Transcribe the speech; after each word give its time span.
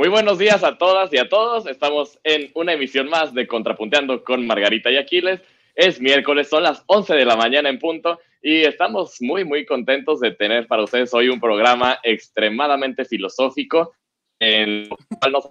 Muy 0.00 0.08
buenos 0.08 0.38
días 0.38 0.64
a 0.64 0.78
todas 0.78 1.12
y 1.12 1.18
a 1.18 1.28
todos. 1.28 1.66
Estamos 1.66 2.18
en 2.24 2.50
una 2.54 2.72
emisión 2.72 3.10
más 3.10 3.34
de 3.34 3.46
Contrapunteando 3.46 4.24
con 4.24 4.46
Margarita 4.46 4.90
y 4.90 4.96
Aquiles. 4.96 5.42
Es 5.74 6.00
miércoles, 6.00 6.48
son 6.48 6.62
las 6.62 6.82
11 6.86 7.16
de 7.16 7.26
la 7.26 7.36
mañana 7.36 7.68
en 7.68 7.78
punto 7.78 8.18
y 8.40 8.62
estamos 8.62 9.20
muy, 9.20 9.44
muy 9.44 9.66
contentos 9.66 10.18
de 10.20 10.30
tener 10.30 10.66
para 10.68 10.84
ustedes 10.84 11.12
hoy 11.12 11.28
un 11.28 11.38
programa 11.38 11.98
extremadamente 12.02 13.04
filosófico 13.04 13.92
en 14.38 14.70
el 14.70 14.88
cual 15.20 15.32
nos 15.32 15.50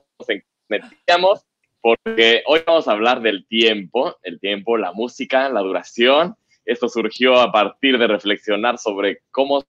metíamos 0.68 1.46
porque 1.80 2.42
hoy 2.48 2.62
vamos 2.66 2.88
a 2.88 2.94
hablar 2.94 3.22
del 3.22 3.46
tiempo, 3.46 4.18
el 4.24 4.40
tiempo, 4.40 4.78
la 4.78 4.94
música, 4.94 5.48
la 5.50 5.62
duración. 5.62 6.36
Esto 6.66 6.90
surgió 6.90 7.40
a 7.40 7.52
partir 7.52 8.00
de 8.00 8.08
reflexionar 8.08 8.80
sobre 8.80 9.22
cómo 9.30 9.64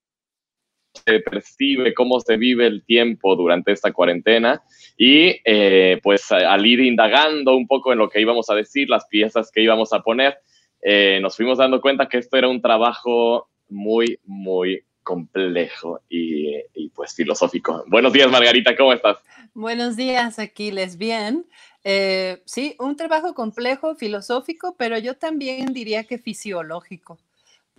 se 0.93 1.21
percibe, 1.21 1.95
cómo 1.95 2.21
se 2.21 2.37
vive 2.37 2.67
el 2.67 2.85
tiempo 2.85 3.37
durante 3.37 3.73
esta 3.73 3.93
cuarentena 3.93 4.63
y 4.97 5.41
eh, 5.45 6.01
pues 6.03 6.31
al 6.33 6.67
ir 6.67 6.81
indagando 6.81 7.57
un 7.57 7.67
poco 7.67 7.93
en 7.93 7.99
lo 7.99 8.09
que 8.09 8.21
íbamos 8.21 8.51
a 8.51 8.55
decir, 8.55 8.89
las 8.89 9.07
piezas 9.07 9.51
que 9.51 9.63
íbamos 9.63 9.93
a 9.93 10.03
poner, 10.03 10.39
eh, 10.83 11.19
nos 11.23 11.37
fuimos 11.37 11.59
dando 11.59 11.81
cuenta 11.81 12.09
que 12.09 12.19
esto 12.19 12.37
era 12.37 12.49
un 12.49 12.61
trabajo 12.61 13.49
muy, 13.69 14.19
muy 14.25 14.85
complejo 15.03 16.01
y, 16.09 16.51
pues 16.95 17.15
filosófico. 17.15 17.85
Buenos 17.87 18.13
días, 18.13 18.31
Margarita, 18.31 18.77
¿cómo 18.77 18.93
estás? 18.93 19.19
Buenos 19.55 19.97
días, 19.97 20.39
Aquiles, 20.39 20.99
bien. 20.99 21.47
Eh, 21.83 22.43
sí, 22.45 22.77
un 22.79 22.97
trabajo 22.97 23.35
complejo, 23.35 23.95
filosófico, 23.95 24.77
pero 24.79 24.99
yo 24.99 25.17
también 25.17 25.73
diría 25.73 26.05
que 26.05 26.19
fisiológico 26.19 27.19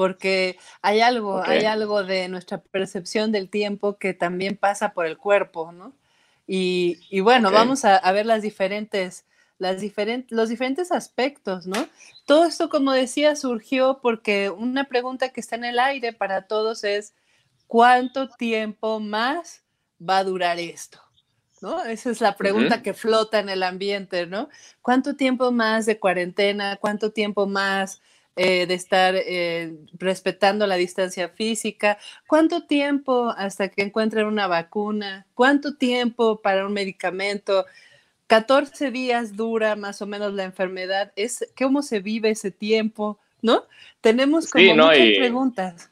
porque 0.01 0.57
hay 0.81 1.01
algo, 1.01 1.43
hay 1.43 1.65
algo 1.65 2.03
de 2.03 2.27
nuestra 2.27 2.59
percepción 2.59 3.31
del 3.31 3.51
tiempo 3.51 3.99
que 3.99 4.15
también 4.15 4.57
pasa 4.57 4.93
por 4.93 5.05
el 5.05 5.15
cuerpo, 5.15 5.71
¿no? 5.71 5.93
Y, 6.47 7.19
bueno, 7.19 7.51
vamos 7.51 7.85
a, 7.85 8.11
ver 8.11 8.25
las 8.25 8.41
diferentes, 8.41 9.25
las 9.59 9.79
diferentes, 9.79 10.35
los 10.35 10.49
diferentes 10.49 10.91
aspectos, 10.91 11.67
¿no? 11.67 11.87
Todo 12.25 12.45
esto, 12.45 12.67
como 12.67 12.93
decía, 12.93 13.35
surgió 13.35 13.99
porque 14.01 14.49
una 14.49 14.85
pregunta 14.85 15.29
que 15.29 15.39
está 15.39 15.55
en 15.55 15.65
el 15.65 15.77
aire 15.77 16.13
para 16.13 16.47
todos 16.47 16.83
es, 16.83 17.13
¿cuánto 17.67 18.27
tiempo 18.27 18.99
más 18.99 19.61
va 20.01 20.17
a 20.17 20.23
durar 20.23 20.57
esto? 20.57 20.99
¿No? 21.61 21.83
Esa 21.83 22.09
es 22.09 22.21
la 22.21 22.35
pregunta 22.37 22.81
que 22.81 22.95
flota 22.95 23.37
en 23.37 23.49
el 23.49 23.61
ambiente, 23.61 24.25
¿no? 24.25 24.49
¿Cuánto 24.81 25.15
tiempo 25.15 25.51
más 25.51 25.85
de 25.85 25.99
cuarentena? 25.99 26.77
¿Cuánto 26.77 27.11
tiempo 27.11 27.45
más 27.45 28.01
eh, 28.37 28.65
de 28.65 28.73
estar 28.75 29.13
eh, 29.17 29.73
respetando 29.99 30.65
la 30.65 30.75
distancia 30.75 31.27
física, 31.27 31.97
cuánto 32.27 32.65
tiempo 32.65 33.33
hasta 33.35 33.67
que 33.67 33.81
encuentren 33.81 34.25
una 34.25 34.47
vacuna, 34.47 35.27
cuánto 35.33 35.75
tiempo 35.75 36.41
para 36.41 36.65
un 36.65 36.71
medicamento, 36.71 37.65
14 38.27 38.89
días 38.89 39.35
dura 39.35 39.75
más 39.75 40.01
o 40.01 40.07
menos 40.07 40.33
la 40.33 40.45
enfermedad, 40.45 41.11
es 41.17 41.45
cómo 41.57 41.81
se 41.81 41.99
vive 41.99 42.29
ese 42.29 42.51
tiempo, 42.51 43.19
¿no? 43.41 43.65
Tenemos 43.99 44.49
como 44.49 44.75
muchas 44.75 45.17
preguntas. 45.17 45.91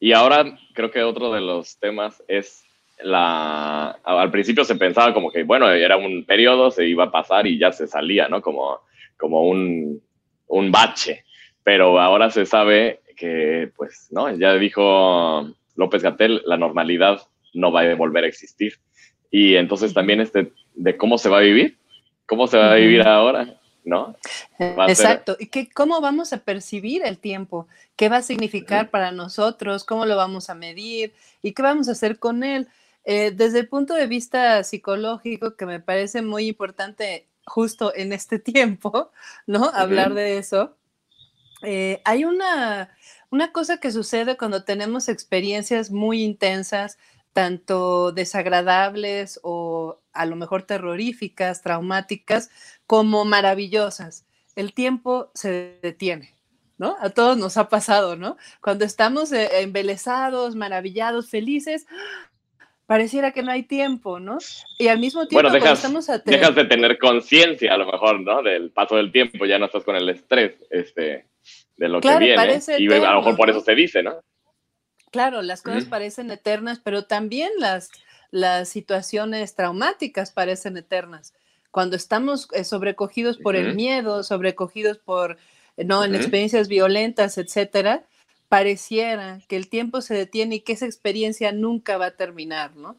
Y 0.00 0.12
ahora 0.12 0.56
creo 0.72 0.90
que 0.90 1.02
otro 1.02 1.34
de 1.34 1.42
los 1.42 1.76
temas 1.78 2.22
es 2.28 2.64
la, 3.02 3.90
al 4.04 4.30
principio 4.30 4.64
se 4.64 4.76
pensaba 4.76 5.12
como 5.12 5.30
que, 5.30 5.42
bueno, 5.42 5.70
era 5.70 5.98
un 5.98 6.24
periodo, 6.24 6.70
se 6.70 6.86
iba 6.86 7.04
a 7.04 7.10
pasar 7.10 7.46
y 7.46 7.58
ya 7.58 7.72
se 7.72 7.86
salía, 7.86 8.26
¿no? 8.28 8.40
Como, 8.40 8.80
como 9.18 9.42
un, 9.42 10.02
un 10.46 10.72
bache 10.72 11.23
pero 11.64 11.98
ahora 11.98 12.30
se 12.30 12.46
sabe 12.46 13.00
que, 13.16 13.72
pues, 13.76 14.08
¿no? 14.10 14.30
Ya 14.36 14.54
dijo 14.54 15.48
López 15.74 16.02
Gatel, 16.02 16.42
la 16.44 16.56
normalidad 16.56 17.22
no 17.54 17.72
va 17.72 17.80
a 17.80 17.94
volver 17.94 18.24
a 18.24 18.28
existir. 18.28 18.78
Y 19.30 19.56
entonces 19.56 19.94
también 19.94 20.20
este, 20.20 20.52
de 20.74 20.96
cómo 20.96 21.18
se 21.18 21.28
va 21.28 21.38
a 21.38 21.42
vivir, 21.42 21.78
cómo 22.26 22.46
se 22.46 22.58
va 22.58 22.72
a 22.72 22.76
vivir 22.76 23.02
ahora, 23.02 23.58
¿no? 23.84 24.14
Exacto. 24.58 25.36
¿Y 25.40 25.46
qué, 25.46 25.68
cómo 25.68 26.00
vamos 26.00 26.32
a 26.32 26.38
percibir 26.38 27.02
el 27.04 27.18
tiempo? 27.18 27.66
¿Qué 27.96 28.08
va 28.08 28.18
a 28.18 28.22
significar 28.22 28.90
para 28.90 29.10
nosotros? 29.10 29.84
¿Cómo 29.84 30.06
lo 30.06 30.16
vamos 30.16 30.50
a 30.50 30.54
medir? 30.54 31.14
¿Y 31.42 31.52
qué 31.52 31.62
vamos 31.62 31.88
a 31.88 31.92
hacer 31.92 32.18
con 32.18 32.44
él? 32.44 32.68
Eh, 33.04 33.32
desde 33.32 33.60
el 33.60 33.68
punto 33.68 33.94
de 33.94 34.06
vista 34.06 34.62
psicológico, 34.64 35.56
que 35.56 35.66
me 35.66 35.80
parece 35.80 36.22
muy 36.22 36.48
importante 36.48 37.26
justo 37.46 37.94
en 37.94 38.12
este 38.12 38.38
tiempo, 38.38 39.10
¿no? 39.46 39.64
Hablar 39.64 40.14
de 40.14 40.38
eso. 40.38 40.76
Eh, 41.64 42.00
hay 42.04 42.24
una, 42.24 42.90
cosa 43.52 43.78
que 43.78 43.90
sucede 43.90 44.36
cuando 44.36 44.64
tenemos 44.64 45.08
experiencias 45.08 45.90
muy 45.90 46.22
intensas, 46.22 46.98
tanto 47.32 48.12
desagradables 48.12 49.40
o 49.42 49.98
a 50.12 50.26
lo 50.26 50.36
mejor 50.36 50.62
terroríficas, 50.62 51.62
traumáticas, 51.62 52.50
como 52.86 53.24
maravillosas. 53.24 54.26
El 54.54 54.72
tiempo 54.72 55.30
se 55.34 55.78
detiene, 55.82 56.34
¿no? 56.78 56.96
A 57.00 57.10
todos 57.10 57.36
nos 57.36 57.56
ha 57.56 57.68
pasado, 57.68 58.16
¿no? 58.16 58.36
Cuando 58.60 58.84
estamos 58.84 59.32
eh, 59.32 59.62
embelesados, 59.62 60.54
maravillados, 60.54 61.28
felices, 61.28 61.86
pareciera 62.86 63.32
que 63.32 63.42
no 63.42 63.50
hay 63.50 63.64
tiempo, 63.64 64.20
¿no? 64.20 64.38
Y 64.78 64.88
al 64.88 64.98
mismo 64.98 65.26
tiempo, 65.26 65.48
bueno, 65.48 65.54
dejas, 65.54 65.78
estamos 65.78 66.06
dejas 66.24 66.54
de 66.54 66.64
tener 66.66 66.98
conciencia 66.98 67.74
a 67.74 67.78
lo 67.78 67.90
mejor, 67.90 68.20
¿no? 68.20 68.42
Del 68.42 68.70
paso 68.70 68.96
del 68.96 69.10
tiempo, 69.10 69.44
ya 69.46 69.58
no 69.58 69.66
estás 69.66 69.84
con 69.84 69.96
el 69.96 70.08
estrés, 70.08 70.54
este, 70.70 71.26
de 71.76 71.88
lo 71.88 72.00
que 72.00 72.18
viene. 72.18 72.60
Y 72.78 72.92
a 72.92 73.12
lo 73.12 73.18
mejor 73.18 73.36
por 73.36 73.50
eso 73.50 73.60
se 73.60 73.74
dice, 73.74 74.02
¿no? 74.02 74.20
Claro, 75.10 75.42
las 75.42 75.62
cosas 75.62 75.84
parecen 75.84 76.30
eternas, 76.32 76.80
pero 76.82 77.04
también 77.04 77.52
las, 77.58 77.90
las 78.32 78.68
situaciones 78.68 79.54
traumáticas 79.54 80.32
parecen 80.32 80.76
eternas. 80.76 81.34
Cuando 81.70 81.94
estamos 81.94 82.48
eh, 82.52 82.64
sobrecogidos 82.64 83.38
por 83.38 83.54
el 83.54 83.74
miedo, 83.76 84.24
sobrecogidos 84.24 84.98
por, 84.98 85.38
no, 85.76 86.04
en 86.04 86.16
experiencias 86.16 86.66
violentas, 86.66 87.38
etcétera, 87.38 88.04
pareciera 88.48 89.40
que 89.48 89.56
el 89.56 89.68
tiempo 89.68 90.00
se 90.00 90.14
detiene 90.14 90.56
y 90.56 90.60
que 90.60 90.72
esa 90.72 90.86
experiencia 90.86 91.52
nunca 91.52 91.96
va 91.96 92.06
a 92.06 92.16
terminar, 92.16 92.74
¿no? 92.76 92.96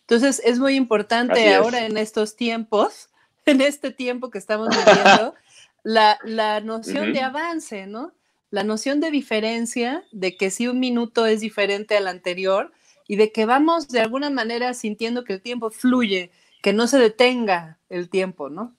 Entonces 0.00 0.40
es 0.44 0.58
muy 0.58 0.74
importante 0.74 1.54
ahora 1.54 1.84
en 1.84 1.98
estos 1.98 2.34
tiempos, 2.34 3.10
en 3.46 3.60
este 3.60 3.90
tiempo 3.90 4.30
que 4.30 4.38
estamos 4.38 4.68
viviendo, 4.70 5.34
la, 5.82 6.18
la 6.24 6.60
noción 6.60 7.12
de 7.12 7.20
avance, 7.20 7.86
¿no? 7.86 8.12
La 8.50 8.64
noción 8.64 9.00
de 9.00 9.10
diferencia, 9.10 10.04
de 10.10 10.36
que 10.36 10.50
si 10.50 10.68
un 10.68 10.80
minuto 10.80 11.26
es 11.26 11.40
diferente 11.40 11.96
al 11.96 12.06
anterior 12.06 12.72
y 13.06 13.16
de 13.16 13.30
que 13.30 13.44
vamos 13.44 13.88
de 13.88 14.00
alguna 14.00 14.30
manera 14.30 14.72
sintiendo 14.74 15.24
que 15.24 15.34
el 15.34 15.42
tiempo 15.42 15.70
fluye, 15.70 16.30
que 16.62 16.72
no 16.72 16.86
se 16.86 16.98
detenga 16.98 17.78
el 17.88 18.08
tiempo, 18.08 18.48
¿no? 18.48 18.74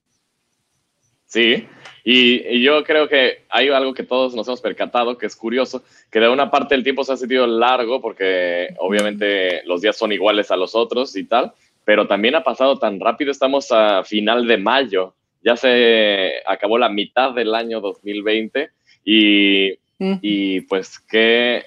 Sí, 1.25 1.67
y, 2.03 2.63
yo 2.63 2.83
creo 2.83 3.07
que 3.07 3.43
hay 3.49 3.69
algo 3.69 3.93
que 3.93 4.01
todos 4.01 4.33
nos 4.33 4.47
hemos 4.47 4.61
percatado, 4.61 5.15
que 5.15 5.27
es 5.27 5.35
curioso, 5.35 5.83
que 6.09 6.19
de 6.19 6.27
una 6.27 6.49
parte 6.49 6.73
el 6.73 6.83
tiempo 6.83 7.03
se 7.03 7.13
ha 7.13 7.17
sentido 7.17 7.45
largo 7.45 8.01
porque 8.01 8.73
obviamente 8.79 9.61
los 9.65 9.81
días 9.81 9.95
son 9.95 10.11
iguales 10.11 10.49
a 10.49 10.57
los 10.57 10.73
otros 10.73 11.15
y 11.15 11.25
tal, 11.25 11.53
pero 11.85 12.07
también 12.07 12.33
ha 12.33 12.43
pasado 12.43 12.79
tan 12.79 12.99
rápido, 12.99 13.29
estamos 13.29 13.71
a 13.71 14.03
final 14.03 14.47
de 14.47 14.57
mayo, 14.57 15.13
ya 15.43 15.55
se 15.55 16.33
acabó 16.47 16.79
la 16.79 16.89
mitad 16.89 17.31
del 17.33 17.53
año 17.53 17.79
2020 17.79 18.71
y, 19.03 19.77
y 19.99 20.61
pues 20.61 20.99
que, 20.99 21.63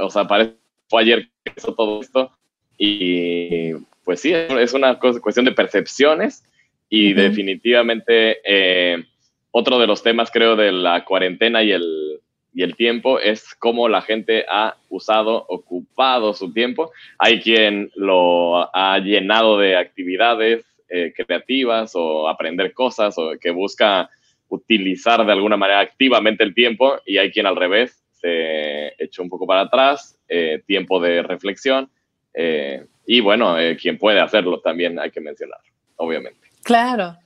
o 0.00 0.10
sea, 0.10 0.26
parece 0.26 0.54
fue 0.88 1.02
ayer 1.02 1.28
que 1.44 1.52
hizo 1.56 1.74
todo 1.74 2.00
esto. 2.00 2.30
Y 2.78 3.72
pues 4.04 4.20
sí, 4.20 4.32
es 4.32 4.72
una 4.74 4.98
cuestión 4.98 5.44
de 5.44 5.52
percepciones 5.52 6.44
y 6.88 7.12
definitivamente 7.12 8.38
eh, 8.44 9.04
otro 9.50 9.78
de 9.78 9.86
los 9.86 10.02
temas, 10.02 10.30
creo, 10.30 10.56
de 10.56 10.72
la 10.72 11.04
cuarentena 11.04 11.62
y 11.62 11.72
el, 11.72 12.20
y 12.52 12.62
el 12.62 12.76
tiempo 12.76 13.18
es 13.18 13.54
cómo 13.54 13.88
la 13.88 14.02
gente 14.02 14.44
ha 14.48 14.76
usado, 14.88 15.44
ocupado 15.48 16.34
su 16.34 16.52
tiempo. 16.52 16.92
Hay 17.18 17.40
quien 17.40 17.90
lo 17.94 18.74
ha 18.76 18.98
llenado 18.98 19.58
de 19.58 19.76
actividades 19.76 20.64
eh, 20.88 21.12
creativas 21.16 21.92
o 21.94 22.28
aprender 22.28 22.72
cosas 22.72 23.16
o 23.18 23.32
que 23.40 23.50
busca 23.50 24.10
utilizar 24.54 25.24
de 25.24 25.32
alguna 25.32 25.56
manera 25.56 25.80
activamente 25.80 26.44
el 26.44 26.54
tiempo 26.54 26.96
y 27.06 27.18
hay 27.18 27.30
quien 27.30 27.46
al 27.46 27.56
revés 27.56 28.04
se 28.12 28.94
echó 29.02 29.22
un 29.22 29.28
poco 29.28 29.46
para 29.46 29.62
atrás, 29.62 30.18
eh, 30.28 30.62
tiempo 30.66 31.00
de 31.00 31.22
reflexión 31.22 31.90
y 33.06 33.20
bueno, 33.20 33.56
quien 33.80 33.96
puede 33.96 34.20
hacerlo 34.20 34.60
también 34.60 34.98
hay 34.98 35.12
que 35.12 35.20
mencionar, 35.20 35.60
obviamente. 35.96 36.48
Claro. 36.64 37.16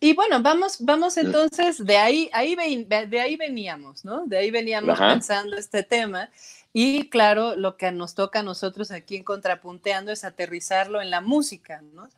Y 0.00 0.14
bueno, 0.14 0.40
vamos, 0.42 0.76
vamos 0.80 1.16
entonces, 1.16 1.84
de 1.84 1.96
ahí, 1.96 2.30
ahí 2.32 2.54
de 2.54 3.20
ahí 3.20 3.36
veníamos, 3.36 4.04
¿no? 4.04 4.26
De 4.26 4.38
ahí 4.38 4.50
veníamos 4.50 4.98
pensando 4.98 5.56
este 5.56 5.82
tema. 5.82 6.30
Y 6.72 7.08
claro, 7.08 7.56
lo 7.56 7.76
que 7.76 7.90
nos 7.90 8.14
toca 8.14 8.40
a 8.40 8.42
nosotros 8.44 8.92
aquí 8.92 9.16
en 9.16 9.24
Contrapunteando 9.24 10.12
es 10.12 10.22
aterrizarlo 10.22 11.02
en 11.02 11.10
la 11.10 11.20
música, 11.20 11.82
¿no? 11.94 12.08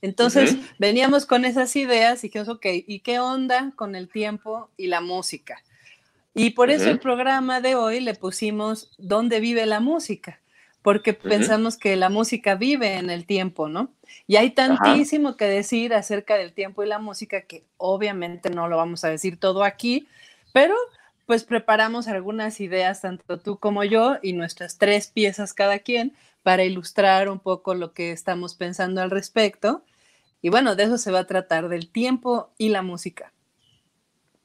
Entonces, 0.00 0.56
veníamos 0.78 1.26
con 1.26 1.44
esas 1.44 1.74
ideas 1.76 2.22
y 2.22 2.28
dijimos, 2.28 2.48
ok, 2.48 2.66
¿y 2.86 3.00
qué 3.00 3.18
onda 3.18 3.72
con 3.74 3.94
el 3.96 4.08
tiempo 4.08 4.70
y 4.76 4.86
la 4.86 5.00
música? 5.00 5.62
Y 6.34 6.50
por 6.50 6.70
eso 6.70 6.88
el 6.88 7.00
programa 7.00 7.60
de 7.60 7.74
hoy 7.74 8.00
le 8.00 8.14
pusimos 8.14 8.92
¿Dónde 8.96 9.40
vive 9.40 9.66
la 9.66 9.80
música? 9.80 10.40
porque 10.82 11.12
pensamos 11.12 11.76
que 11.76 11.96
la 11.96 12.08
música 12.08 12.54
vive 12.54 12.94
en 12.94 13.10
el 13.10 13.26
tiempo, 13.26 13.68
¿no? 13.68 13.92
Y 14.26 14.36
hay 14.36 14.52
tantísimo 14.52 15.36
que 15.36 15.44
decir 15.44 15.92
acerca 15.92 16.36
del 16.36 16.52
tiempo 16.54 16.82
y 16.82 16.86
la 16.86 16.98
música 16.98 17.42
que 17.42 17.64
obviamente 17.76 18.48
no 18.50 18.68
lo 18.68 18.76
vamos 18.76 19.04
a 19.04 19.10
decir 19.10 19.38
todo 19.38 19.64
aquí, 19.64 20.08
pero 20.52 20.74
pues 21.26 21.44
preparamos 21.44 22.08
algunas 22.08 22.58
ideas, 22.60 23.02
tanto 23.02 23.38
tú 23.38 23.58
como 23.58 23.84
yo, 23.84 24.16
y 24.22 24.32
nuestras 24.32 24.78
tres 24.78 25.08
piezas 25.08 25.52
cada 25.52 25.78
quien, 25.80 26.14
para 26.42 26.64
ilustrar 26.64 27.28
un 27.28 27.40
poco 27.40 27.74
lo 27.74 27.92
que 27.92 28.12
estamos 28.12 28.54
pensando 28.54 29.02
al 29.02 29.10
respecto. 29.10 29.82
Y 30.40 30.50
bueno, 30.50 30.76
de 30.76 30.84
eso 30.84 30.98
se 30.98 31.10
va 31.10 31.20
a 31.20 31.26
tratar, 31.26 31.68
del 31.68 31.90
tiempo 31.90 32.52
y 32.58 32.68
la 32.68 32.82
música. 32.82 33.32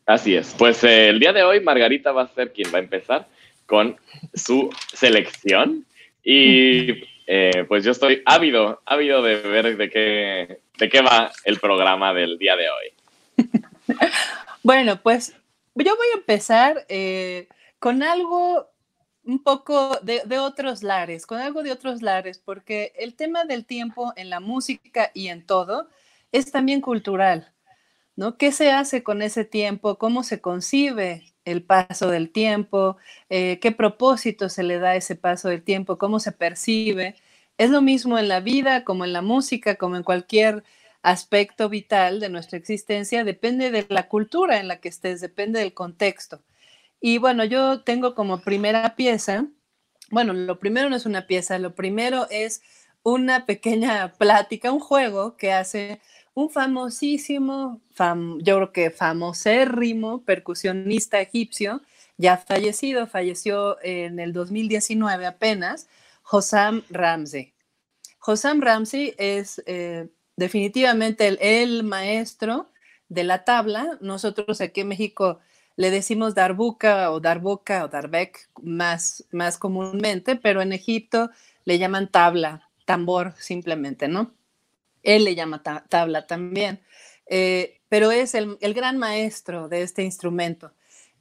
Así 0.06 0.36
es. 0.36 0.56
Pues 0.58 0.84
eh, 0.84 1.10
el 1.10 1.20
día 1.20 1.34
de 1.34 1.44
hoy 1.44 1.62
Margarita 1.62 2.12
va 2.12 2.24
a 2.24 2.34
ser 2.34 2.52
quien 2.52 2.74
va 2.74 2.80
a 2.80 2.82
empezar 2.82 3.28
con 3.66 3.98
su 4.34 4.70
selección. 4.94 5.86
Y 6.24 7.04
eh, 7.28 7.66
pues 7.68 7.84
yo 7.84 7.92
estoy 7.92 8.22
ávido, 8.26 8.82
ávido 8.86 9.22
de 9.22 9.36
ver 9.38 9.78
de 9.78 9.90
qué, 9.90 10.60
de 10.78 10.90
qué 10.90 11.02
va 11.02 11.32
el 11.46 11.60
programa 11.60 12.14
del 12.14 12.38
día 12.38 12.56
de 12.56 12.66
hoy. 12.70 13.48
bueno, 14.64 15.02
pues 15.02 15.36
yo 15.76 15.96
voy 15.96 16.08
a 16.14 16.18
empezar 16.18 16.86
eh, 16.90 17.48
con 17.80 18.04
algo 18.04 18.73
un 19.26 19.42
poco 19.44 19.98
de, 20.02 20.22
de, 20.26 20.40
otros 20.40 20.84
lares, 20.84 21.26
con 21.26 21.40
algo 21.40 21.64
de 21.64 21.72
otros 21.72 22.02
lares, 22.02 22.40
porque 22.40 22.94
el 22.98 23.16
tema 23.16 23.46
del 23.46 23.66
tiempo 23.66 24.14
en 24.16 24.30
la 24.30 24.40
música 24.40 25.12
y 25.14 25.28
en 25.30 25.46
todo 25.46 25.88
es 26.32 26.52
también 26.52 26.82
cultural, 26.82 27.52
¿no? 28.16 28.38
¿Qué 28.38 28.52
se 28.52 28.72
hace 28.72 29.04
con 29.04 29.22
ese 29.22 29.46
tiempo? 29.46 29.98
¿Cómo 29.98 30.24
se 30.24 30.42
concibe 30.42 31.34
el 31.46 31.64
paso 31.64 32.10
del 32.10 32.32
tiempo? 32.32 32.98
Eh, 33.30 33.60
¿Qué 33.62 33.72
propósito 33.72 34.50
se 34.50 34.64
le 34.64 34.80
da 34.80 34.92
a 34.92 34.96
ese 34.96 35.16
paso 35.16 35.50
del 35.50 35.64
tiempo? 35.64 35.98
¿Cómo 35.98 36.20
se 36.20 36.32
percibe? 36.32 37.16
Es 37.58 37.70
lo 37.70 37.82
mismo 37.82 38.18
en 38.18 38.28
la 38.28 38.40
vida 38.40 38.84
como 38.84 39.06
en 39.06 39.14
la 39.14 39.22
música, 39.22 39.76
como 39.76 39.96
en 39.96 40.04
cualquier 40.04 40.64
aspecto 41.04 41.70
vital 41.70 42.20
de 42.20 42.30
nuestra 42.30 42.58
existencia, 42.58 43.24
depende 43.24 43.72
de 43.72 43.86
la 43.90 44.08
cultura 44.08 44.60
en 44.60 44.68
la 44.70 44.80
que 44.80 44.90
estés, 44.90 45.22
depende 45.22 45.60
del 45.60 45.74
contexto. 45.74 46.42
Y 47.06 47.18
bueno, 47.18 47.44
yo 47.44 47.82
tengo 47.82 48.16
como 48.16 48.40
primera 48.40 48.96
pieza, 48.96 49.48
bueno, 50.10 50.32
lo 50.32 50.58
primero 50.58 50.90
no 50.90 50.96
es 50.96 51.06
una 51.06 51.28
pieza, 51.28 51.60
lo 51.60 51.76
primero 51.76 52.28
es 52.30 52.62
una 53.04 53.46
pequeña 53.46 54.14
plática, 54.18 54.72
un 54.72 54.80
juego 54.80 55.36
que 55.36 55.52
hace 55.52 56.00
un 56.34 56.50
famosísimo, 56.50 57.82
yo 58.40 58.56
creo 58.56 58.72
que 58.72 58.90
famosérrimo 58.90 60.24
percusionista 60.24 61.20
egipcio, 61.20 61.82
ya 62.16 62.38
fallecido, 62.38 63.06
falleció 63.06 63.84
en 63.84 64.22
el 64.22 64.32
2019 64.32 65.26
apenas, 65.26 65.90
Hossam 66.24 66.84
Ramsey. 66.90 67.54
Hossam 68.26 68.62
Ramsey 68.62 69.14
es 69.18 69.62
eh, 69.66 70.08
definitivamente 70.38 71.28
el, 71.28 71.84
maestro 71.84 72.70
de 73.10 73.26
la 73.26 73.44
tabla. 73.44 73.98
Nosotros 74.00 74.62
aquí 74.62 74.80
en 74.82 74.88
México 74.88 75.42
le 75.76 75.92
decimos 75.92 76.36
darbuka 76.36 77.12
o 77.12 77.20
darboca 77.20 77.86
o 77.86 77.88
darbek 77.88 78.50
más, 78.62 79.26
más 79.32 79.58
comúnmente, 79.58 80.36
pero 80.36 80.62
en 80.62 80.74
Egipto 80.74 81.30
le 81.66 81.80
llaman 81.80 82.10
tabla, 82.10 82.70
tambor 82.86 83.34
simplemente, 83.38 84.08
¿no? 84.08 84.34
Él 85.02 85.26
le 85.26 85.36
llama 85.36 85.64
tabla 85.64 86.28
también, 86.28 86.82
eh, 87.26 87.82
pero 87.90 88.12
es 88.12 88.36
el, 88.36 88.58
el, 88.62 88.74
gran 88.74 88.98
maestro 88.98 89.68
de 89.68 89.82
este 89.82 90.04
instrumento. 90.04 90.72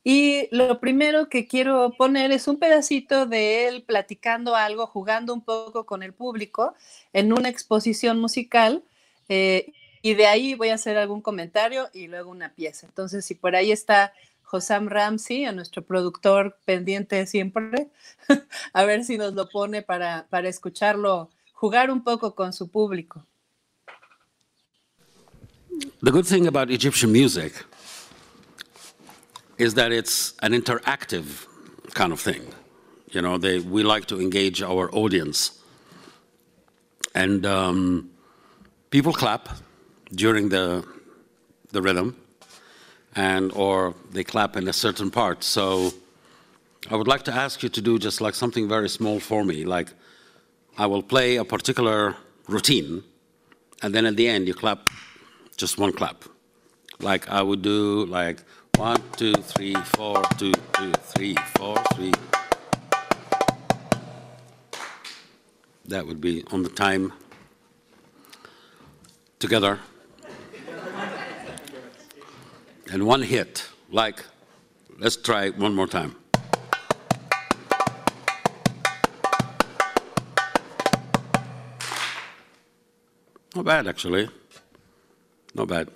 Y 0.04 0.48
lo 0.54 0.80
primero 0.80 1.28
que 1.28 1.46
quiero 1.46 1.94
poner 1.96 2.32
es 2.32 2.48
un 2.48 2.58
pedacito 2.58 3.26
de 3.26 3.68
él 3.68 3.82
platicando 3.82 4.56
algo, 4.56 4.86
jugando 4.86 5.32
un 5.32 5.44
poco 5.44 5.86
con 5.86 6.02
el 6.02 6.12
público 6.12 6.74
en 7.12 7.32
una 7.32 7.48
exposición 7.48 8.20
musical 8.20 8.82
eh, 9.28 9.72
y 10.02 10.14
de 10.14 10.26
ahí 10.26 10.54
voy 10.54 10.70
a 10.70 10.74
hacer 10.74 10.98
algún 10.98 11.22
comentario 11.22 11.88
y 11.94 12.08
luego 12.08 12.30
una 12.30 12.52
pieza. 12.54 12.86
Entonces, 12.86 13.24
si 13.24 13.36
por 13.36 13.54
ahí 13.54 13.70
está 13.70 14.12
Josam 14.52 14.86
Ramsey, 14.88 15.46
a 15.46 15.52
nuestro 15.52 15.82
productor 15.82 16.58
pendiente 16.66 17.26
siempre, 17.26 17.90
a 18.74 18.84
ver 18.84 19.02
si 19.02 19.16
nos 19.16 19.32
lo 19.32 19.48
pone 19.48 19.80
para, 19.80 20.26
para 20.28 20.48
escucharlo 20.50 21.30
jugar 21.54 21.90
un 21.90 22.04
poco 22.04 22.34
con 22.34 22.52
su 22.52 22.68
público. 22.68 23.24
The 26.02 26.10
good 26.10 26.26
thing 26.26 26.46
about 26.46 26.70
Egyptian 26.70 27.10
music 27.10 27.64
is 29.56 29.72
that 29.74 29.90
it's 29.90 30.34
an 30.42 30.52
interactive 30.52 31.46
kind 31.94 32.12
of 32.12 32.20
thing. 32.20 32.42
You 33.10 33.22
know, 33.22 33.38
they, 33.38 33.58
we 33.58 33.82
like 33.82 34.04
to 34.08 34.20
engage 34.20 34.60
our 34.60 34.90
audience. 34.94 35.62
And 37.14 37.46
um, 37.46 38.10
people 38.90 39.14
clap 39.14 39.48
during 40.14 40.50
the, 40.50 40.84
the 41.70 41.80
rhythm 41.80 42.21
and 43.14 43.52
or 43.52 43.94
they 44.10 44.24
clap 44.24 44.56
in 44.56 44.68
a 44.68 44.72
certain 44.72 45.10
part. 45.10 45.44
So 45.44 45.92
I 46.90 46.96
would 46.96 47.08
like 47.08 47.22
to 47.24 47.32
ask 47.32 47.62
you 47.62 47.68
to 47.68 47.80
do 47.80 47.98
just 47.98 48.20
like 48.20 48.34
something 48.34 48.68
very 48.68 48.88
small 48.88 49.20
for 49.20 49.44
me. 49.44 49.64
Like 49.64 49.92
I 50.78 50.86
will 50.86 51.02
play 51.02 51.36
a 51.36 51.44
particular 51.44 52.16
routine 52.48 53.04
and 53.82 53.94
then 53.94 54.06
at 54.06 54.16
the 54.16 54.28
end 54.28 54.48
you 54.48 54.54
clap 54.54 54.88
just 55.56 55.78
one 55.78 55.92
clap. 55.92 56.24
Like 57.00 57.28
I 57.28 57.42
would 57.42 57.62
do 57.62 58.06
like 58.06 58.42
one, 58.76 59.02
two, 59.16 59.34
three, 59.34 59.74
four, 59.74 60.22
two, 60.38 60.52
two, 60.72 60.92
three, 60.92 61.34
four, 61.56 61.76
three. 61.94 62.12
That 65.86 66.06
would 66.06 66.20
be 66.20 66.44
on 66.50 66.62
the 66.62 66.70
time 66.70 67.12
together. 69.38 69.80
And 72.92 73.06
one 73.06 73.22
hit, 73.22 73.66
like, 73.90 74.22
let's 74.98 75.16
try 75.16 75.48
one 75.48 75.74
more 75.74 75.86
time. 75.86 76.14
Not 83.54 83.64
bad, 83.64 83.86
actually. 83.86 84.28
Not 85.54 85.68
bad. 85.68 85.88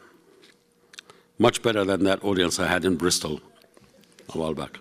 Much 1.38 1.62
better 1.62 1.84
than 1.84 2.04
that 2.04 2.24
audience 2.24 2.58
I 2.58 2.66
had 2.66 2.84
in 2.86 2.96
Bristol 2.96 3.40
a 4.34 4.38
while 4.38 4.54
back. 4.54 4.78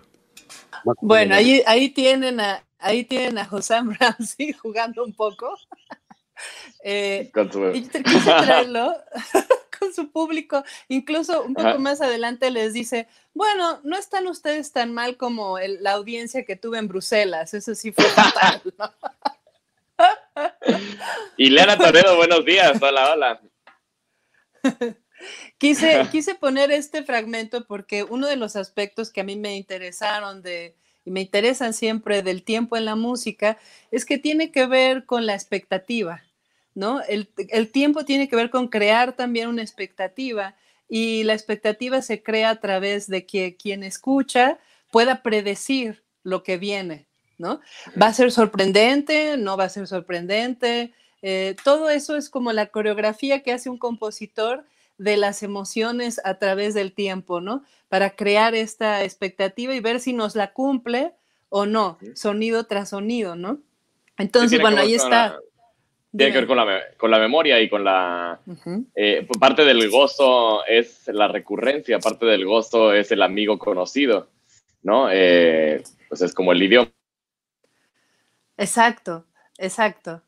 Bueno, 1.02 1.34
ahí, 1.34 1.62
ahí, 1.66 1.92
tienen 1.94 2.40
a, 2.40 2.62
ahí 2.80 3.04
tienen 3.04 3.38
a 3.38 3.44
Josam 3.44 3.94
Ramsey 4.00 4.52
jugando 4.62 5.04
un 5.04 5.12
poco. 5.12 5.54
Eh, 6.82 7.30
con 7.34 7.50
su... 7.50 7.72
quise 7.72 8.02
traerlo 8.02 8.92
con 9.86 9.94
su 9.94 10.10
público. 10.10 10.64
Incluso 10.88 11.42
un 11.44 11.54
poco 11.54 11.78
más 11.78 12.00
adelante 12.00 12.50
les 12.50 12.72
dice, 12.72 13.06
bueno, 13.34 13.80
no 13.84 13.96
están 13.96 14.26
ustedes 14.26 14.72
tan 14.72 14.92
mal 14.92 15.16
como 15.16 15.58
el, 15.58 15.82
la 15.82 15.92
audiencia 15.92 16.44
que 16.44 16.56
tuve 16.56 16.78
en 16.78 16.88
Bruselas. 16.88 17.54
Eso 17.54 17.74
sí 17.74 17.92
fue 17.92 18.04
fatal. 18.04 18.62
¿no? 18.78 18.92
y 21.36 21.50
Leana 21.50 21.78
Toledo, 21.78 22.16
buenos 22.16 22.44
días. 22.44 22.80
Hola, 22.80 23.12
hola. 23.12 23.40
Quise, 25.56 26.06
quise 26.12 26.34
poner 26.34 26.70
este 26.70 27.02
fragmento 27.02 27.66
porque 27.66 28.04
uno 28.04 28.26
de 28.26 28.36
los 28.36 28.54
aspectos 28.54 29.10
que 29.10 29.22
a 29.22 29.24
mí 29.24 29.34
me 29.34 29.56
interesaron 29.56 30.42
de, 30.42 30.76
y 31.06 31.10
me 31.10 31.22
interesan 31.22 31.72
siempre 31.72 32.22
del 32.22 32.42
tiempo 32.42 32.76
en 32.76 32.84
la 32.84 32.96
música 32.96 33.56
es 33.90 34.04
que 34.04 34.18
tiene 34.18 34.52
que 34.52 34.66
ver 34.66 35.06
con 35.06 35.24
la 35.24 35.32
expectativa. 35.32 36.22
¿No? 36.76 37.00
El, 37.08 37.26
tiempo 37.72 38.04
tiene 38.04 38.28
que 38.28 38.36
ver 38.36 38.50
con 38.50 38.68
crear 38.68 39.14
también 39.14 39.48
una 39.48 39.62
expectativa 39.62 40.54
y 40.88 41.24
la 41.24 41.32
expectativa 41.32 42.02
se 42.02 42.22
crea 42.22 42.50
a 42.50 42.60
través 42.60 43.08
de 43.08 43.24
que 43.24 43.56
quien 43.56 43.82
escucha 43.82 44.58
pueda 44.92 45.22
predecir 45.22 46.04
lo 46.22 46.42
que 46.42 46.58
viene, 46.58 47.06
¿no? 47.38 47.60
¿Va 48.00 48.08
a 48.08 48.12
ser 48.12 48.30
sorprendente? 48.30 49.38
¿No 49.38 49.56
va 49.56 49.64
a 49.64 49.68
ser 49.70 49.86
sorprendente? 49.86 50.92
Eh, 51.22 51.56
todo 51.64 51.88
eso 51.88 52.14
es 52.14 52.28
como 52.28 52.52
la 52.52 52.66
coreografía 52.66 53.42
que 53.42 53.52
hace 53.52 53.70
un 53.70 53.78
compositor 53.78 54.66
de 54.98 55.16
las 55.16 55.42
emociones 55.42 56.20
a 56.24 56.34
través 56.34 56.74
del 56.74 56.92
tiempo, 56.92 57.40
¿no? 57.40 57.64
Para 57.88 58.10
crear 58.10 58.54
esta 58.54 59.02
expectativa 59.02 59.74
y 59.74 59.80
ver 59.80 59.98
si 59.98 60.12
nos 60.12 60.36
la 60.36 60.52
cumple 60.52 61.14
o 61.48 61.64
no, 61.64 61.98
sonido 62.14 62.64
tras 62.64 62.90
sonido, 62.90 63.34
¿no? 63.34 63.60
Entonces, 64.18 64.60
bueno, 64.60 64.80
ahí 64.80 64.94
está 64.94 65.38
tiene 66.16 66.32
que 66.32 66.38
ver 66.38 66.46
con 66.46 66.56
la, 66.56 66.80
con 66.96 67.10
la 67.10 67.18
memoria 67.18 67.60
y 67.60 67.68
con 67.68 67.84
la... 67.84 68.40
Eh, 68.94 69.26
parte 69.38 69.64
del 69.64 69.88
gozo 69.90 70.64
es 70.66 71.08
la 71.08 71.28
recurrencia, 71.28 71.98
parte 71.98 72.26
del 72.26 72.44
gozo 72.44 72.92
es 72.92 73.12
el 73.12 73.22
amigo 73.22 73.58
conocido, 73.58 74.28
¿no? 74.82 75.08
Eh, 75.10 75.82
pues 76.08 76.22
es 76.22 76.34
como 76.34 76.52
el 76.52 76.62
idioma. 76.62 76.90
Exacto, 78.56 79.26
exacto. 79.58 80.22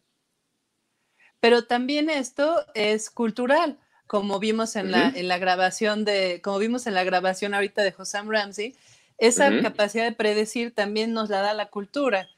Pero 1.40 1.64
también 1.64 2.10
esto 2.10 2.64
es 2.74 3.10
cultural, 3.10 3.78
como 4.06 4.38
vimos 4.38 4.76
en, 4.76 4.90
la, 4.90 5.12
en 5.14 5.28
la 5.28 5.38
grabación 5.38 6.04
de, 6.04 6.40
como 6.42 6.58
vimos 6.58 6.86
en 6.86 6.94
la 6.94 7.04
grabación 7.04 7.54
ahorita 7.54 7.82
de 7.82 7.94
Hossam 7.96 8.28
Ramsey, 8.30 8.74
esa 9.18 9.60
capacidad 9.60 10.04
de 10.04 10.12
predecir 10.12 10.74
también 10.74 11.12
nos 11.12 11.28
la 11.28 11.40
da 11.40 11.52
la 11.52 11.66
cultura 11.66 12.28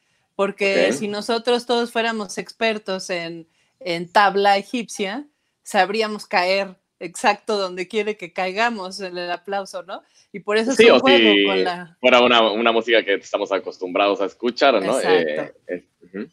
porque 0.40 0.94
si 0.94 1.06
nosotros 1.06 1.66
todos 1.66 1.92
fuéramos 1.92 2.38
expertos 2.38 3.10
en, 3.10 3.46
en 3.78 4.10
tabla 4.10 4.56
egipcia, 4.56 5.26
sabríamos 5.62 6.24
caer 6.24 6.76
exacto 6.98 7.58
donde 7.58 7.86
quiere 7.86 8.16
que 8.16 8.32
caigamos 8.32 9.00
en 9.00 9.18
el 9.18 9.30
aplauso, 9.30 9.82
¿no? 9.82 10.02
Y 10.32 10.40
por 10.40 10.56
eso 10.56 10.72
sí, 10.72 10.86
es 10.86 10.92
un 10.92 11.00
juego 11.00 11.46
con 11.46 11.62
la... 11.62 11.98
fuera 12.00 12.22
una, 12.22 12.52
una, 12.52 12.72
música 12.72 13.04
que 13.04 13.16
estamos 13.16 13.52
acostumbrados 13.52 14.22
a 14.22 14.24
escuchar, 14.24 14.82
¿no? 14.82 14.98
Exacto. 14.98 15.58
Eh, 15.68 15.84
eh, 16.14 16.28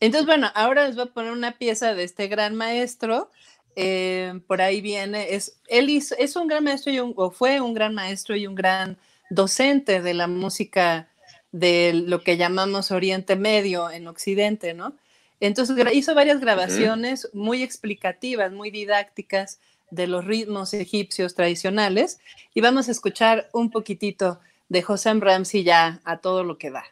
Entonces, 0.00 0.26
bueno, 0.26 0.50
ahora 0.56 0.88
les 0.88 0.96
voy 0.96 1.04
a 1.04 1.14
poner 1.14 1.30
una 1.30 1.58
pieza 1.58 1.94
de 1.94 2.02
este 2.02 2.26
gran 2.26 2.56
maestro. 2.56 3.30
Eh, 3.76 4.40
por 4.48 4.62
ahí 4.62 4.80
viene, 4.80 5.32
es, 5.36 5.60
él 5.68 5.90
es 5.96 6.34
un 6.34 6.48
gran 6.48 6.64
maestro 6.64 6.90
y 6.92 6.98
un, 6.98 7.14
o 7.16 7.30
fue 7.30 7.60
un 7.60 7.72
gran 7.72 7.94
maestro 7.94 8.34
y 8.34 8.48
un 8.48 8.56
gran 8.56 8.98
docente 9.30 10.02
de 10.02 10.12
la 10.12 10.26
música 10.26 11.09
de 11.52 11.92
lo 11.94 12.22
que 12.22 12.36
llamamos 12.36 12.90
Oriente 12.90 13.36
Medio 13.36 13.90
en 13.90 14.06
Occidente, 14.08 14.74
¿no? 14.74 14.94
Entonces 15.40 15.76
hizo 15.92 16.14
varias 16.14 16.40
grabaciones 16.40 17.28
muy 17.32 17.62
explicativas, 17.62 18.52
muy 18.52 18.70
didácticas 18.70 19.58
de 19.90 20.06
los 20.06 20.24
ritmos 20.24 20.74
egipcios 20.74 21.34
tradicionales 21.34 22.20
y 22.54 22.60
vamos 22.60 22.88
a 22.88 22.92
escuchar 22.92 23.48
un 23.52 23.70
poquitito 23.70 24.40
de 24.68 24.82
José 24.82 25.12
Ramsey 25.14 25.64
ya 25.64 26.00
a 26.04 26.18
todo 26.18 26.44
lo 26.44 26.58
que 26.58 26.70
da. 26.70 26.84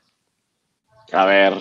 A 1.12 1.24
ver, 1.26 1.54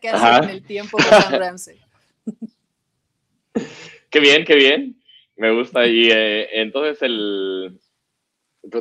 que 0.00 0.08
hace 0.08 0.44
en 0.44 0.50
el 0.50 0.62
tiempo 0.62 0.98
con 0.98 1.32
Ramsey. 1.40 1.78
qué 4.10 4.20
bien, 4.20 4.44
qué 4.44 4.54
bien. 4.54 5.00
Me 5.36 5.52
gusta. 5.52 5.86
Y 5.86 6.10
eh, 6.10 6.60
entonces 6.60 7.00
el, 7.02 7.78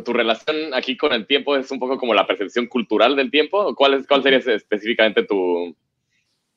tu, 0.03 0.13
relación 0.13 0.73
aquí 0.73 0.97
con 0.97 1.13
el 1.13 1.25
tiempo 1.25 1.55
es 1.55 1.71
un 1.71 1.79
poco 1.79 1.97
como 1.97 2.13
la 2.13 2.27
percepción 2.27 2.67
cultural 2.67 3.15
del 3.15 3.31
tiempo. 3.31 3.75
¿Cuál, 3.75 3.95
es, 3.95 4.07
cuál 4.07 4.23
sería 4.23 4.39
específicamente 4.39 5.23
tu, 5.23 5.75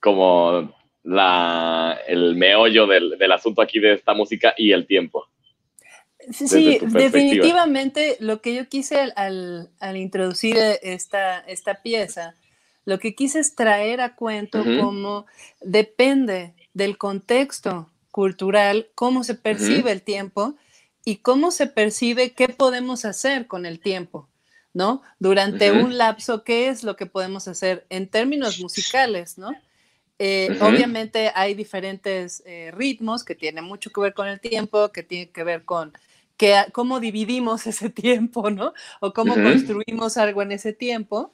como 0.00 0.74
la, 1.04 1.98
el 2.06 2.34
meollo 2.34 2.86
del, 2.86 3.16
del 3.18 3.32
asunto 3.32 3.62
aquí 3.62 3.78
de 3.78 3.94
esta 3.94 4.14
música 4.14 4.54
y 4.56 4.72
el 4.72 4.86
tiempo? 4.86 5.28
Sí, 6.30 6.78
definitivamente 6.80 8.16
lo 8.20 8.40
que 8.40 8.54
yo 8.54 8.68
quise 8.68 9.12
al, 9.16 9.70
al, 9.80 9.96
introducir 9.96 10.56
esta, 10.82 11.40
esta 11.40 11.82
pieza 11.82 12.36
lo 12.84 12.98
que 12.98 13.14
quise 13.14 13.40
es 13.40 13.54
traer 13.54 14.00
a 14.00 14.14
cuento 14.14 14.64
cómo 14.80 15.26
depende 15.60 16.54
del 16.74 16.98
contexto 16.98 17.88
cultural, 18.10 18.88
cómo 18.94 19.24
se 19.24 19.34
percibe 19.34 19.92
el 19.92 20.02
tiempo 20.02 20.54
y 21.04 21.16
cómo 21.16 21.50
se 21.50 21.66
percibe 21.66 22.32
qué 22.32 22.48
podemos 22.48 23.04
hacer 23.04 23.46
con 23.46 23.66
el 23.66 23.80
tiempo, 23.80 24.28
¿no? 24.74 25.02
Durante 25.18 25.72
un 25.72 25.96
lapso, 25.96 26.44
¿qué 26.44 26.68
es 26.68 26.84
lo 26.84 26.96
que 26.96 27.06
podemos 27.06 27.48
hacer 27.48 27.86
en 27.88 28.08
términos 28.08 28.60
musicales, 28.60 29.38
¿no? 29.38 29.52
Eh, 30.18 30.56
obviamente 30.60 31.32
hay 31.34 31.54
diferentes 31.54 32.42
eh, 32.46 32.70
ritmos 32.72 33.24
que 33.24 33.34
tienen 33.34 33.64
mucho 33.64 33.90
que 33.90 34.00
ver 34.00 34.14
con 34.14 34.28
el 34.28 34.40
tiempo, 34.40 34.92
que 34.92 35.02
tienen 35.02 35.32
que 35.32 35.42
ver 35.42 35.64
con 35.64 35.92
que, 36.36 36.54
cómo 36.72 37.00
dividimos 37.00 37.66
ese 37.66 37.90
tiempo, 37.90 38.50
¿no? 38.50 38.74
O 39.00 39.12
cómo 39.12 39.34
construimos 39.34 40.16
algo 40.16 40.42
en 40.42 40.52
ese 40.52 40.72
tiempo 40.72 41.32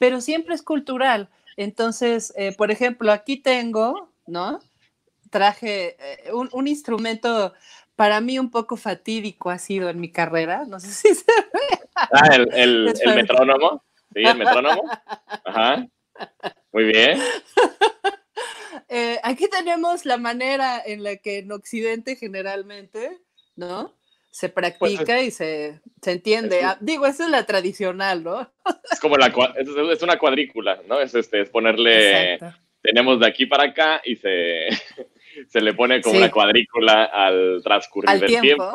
pero 0.00 0.22
siempre 0.22 0.54
es 0.54 0.62
cultural. 0.62 1.28
Entonces, 1.58 2.32
eh, 2.34 2.54
por 2.56 2.70
ejemplo, 2.70 3.12
aquí 3.12 3.36
tengo, 3.36 4.10
¿no? 4.26 4.60
Traje 5.28 5.96
eh, 6.00 6.32
un, 6.32 6.66
instrumento 6.66 7.52
para 7.96 8.22
mí 8.22 8.38
un 8.38 8.50
poco 8.50 8.78
fatídico 8.78 9.50
ha 9.50 9.58
sido 9.58 9.90
en 9.90 10.00
mi 10.00 10.10
carrera, 10.10 10.64
no 10.64 10.80
sé 10.80 10.88
si 10.92 11.14
se 11.14 11.24
ve. 11.26 11.80
Ah, 11.94 12.34
el, 12.34 12.94
metrónomo. 13.14 13.84
Sí, 14.14 14.22
el 14.24 14.38
metrónomo. 14.38 14.84
Ajá. 15.44 15.86
Muy 16.72 16.84
bien. 16.84 17.20
Eh, 18.92 19.20
aquí 19.22 19.48
tenemos 19.48 20.04
la 20.04 20.16
manera 20.16 20.82
en 20.84 21.04
la 21.04 21.14
que 21.14 21.38
en 21.38 21.52
Occidente 21.52 22.16
generalmente, 22.16 23.20
¿no? 23.54 23.94
Se 24.30 24.48
pues, 24.48 24.76
practica 24.78 25.20
y 25.22 25.30
se, 25.30 25.80
se 26.00 26.12
entiende. 26.12 26.62
Ah, 26.62 26.78
digo, 26.80 27.06
esa 27.06 27.24
es 27.24 27.30
la 27.30 27.44
tradicional, 27.46 28.22
¿no? 28.22 28.50
Es 28.90 29.00
como 29.00 29.16
la 29.16 29.32
es, 29.56 30.02
una 30.02 30.18
cuadrícula, 30.18 30.80
¿no? 30.86 31.00
Es 31.00 31.14
este, 31.14 31.42
es 31.42 31.50
ponerle 31.50 32.38
tenemos 32.82 33.20
de 33.20 33.26
aquí 33.26 33.46
para 33.46 33.64
acá 33.64 34.00
y 34.04 34.16
se, 34.16 34.68
se 35.48 35.60
le 35.60 35.74
pone 35.74 36.00
como 36.00 36.18
una 36.18 36.30
cuadrícula 36.30 37.04
al 37.04 37.60
transcurrir 37.62 38.20
del 38.20 38.40
tiempo. 38.40 38.72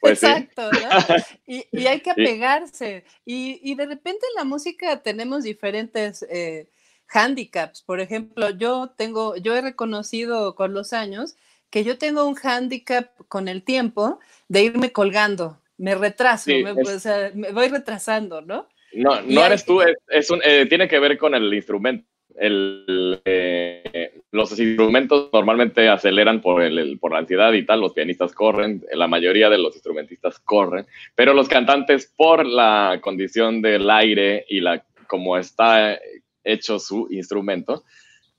Pues 0.00 0.22
Exacto, 0.22 0.70
¿no? 0.72 1.16
y, 1.46 1.66
y, 1.72 1.86
hay 1.86 2.00
que 2.00 2.10
apegarse. 2.10 3.04
Y, 3.26 3.60
y, 3.62 3.74
de 3.74 3.84
repente 3.84 4.26
en 4.30 4.34
la 4.36 4.44
música 4.44 5.02
tenemos 5.02 5.44
diferentes 5.44 6.22
eh, 6.30 6.70
handicaps. 7.08 7.82
Por 7.82 8.00
ejemplo, 8.00 8.48
yo 8.50 8.94
tengo, 8.96 9.36
yo 9.36 9.54
he 9.54 9.60
reconocido 9.60 10.54
con 10.54 10.72
los 10.72 10.94
años 10.94 11.36
que 11.70 11.84
yo 11.84 11.98
tengo 11.98 12.26
un 12.26 12.36
handicap 12.42 13.10
con 13.28 13.48
el 13.48 13.62
tiempo 13.62 14.18
de 14.48 14.64
irme 14.64 14.92
colgando, 14.92 15.58
me 15.78 15.94
retraso, 15.94 16.50
me, 16.50 17.52
voy 17.52 17.68
retrasando, 17.68 18.42
¿no? 18.42 18.68
No, 18.92 19.22
no 19.22 19.44
eres 19.44 19.64
tú, 19.64 19.80
es, 20.08 20.30
un, 20.30 20.40
eh, 20.44 20.66
tiene 20.68 20.88
que 20.88 20.98
ver 20.98 21.16
con 21.16 21.34
el 21.34 21.52
instrumento. 21.54 22.06
El, 22.36 23.20
eh, 23.24 24.20
los 24.30 24.58
instrumentos 24.58 25.30
normalmente 25.32 25.88
aceleran 25.88 26.40
por, 26.40 26.62
el, 26.62 26.98
por 26.98 27.12
la 27.12 27.18
ansiedad 27.18 27.52
y 27.52 27.66
tal, 27.66 27.80
los 27.80 27.92
pianistas 27.92 28.32
corren, 28.32 28.84
la 28.92 29.08
mayoría 29.08 29.50
de 29.50 29.58
los 29.58 29.74
instrumentistas 29.74 30.38
corren, 30.40 30.86
pero 31.14 31.34
los 31.34 31.48
cantantes 31.48 32.12
por 32.16 32.46
la 32.46 32.98
condición 33.02 33.62
del 33.62 33.90
aire 33.90 34.44
y 34.48 34.60
la 34.60 34.84
como 35.06 35.36
está 35.36 35.98
hecho 36.44 36.78
su 36.78 37.08
instrumento, 37.10 37.84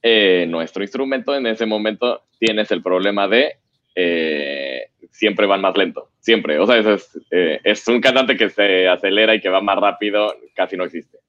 eh, 0.03 0.46
nuestro 0.48 0.81
instrumento 0.81 1.36
en 1.36 1.46
ese 1.46 1.65
momento 1.65 2.24
tienes 2.39 2.72
el 2.72 2.81
problema 2.81 3.27
de 3.27 3.58
eh, 3.93 4.89
siempre 5.12 5.46
van 5.46 5.62
más 5.62 5.77
lento, 5.77 6.10
siempre. 6.20 6.58
O 6.60 6.65
sea, 6.65 6.77
es, 6.77 7.20
eh, 7.29 7.60
es, 7.63 7.88
un 7.88 8.01
cantante 8.01 8.36
que 8.36 8.50
se 8.50 8.88
acelera 8.88 9.36
y 9.36 9.41
que 9.41 9.50
va 9.50 9.62
más 9.62 9.77
rápido, 9.77 10.34
casi 10.55 10.75
no 10.75 10.86
existe. 10.86 11.20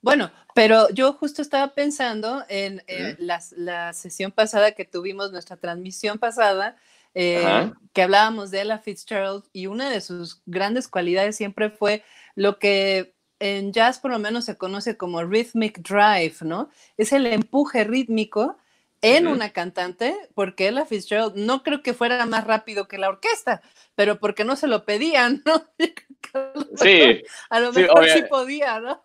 Bueno, 0.00 0.30
pero 0.54 0.88
yo 0.90 1.14
justo 1.14 1.42
estaba 1.42 1.74
pensando 1.74 2.44
en, 2.48 2.82
la, 3.18 3.92
sesión 3.92 4.30
pasada 4.30 4.72
que 4.72 4.84
tuvimos, 4.84 5.32
nuestra 5.32 5.56
transmisión 5.56 6.18
pasada, 6.18 6.76
que 7.14 8.02
hablábamos 8.02 8.50
de 8.50 8.62
Ella 8.62 8.78
Fitzgerald 8.78 9.44
y 9.52 9.66
una 9.66 9.90
de 9.90 10.00
sus 10.00 10.42
grandes 10.46 10.88
cualidades 10.88 11.36
siempre 11.36 11.70
fue 11.70 12.02
lo 12.34 12.58
que 12.58 13.14
en 13.42 13.72
jazz 13.72 13.98
por 13.98 14.12
lo 14.12 14.20
menos 14.20 14.44
se 14.44 14.56
conoce 14.56 14.96
como 14.96 15.24
rhythmic 15.24 15.80
drive, 15.80 16.36
¿no? 16.42 16.70
Es 16.96 17.12
el 17.12 17.26
empuje 17.26 17.82
rítmico 17.82 18.56
en 19.00 19.26
una 19.26 19.50
cantante, 19.50 20.14
porque 20.32 20.68
Ella 20.68 20.86
Fitzgerald 20.86 21.34
no 21.34 21.64
creo 21.64 21.82
que 21.82 21.92
fuera 21.92 22.24
más 22.24 22.46
rápido 22.46 22.86
que 22.86 22.98
la 22.98 23.08
orquesta, 23.08 23.60
pero 23.96 24.20
porque 24.20 24.44
no 24.44 24.54
se 24.54 24.68
lo 24.68 24.84
pedían, 24.84 25.42
¿no? 25.44 25.66
Sí. 26.76 27.22
A 27.50 27.60
lo 27.60 27.72
mejor 27.72 28.08
sí, 28.08 28.22
podía, 28.30 28.80
¿no? 28.80 29.04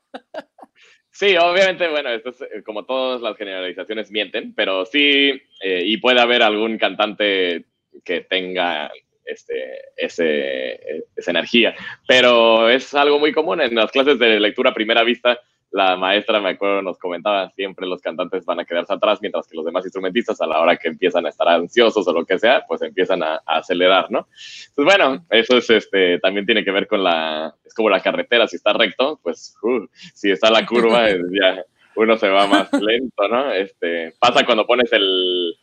Sí, 1.11 1.35
obviamente, 1.35 1.89
bueno, 1.89 2.09
esto 2.11 2.29
es, 2.29 2.41
eh, 2.41 2.63
como 2.63 2.85
todas 2.85 3.21
las 3.21 3.35
generalizaciones 3.35 4.11
mienten, 4.11 4.53
pero 4.53 4.85
sí, 4.85 5.41
eh, 5.61 5.81
y 5.83 5.97
puede 5.97 6.21
haber 6.21 6.43
algún 6.43 6.77
cantante 6.77 7.65
que 8.05 8.21
tenga 8.21 8.89
este, 9.27 9.81
ese, 9.95 11.03
esa 11.15 11.31
energía. 11.31 11.75
Pero 12.07 12.69
es 12.69 12.93
algo 12.93 13.19
muy 13.19 13.31
común 13.33 13.61
en 13.61 13.75
las 13.75 13.91
clases 13.91 14.17
de 14.17 14.39
lectura 14.39 14.71
a 14.71 14.73
primera 14.73 15.03
vista. 15.03 15.39
la 15.69 15.97
maestra, 15.97 16.39
me 16.39 16.51
acuerdo, 16.51 16.81
nos 16.81 16.97
comentaba 16.97 17.49
siempre 17.49 17.85
los 17.85 18.01
cantantes 18.01 18.45
van 18.45 18.61
a 18.61 18.65
quedarse 18.65 18.93
atrás, 18.93 19.19
mientras 19.21 19.47
que 19.47 19.57
los 19.57 19.65
demás 19.65 19.83
instrumentistas 19.85 20.39
a 20.39 20.47
la 20.47 20.61
hora 20.61 20.77
que 20.77 20.87
empiezan 20.87 21.25
a 21.25 21.29
estar 21.29 21.47
ansiosos 21.49 22.07
o 22.07 22.13
lo 22.13 22.25
que 22.25 22.39
sea, 22.39 22.63
pues 22.65 22.81
empiezan 22.81 23.21
a, 23.21 23.41
acelerar, 23.45 24.09
¿no? 24.09 24.27
Pues 24.75 24.85
bueno, 24.85 25.25
eso 25.29 25.57
es, 25.57 25.69
este, 25.69 26.19
también 26.19 26.45
tiene 26.45 26.63
que 26.63 26.71
ver 26.71 26.87
con 26.87 27.03
la, 27.03 27.53
es 27.65 27.73
como 27.73 27.89
la 27.89 27.99
carretera, 27.99 28.47
si 28.47 28.55
está 28.55 28.73
recto, 28.73 29.19
pues 29.21 29.55
uh, 29.61 29.85
si 29.91 30.31
está 30.31 30.49
la 30.49 30.65
curva, 30.65 31.09
ya 31.31 31.63
uno 31.97 32.15
se 32.15 32.29
va 32.29 32.47
más 32.47 32.71
lento, 32.73 33.27
¿no? 33.27 33.51
Este, 33.51 34.13
pasa 34.19 34.45
cuando 34.45 34.65
pones 34.65 34.91
el, 34.93 35.53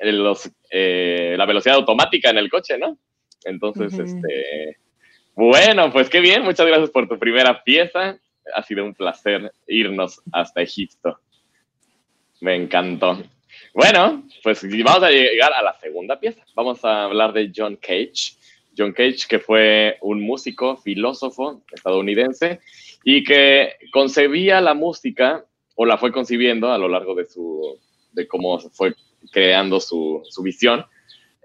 los, 0.00 0.50
eh, 0.70 1.34
la 1.36 1.46
velocidad 1.46 1.76
automática 1.76 2.30
en 2.30 2.38
el 2.38 2.50
coche, 2.50 2.78
¿no? 2.78 2.98
Entonces, 3.44 3.92
este, 3.98 4.78
bueno, 5.34 5.92
pues 5.92 6.08
qué 6.08 6.20
bien, 6.20 6.42
muchas 6.42 6.66
gracias 6.66 6.90
por 6.90 7.08
tu 7.08 7.18
primera 7.18 7.62
pieza 7.62 8.18
ha 8.54 8.62
sido 8.62 8.84
un 8.84 8.94
placer 8.94 9.52
irnos 9.66 10.20
hasta 10.32 10.62
Egipto. 10.62 11.18
Me 12.40 12.54
encantó. 12.54 13.22
Bueno, 13.74 14.24
pues 14.42 14.62
vamos 14.84 15.02
a 15.02 15.10
llegar 15.10 15.52
a 15.52 15.62
la 15.62 15.78
segunda 15.78 16.18
pieza. 16.18 16.44
Vamos 16.54 16.84
a 16.84 17.04
hablar 17.04 17.32
de 17.32 17.52
John 17.54 17.76
Cage. 17.76 18.36
John 18.76 18.92
Cage, 18.92 19.26
que 19.28 19.38
fue 19.38 19.98
un 20.02 20.20
músico, 20.20 20.76
filósofo 20.76 21.62
estadounidense 21.72 22.60
y 23.04 23.24
que 23.24 23.72
concebía 23.92 24.60
la 24.60 24.74
música 24.74 25.44
o 25.74 25.84
la 25.84 25.98
fue 25.98 26.12
concibiendo 26.12 26.72
a 26.72 26.78
lo 26.78 26.88
largo 26.88 27.14
de 27.14 27.26
su 27.26 27.78
de 28.12 28.26
cómo 28.26 28.58
fue 28.58 28.94
creando 29.32 29.80
su, 29.80 30.22
su 30.28 30.42
visión. 30.42 30.84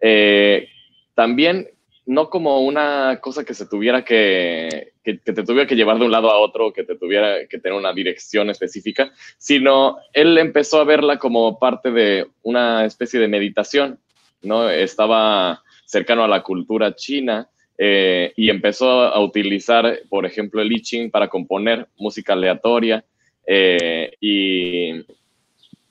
Eh, 0.01 0.67
también 1.13 1.69
no 2.05 2.29
como 2.29 2.61
una 2.61 3.19
cosa 3.21 3.45
que 3.45 3.53
se 3.53 3.65
tuviera 3.65 4.03
que, 4.03 4.93
que, 5.03 5.13
te 5.15 5.43
tuviera 5.43 5.67
que 5.67 5.75
llevar 5.75 5.99
de 5.99 6.05
un 6.05 6.11
lado 6.11 6.29
a 6.29 6.37
otro, 6.37 6.73
que 6.73 6.83
te 6.83 6.95
tuviera 6.95 7.47
que 7.47 7.59
tener 7.59 7.77
una 7.77 7.93
dirección 7.93 8.49
específica, 8.49 9.11
sino 9.37 9.97
él 10.11 10.37
empezó 10.37 10.81
a 10.81 10.83
verla 10.83 11.17
como 11.17 11.59
parte 11.59 11.91
de 11.91 12.27
una 12.41 12.85
especie 12.85 13.19
de 13.19 13.27
meditación, 13.27 13.99
¿no? 14.41 14.69
Estaba 14.69 15.63
cercano 15.85 16.23
a 16.23 16.27
la 16.27 16.43
cultura 16.43 16.95
china 16.95 17.49
eh, 17.77 18.33
y 18.35 18.49
empezó 18.49 19.01
a 19.01 19.19
utilizar, 19.23 20.01
por 20.09 20.25
ejemplo, 20.25 20.61
el 20.61 20.71
I 20.71 20.81
Ching 20.81 21.11
para 21.11 21.29
componer 21.29 21.87
música 21.97 22.33
aleatoria 22.33 23.03
eh, 23.45 24.11
y, 24.19 25.05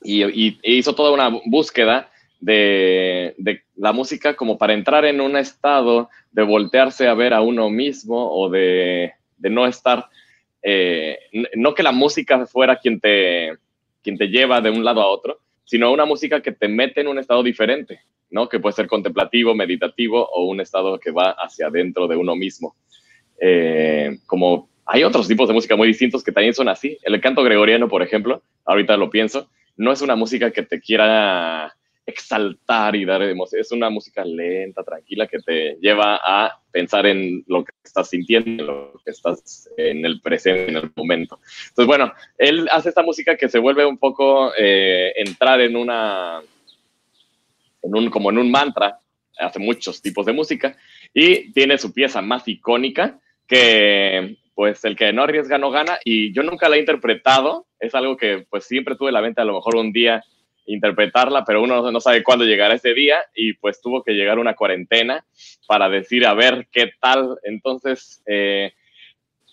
y 0.04 0.58
hizo 0.62 0.94
toda 0.94 1.12
una 1.12 1.28
búsqueda 1.46 2.10
de, 2.42 3.62
la 3.76 3.92
música 3.92 4.34
como 4.34 4.58
para 4.58 4.74
entrar 4.74 5.04
en 5.04 5.20
un 5.20 5.36
estado 5.36 6.10
de 6.32 6.42
voltearse 6.42 7.06
a 7.06 7.14
ver 7.14 7.32
a 7.32 7.40
uno 7.40 7.70
mismo 7.70 8.30
o 8.30 8.50
de, 8.50 9.12
no 9.38 9.66
estar, 9.66 10.08
eh, 10.62 11.18
no 11.54 11.74
que 11.74 11.82
la 11.82 11.92
música 11.92 12.44
fuera 12.46 12.76
quien 12.76 13.00
te, 13.00 13.56
quien 14.02 14.18
te 14.18 14.26
lleva 14.26 14.60
de 14.60 14.70
un 14.70 14.84
lado 14.84 15.00
a 15.00 15.06
otro, 15.06 15.38
sino 15.64 15.92
una 15.92 16.04
música 16.04 16.42
que 16.42 16.52
te 16.52 16.68
mete 16.68 17.00
en 17.00 17.08
un 17.08 17.18
estado 17.18 17.42
diferente, 17.42 18.00
¿no? 18.30 18.48
Que 18.48 18.58
puede 18.58 18.74
ser 18.74 18.88
contemplativo, 18.88 19.54
meditativo 19.54 20.28
o 20.32 20.46
un 20.46 20.60
estado 20.60 20.98
que 20.98 21.12
va 21.12 21.30
hacia 21.30 21.68
adentro 21.68 22.08
de 22.08 22.16
uno 22.16 22.34
mismo. 22.34 22.74
Eh, 23.40 24.18
como 24.26 24.68
hay 24.84 25.04
otros 25.04 25.28
tipos 25.28 25.48
de 25.48 25.54
música 25.54 25.76
muy 25.76 25.88
distintos 25.88 26.24
que 26.24 26.32
también 26.32 26.54
son 26.54 26.68
así. 26.68 26.98
El 27.02 27.20
canto 27.20 27.42
gregoriano, 27.44 27.88
por 27.88 28.02
ejemplo, 28.02 28.42
ahorita 28.64 28.96
lo 28.96 29.10
pienso, 29.10 29.48
no 29.76 29.92
es 29.92 30.02
una 30.02 30.16
música 30.16 30.50
que 30.50 30.62
te 30.62 30.80
quiera 30.80 31.74
exaltar 32.04 32.96
y 32.96 33.04
dar 33.04 33.22
emoción. 33.22 33.60
Es 33.60 33.72
una 33.72 33.90
música 33.90 34.24
lenta, 34.24 34.82
tranquila, 34.82 35.26
que 35.26 35.38
te 35.38 35.76
lleva 35.80 36.20
a 36.22 36.60
pensar 36.70 37.06
en 37.06 37.44
lo 37.46 37.64
que 37.64 37.72
estás 37.84 38.10
sintiendo, 38.10 38.64
lo 38.64 39.00
que 39.04 39.10
estás 39.10 39.68
en 39.76 40.04
el 40.04 40.20
presente, 40.20 40.70
en 40.70 40.76
el 40.76 40.92
momento. 40.96 41.38
Entonces, 41.68 41.86
bueno, 41.86 42.12
él 42.38 42.68
hace 42.72 42.88
esta 42.88 43.02
música 43.02 43.36
que 43.36 43.48
se 43.48 43.58
vuelve 43.58 43.86
un 43.86 43.98
poco 43.98 44.52
eh, 44.58 45.12
entrar 45.16 45.60
en 45.60 45.76
una, 45.76 46.40
en 47.82 47.96
un, 47.96 48.10
como 48.10 48.30
en 48.30 48.38
un 48.38 48.50
mantra, 48.50 48.98
hace 49.38 49.58
muchos 49.58 50.02
tipos 50.02 50.26
de 50.26 50.32
música, 50.32 50.76
y 51.14 51.52
tiene 51.52 51.78
su 51.78 51.92
pieza 51.92 52.20
más 52.20 52.46
icónica, 52.48 53.18
que 53.46 54.38
pues 54.54 54.84
el 54.84 54.96
que 54.96 55.12
no 55.12 55.22
arriesga 55.22 55.58
no 55.58 55.70
gana, 55.70 55.98
y 56.04 56.32
yo 56.32 56.42
nunca 56.42 56.68
la 56.68 56.76
he 56.76 56.80
interpretado, 56.80 57.66
es 57.80 57.94
algo 57.94 58.16
que 58.16 58.46
pues 58.48 58.64
siempre 58.64 58.96
tuve 58.96 59.12
la 59.12 59.22
mente, 59.22 59.40
a 59.40 59.44
lo 59.44 59.54
mejor 59.54 59.76
un 59.76 59.92
día 59.92 60.22
interpretarla, 60.66 61.44
pero 61.44 61.62
uno 61.62 61.90
no 61.90 62.00
sabe 62.00 62.22
cuándo 62.22 62.44
llegará 62.44 62.74
ese 62.74 62.94
día 62.94 63.18
y 63.34 63.54
pues 63.54 63.80
tuvo 63.80 64.02
que 64.02 64.12
llegar 64.12 64.38
una 64.38 64.54
cuarentena 64.54 65.24
para 65.66 65.88
decir 65.88 66.26
a 66.26 66.34
ver 66.34 66.68
qué 66.70 66.92
tal. 67.00 67.36
Entonces, 67.42 68.22
eh, 68.26 68.72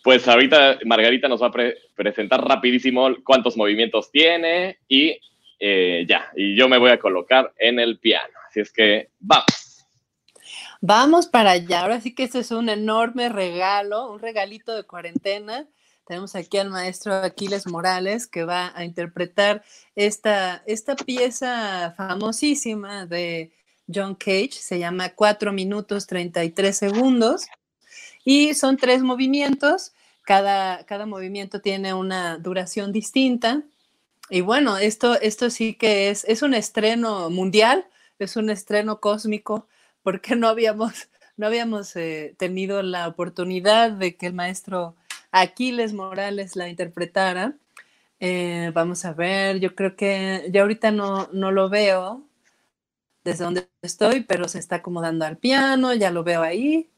pues 0.04 0.28
ahorita 0.28 0.80
Margarita 0.86 1.28
nos 1.28 1.42
va 1.42 1.48
a 1.48 1.74
presentar 1.96 2.48
rapidísimo 2.48 3.10
cuántos 3.24 3.58
movimientos 3.58 4.12
tiene 4.12 4.78
y 4.88 5.20
eh, 5.60 6.06
ya, 6.08 6.32
y 6.36 6.56
yo 6.56 6.70
me 6.70 6.78
voy 6.78 6.92
a 6.92 7.00
colocar 7.00 7.52
en 7.58 7.80
el 7.80 8.00
piano. 8.00 8.34
Así 8.48 8.62
es 8.62 8.72
que 8.72 9.10
vamos. 9.20 9.69
Vamos 10.82 11.28
para 11.28 11.52
allá. 11.52 11.82
Ahora 11.82 12.00
sí 12.00 12.16
que 12.16 12.24
este 12.24 12.40
es 12.40 12.52
un 12.52 12.70
enorme 12.70 13.28
regalo, 13.28 14.12
un 14.12 14.20
regalito 14.20 14.74
de 14.74 14.84
cuarentena. 14.84 15.68
Tenemos 16.06 16.36
aquí 16.36 16.58
al 16.58 16.70
maestro 16.70 17.14
Aquiles 17.16 17.68
Morales 17.68 18.28
que 18.28 18.46
va 18.46 18.72
a 18.74 18.86
interpretar 18.86 19.64
esta, 19.96 20.64
esta 20.66 20.96
pieza 20.96 21.94
famosísima 21.98 23.06
de 23.06 23.52
John 23.94 24.16
Cage, 24.16 24.54
se 24.54 24.80
llama 24.80 25.10
4 25.10 25.52
minutos 25.52 26.08
33 26.08 26.78
segundos. 26.78 27.48
Y 28.24 28.54
son 28.54 28.78
tres 28.78 29.02
movimientos, 29.02 29.94
cada, 30.24 30.86
cada 30.86 31.06
movimiento 31.06 31.60
tiene 31.60 31.94
una 31.94 32.38
duración 32.38 32.94
distinta. 32.94 33.64
Y 34.30 34.42
bueno, 34.42 34.78
esto, 34.78 35.20
esto 35.20 35.50
sí 35.50 35.74
que 35.74 36.10
es, 36.10 36.24
es 36.26 36.42
un 36.42 36.54
estreno 36.54 37.30
mundial, 37.30 37.86
es 38.18 38.38
un 38.38 38.50
estreno 38.50 39.00
cósmico, 39.00 39.68
porque 40.04 40.36
no 40.36 40.48
habíamos, 40.48 41.10
no 41.38 41.48
habíamos 41.48 41.96
eh, 41.96 42.36
tenido 42.38 42.82
la 42.84 43.08
oportunidad 43.08 43.92
de 43.92 44.16
que 44.16 44.28
el 44.28 44.34
maestro 44.34 44.96
Aquiles 45.32 45.94
Morales 45.94 46.56
la 46.56 46.70
interpretara. 46.70 47.56
Eh, 48.20 48.72
vamos 48.74 49.06
a 49.06 49.14
ver, 49.14 49.60
yo 49.60 49.76
creo 49.76 49.96
que 49.96 50.50
ya 50.52 50.62
ahorita 50.62 50.92
no, 50.92 51.30
no 51.32 51.52
lo 51.52 51.70
veo 51.70 52.28
desde 53.24 53.44
donde 53.44 53.70
estoy, 53.82 54.22
pero 54.22 54.48
se 54.48 54.60
está 54.60 54.78
acomodando 54.78 55.26
al 55.26 55.38
piano, 55.38 55.94
ya 55.94 56.12
lo 56.12 56.24
veo 56.24 56.42
ahí. 56.42 56.90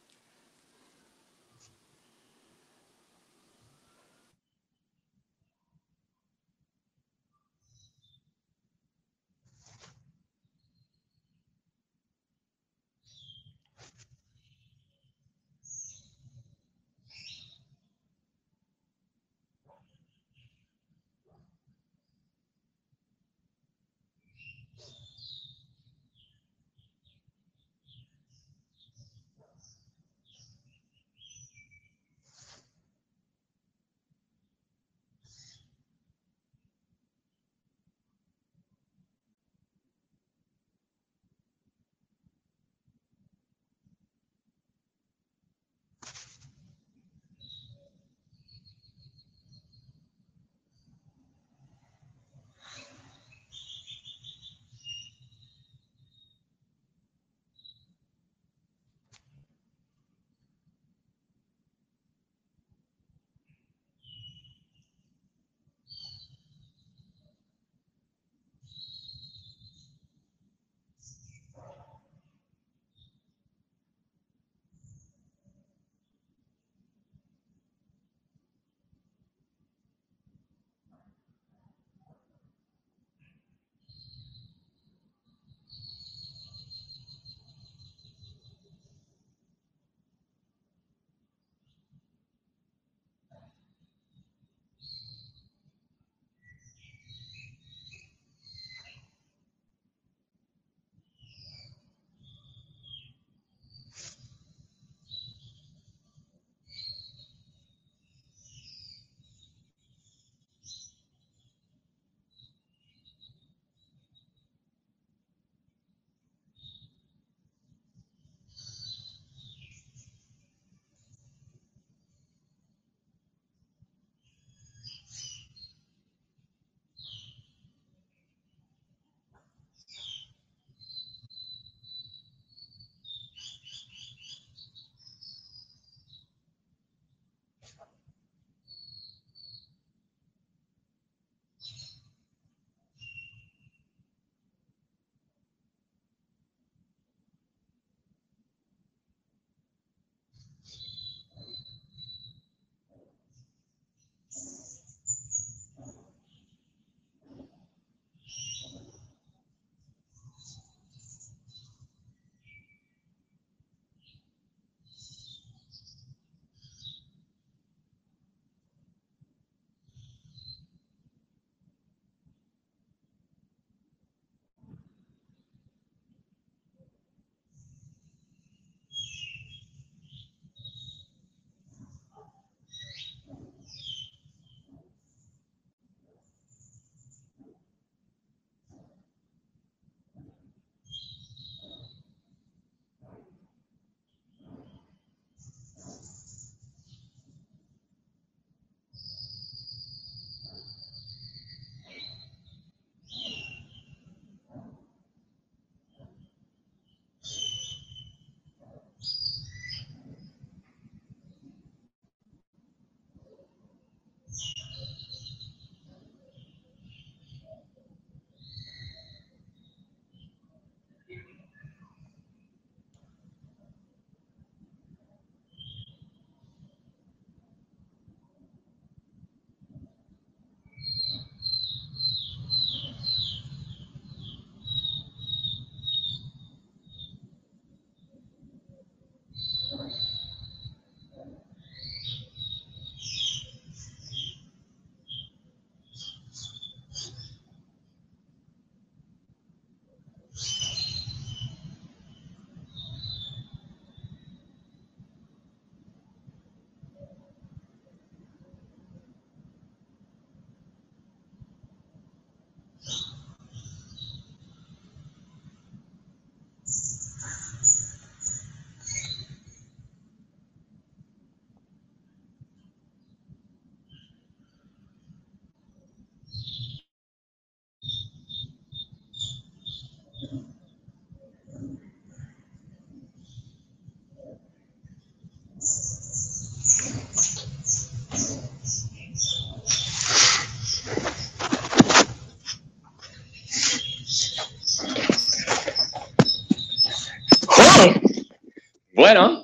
Bueno. 299.02 299.42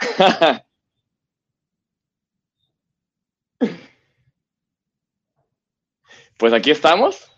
pues 6.36 6.52
aquí 6.52 6.72
estamos. 6.72 7.30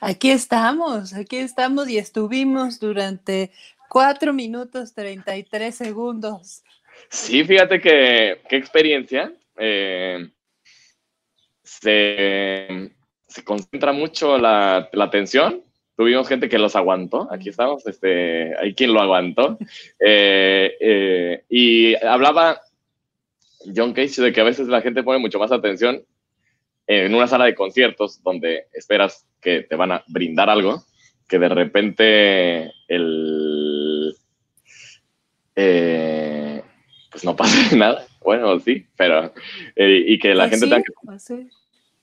Aquí 0.00 0.32
estamos, 0.32 1.14
aquí 1.14 1.36
estamos 1.36 1.88
y 1.88 1.98
estuvimos 1.98 2.80
durante 2.80 3.52
cuatro 3.88 4.32
minutos 4.32 4.92
33 4.92 5.72
segundos. 5.72 6.64
Sí, 7.10 7.44
fíjate 7.44 7.80
que 7.80 8.42
qué 8.48 8.56
experiencia. 8.56 9.32
Eh, 9.56 10.28
se, 11.62 12.90
concentra 13.44 13.92
mucho 13.92 14.36
la, 14.36 14.90
atención. 15.00 15.62
Tuvimos 16.00 16.26
gente 16.28 16.48
que 16.48 16.58
los 16.58 16.76
aguantó. 16.76 17.28
Aquí 17.30 17.50
estamos, 17.50 17.86
este, 17.86 18.56
hay 18.58 18.72
quien 18.72 18.94
lo 18.94 19.02
aguantó. 19.02 19.58
Eh, 19.98 20.74
eh, 20.80 21.44
y 21.50 21.94
hablaba 22.02 22.58
John 23.76 23.92
Cage 23.92 24.22
de 24.22 24.32
que 24.32 24.40
a 24.40 24.44
veces 24.44 24.66
la 24.68 24.80
gente 24.80 25.02
pone 25.02 25.18
mucho 25.18 25.38
más 25.38 25.52
atención 25.52 26.02
en 26.86 27.14
una 27.14 27.26
sala 27.26 27.44
de 27.44 27.54
conciertos 27.54 28.22
donde 28.22 28.64
esperas 28.72 29.28
que 29.42 29.60
te 29.60 29.76
van 29.76 29.92
a 29.92 30.02
brindar 30.08 30.48
algo, 30.48 30.82
que 31.28 31.38
de 31.38 31.48
repente 31.50 32.72
el... 32.88 34.16
Eh, 35.54 36.62
pues 37.10 37.24
no 37.26 37.36
pasa 37.36 37.76
nada. 37.76 38.06
Bueno, 38.22 38.58
sí, 38.58 38.86
pero... 38.96 39.34
Y 39.76 40.18
que 40.18 40.34
la 40.34 40.48
pues 40.48 40.60
gente... 40.60 40.82
Sí, 41.18 41.50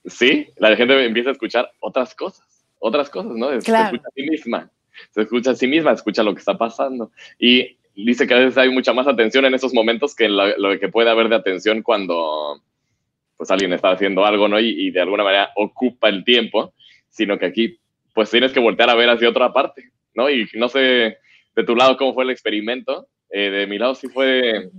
sí, 0.04 0.46
la 0.56 0.76
gente 0.76 1.04
empieza 1.04 1.30
a 1.30 1.32
escuchar 1.32 1.68
otras 1.80 2.14
cosas, 2.14 2.57
otras 2.78 3.10
cosas, 3.10 3.32
¿no? 3.32 3.48
Se 3.48 3.56
escucha 3.58 4.08
a 4.08 4.14
sí 4.14 4.22
misma, 4.22 4.70
se 5.10 5.22
escucha 5.22 5.50
a 5.50 5.54
sí 5.54 5.66
misma, 5.66 5.92
escucha 5.92 6.22
lo 6.22 6.34
que 6.34 6.40
está 6.40 6.56
pasando. 6.56 7.10
Y 7.38 7.78
dice 7.94 8.26
que 8.26 8.34
a 8.34 8.38
veces 8.38 8.58
hay 8.58 8.70
mucha 8.70 8.92
más 8.92 9.06
atención 9.06 9.44
en 9.44 9.54
esos 9.54 9.74
momentos 9.74 10.14
que 10.14 10.28
lo, 10.28 10.56
lo 10.56 10.78
que 10.78 10.88
puede 10.88 11.10
haber 11.10 11.28
de 11.28 11.36
atención 11.36 11.82
cuando 11.82 12.62
pues 13.38 13.50
alguien 13.52 13.72
está 13.72 13.92
haciendo 13.92 14.26
algo, 14.26 14.48
¿no? 14.48 14.58
Y, 14.58 14.90
de 14.90 15.00
alguna 15.00 15.22
manera 15.22 15.50
ocupa 15.54 16.08
el 16.08 16.24
tiempo, 16.24 16.74
sino 17.08 17.38
que 17.38 17.46
aquí 17.46 17.78
pues 18.12 18.30
tienes 18.30 18.52
que 18.52 18.60
voltear 18.60 18.90
a 18.90 18.96
ver 18.96 19.08
hacia 19.08 19.28
otra 19.28 19.52
parte, 19.52 19.92
¿no? 20.12 20.28
Y 20.28 20.48
no 20.54 20.68
sé 20.68 21.18
de 21.54 21.64
tu 21.64 21.76
lado 21.76 21.96
cómo 21.96 22.14
fue 22.14 22.24
el 22.24 22.30
experimento, 22.30 23.06
eh, 23.30 23.50
de 23.50 23.66
mi 23.68 23.78
lado 23.78 23.94
sí 23.94 24.08
fue, 24.08 24.70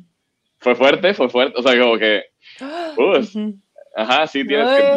fue 0.58 0.76
fuerte, 0.76 1.14
fue 1.14 1.30
fuerte, 1.30 1.58
o 1.58 1.64
sea, 1.64 1.80
como 1.80 1.98
que, 1.98 2.26
ajá, 3.96 4.28
sí, 4.28 4.46
tienes 4.46 4.68
que... 4.68 4.94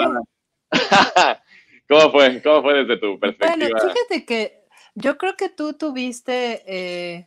¿Cómo 1.92 2.12
fue? 2.12 2.42
¿Cómo 2.42 2.62
fue 2.62 2.84
desde 2.84 2.96
tu 2.98 3.18
perspectiva? 3.18 3.56
Bueno, 3.56 3.78
fíjate 3.80 4.24
que 4.24 4.64
yo 4.94 5.18
creo 5.18 5.36
que 5.36 5.48
tú 5.48 5.74
tuviste... 5.74 6.62
Eh, 6.66 7.26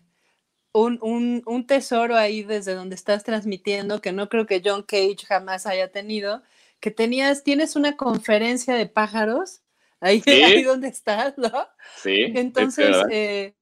un, 0.76 1.66
tesoro 1.68 2.16
ahí 2.16 2.44
desde 2.44 2.74
donde 2.74 2.96
estás 2.96 3.24
transmitiendo, 3.24 4.02
que 4.02 4.12
no 4.12 4.30
creo 4.30 4.46
que 4.46 4.62
John 4.64 4.84
Cage 4.84 5.26
jamás 5.26 5.66
haya 5.66 5.92
tenido, 5.92 6.44
que 6.80 6.92
tenías, 6.92 7.44
tienes 7.44 7.76
una 7.76 7.96
conferencia 7.96 8.76
de 8.76 8.86
pájaros, 8.86 9.62
ahí, 10.00 10.22
ahí 10.28 10.64
donde 10.64 10.90
estás, 10.90 11.38
¿no? 11.38 11.68
Sí. 11.98 12.32
Entonces, 12.36 12.96
eh, 13.10 13.56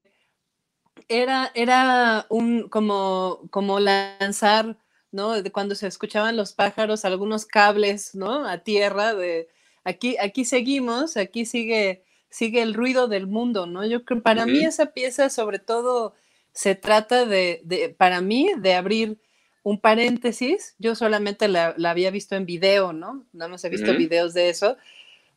era, 1.08 1.52
era 1.54 2.26
un, 2.30 2.68
como, 2.70 3.42
como 3.52 3.80
lanzar, 3.80 4.78
¿no? 5.12 5.42
De 5.42 5.52
cuando 5.52 5.76
se 5.76 5.88
escuchaban 5.88 6.36
los 6.36 6.54
pájaros, 6.54 7.06
algunos 7.06 7.46
cables, 7.46 8.16
¿no? 8.16 8.48
A 8.48 8.60
tierra, 8.60 9.14
de 9.14 9.50
aquí, 9.84 10.18
aquí 10.20 10.46
seguimos, 10.46 11.18
aquí 11.18 11.46
sigue, 11.46 12.04
sigue 12.30 12.62
el 12.62 12.74
ruido 12.74 13.08
del 13.08 13.28
mundo, 13.28 13.66
¿no? 13.66 13.86
Yo 13.86 14.06
creo, 14.06 14.22
para 14.22 14.46
mí 14.46 14.64
esa 14.64 14.88
pieza, 14.94 15.30
sobre 15.30 15.60
todo, 15.60 16.14
se 16.52 16.76
trata 16.76 17.26
de, 17.26 17.96
para 17.98 18.22
mí, 18.22 18.52
de 18.58 18.76
abrir 18.76 19.18
un 19.64 19.80
paréntesis. 19.80 20.76
Yo 20.80 20.96
solamente 20.96 21.48
la, 21.48 21.76
había 21.86 22.12
visto 22.12 22.36
en 22.36 22.46
video, 22.46 22.94
¿no? 22.94 23.26
No 23.34 23.46
hemos 23.46 23.64
visto 23.64 23.94
videos 23.94 24.34
de 24.34 24.50
eso, 24.50 24.78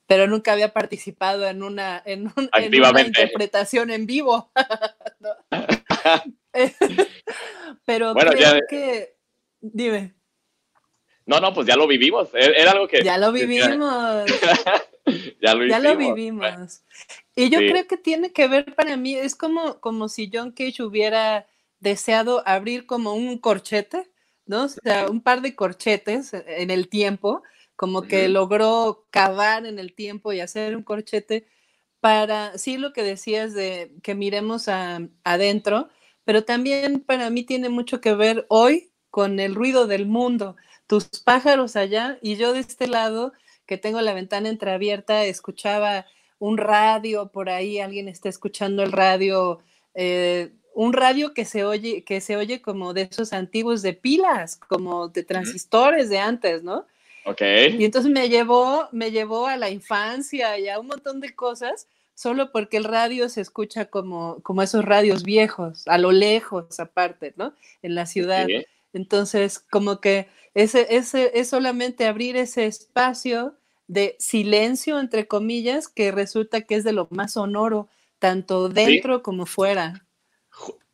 pero 0.07 0.27
nunca 0.27 0.53
había 0.53 0.73
participado 0.73 1.47
en 1.47 1.63
una, 1.63 2.03
en, 2.05 2.33
interpretación 3.07 3.91
en 3.91 4.07
vivo. 4.07 4.51
pero 7.85 8.15
creo 8.15 8.61
que, 8.69 9.17
dime. 9.61 10.16
No, 11.27 11.41
no, 11.41 11.53
pues 11.53 11.67
ya 11.67 11.77
lo 11.77 11.87
vivimos. 11.87 12.31
Era 12.33 12.71
algo 12.71 12.87
que. 12.87 13.03
Ya 13.03 13.19
lo 13.19 13.33
vivimos. 13.33 14.25
ya 15.43 15.55
lo, 15.55 15.67
ya 15.67 15.79
lo 15.81 15.97
vivimos. 15.97 16.83
Y 17.35 17.51
yo 17.51 17.59
creo 17.59 17.87
que 17.87 17.97
tiene 17.97 18.33
que 18.33 18.49
ver 18.49 18.75
para 18.75 18.97
mí, 18.97 19.15
es 19.15 19.35
como, 19.35 19.81
como 19.81 20.09
si 20.09 20.31
John 20.33 20.53
Cage 20.53 20.83
hubiera 20.83 21.47
deseado 21.81 22.43
abrir 22.47 22.87
como 22.87 23.15
un 23.15 23.39
corchete, 23.39 24.11
¿no? 24.47 24.65
O 24.65 24.69
sea, 24.69 25.09
un 25.11 25.21
par 25.21 25.43
de 25.43 25.55
corchetes 25.55 26.33
en 26.33 26.71
el 26.71 26.89
tiempo, 26.89 27.43
como 27.75 28.03
que 28.03 28.29
logró 28.29 29.07
cavar 29.11 29.67
en 29.67 29.79
el 29.79 29.95
tiempo 29.95 30.33
y 30.33 30.41
hacer 30.41 30.77
un 30.77 30.83
corchete 30.83 31.47
para, 32.01 32.57
sí, 32.57 32.79
lo 32.79 32.93
que 32.93 33.03
decías 33.03 33.53
de 33.53 33.93
que 34.03 34.15
miremos 34.15 34.69
adentro, 35.25 35.89
pero 36.25 36.45
también 36.45 37.01
para 37.01 37.31
mí 37.31 37.43
tiene 37.43 37.69
mucho 37.69 38.01
que 38.01 38.15
ver 38.15 38.47
hoy 38.49 38.93
con 39.11 39.41
el 39.41 39.55
ruido 39.55 39.87
del 39.87 40.07
mundo, 40.07 40.57
tus 40.87 41.05
pájaros 41.25 41.77
allá 41.77 42.19
y 42.23 42.37
yo 42.37 42.53
de 42.53 42.61
este 42.61 42.87
lado, 42.87 43.33
que 43.67 43.79
tengo 43.79 44.01
la 44.01 44.15
ventana 44.15 44.49
entreabierta, 44.49 45.25
escuchaba 45.25 46.07
un 46.39 46.59
radio 46.59 47.29
por 47.29 47.49
ahí, 47.49 47.81
alguien 47.81 48.09
está 48.09 48.29
escuchando 48.29 48.83
el 48.83 48.93
radio, 48.93 49.61
eh, 49.95 50.51
un 50.75 50.93
radio 50.93 51.33
que 51.33 51.45
se 51.45 51.65
oye, 51.65 52.05
que 52.05 52.21
se 52.21 52.37
oye 52.37 52.61
como 52.61 52.93
de 52.93 53.03
esos 53.11 53.33
antiguos 53.33 53.83
de 53.83 53.95
pilas, 53.95 54.57
como 54.57 55.09
de 55.09 55.25
transistores 55.25 56.11
de 56.11 56.19
antes, 56.19 56.63
¿no? 56.63 56.87
Ok. 57.25 57.43
Y 57.79 57.85
entonces 57.85 58.11
me 58.13 58.29
llevó, 58.29 58.89
me 58.93 59.11
llevó 59.11 59.47
a 59.47 59.57
la 59.57 59.71
infancia 59.71 60.59
y 60.59 60.69
a 60.69 60.79
un 60.79 60.87
montón 60.87 61.21
de 61.21 61.35
cosas, 61.35 61.89
solo 62.15 62.53
porque 62.53 62.77
el 62.77 62.85
radio 62.85 63.29
se 63.29 63.41
escucha 63.41 63.87
como, 63.87 64.41
como 64.43 64.63
esos 64.63 64.85
radios 64.85 65.25
viejos, 65.25 65.89
a 65.89 65.99
lo 65.99 66.13
lejos 66.13 66.79
aparte, 66.79 67.33
¿no? 67.37 67.55
En 67.83 67.95
la 67.95 68.07
ciudad. 68.07 68.47
Entonces, 68.93 69.59
como 69.59 70.01
que 70.01 70.29
ese, 70.57 70.87
ese 70.89 71.33
es 71.35 71.51
solamente 71.51 72.07
abrir 72.07 72.35
ese 72.35 72.65
espacio 72.65 73.59
de 73.89 74.17
silencio, 74.19 74.99
entre 74.99 75.27
comillas, 75.27 75.87
que 75.87 76.11
resulta 76.13 76.63
que 76.63 76.77
es 76.77 76.83
de 76.83 76.95
lo 76.95 77.09
más 77.11 77.35
sonoro, 77.35 77.91
tanto 78.19 78.71
dentro 78.71 79.23
como 79.23 79.45
fuera. 79.45 80.07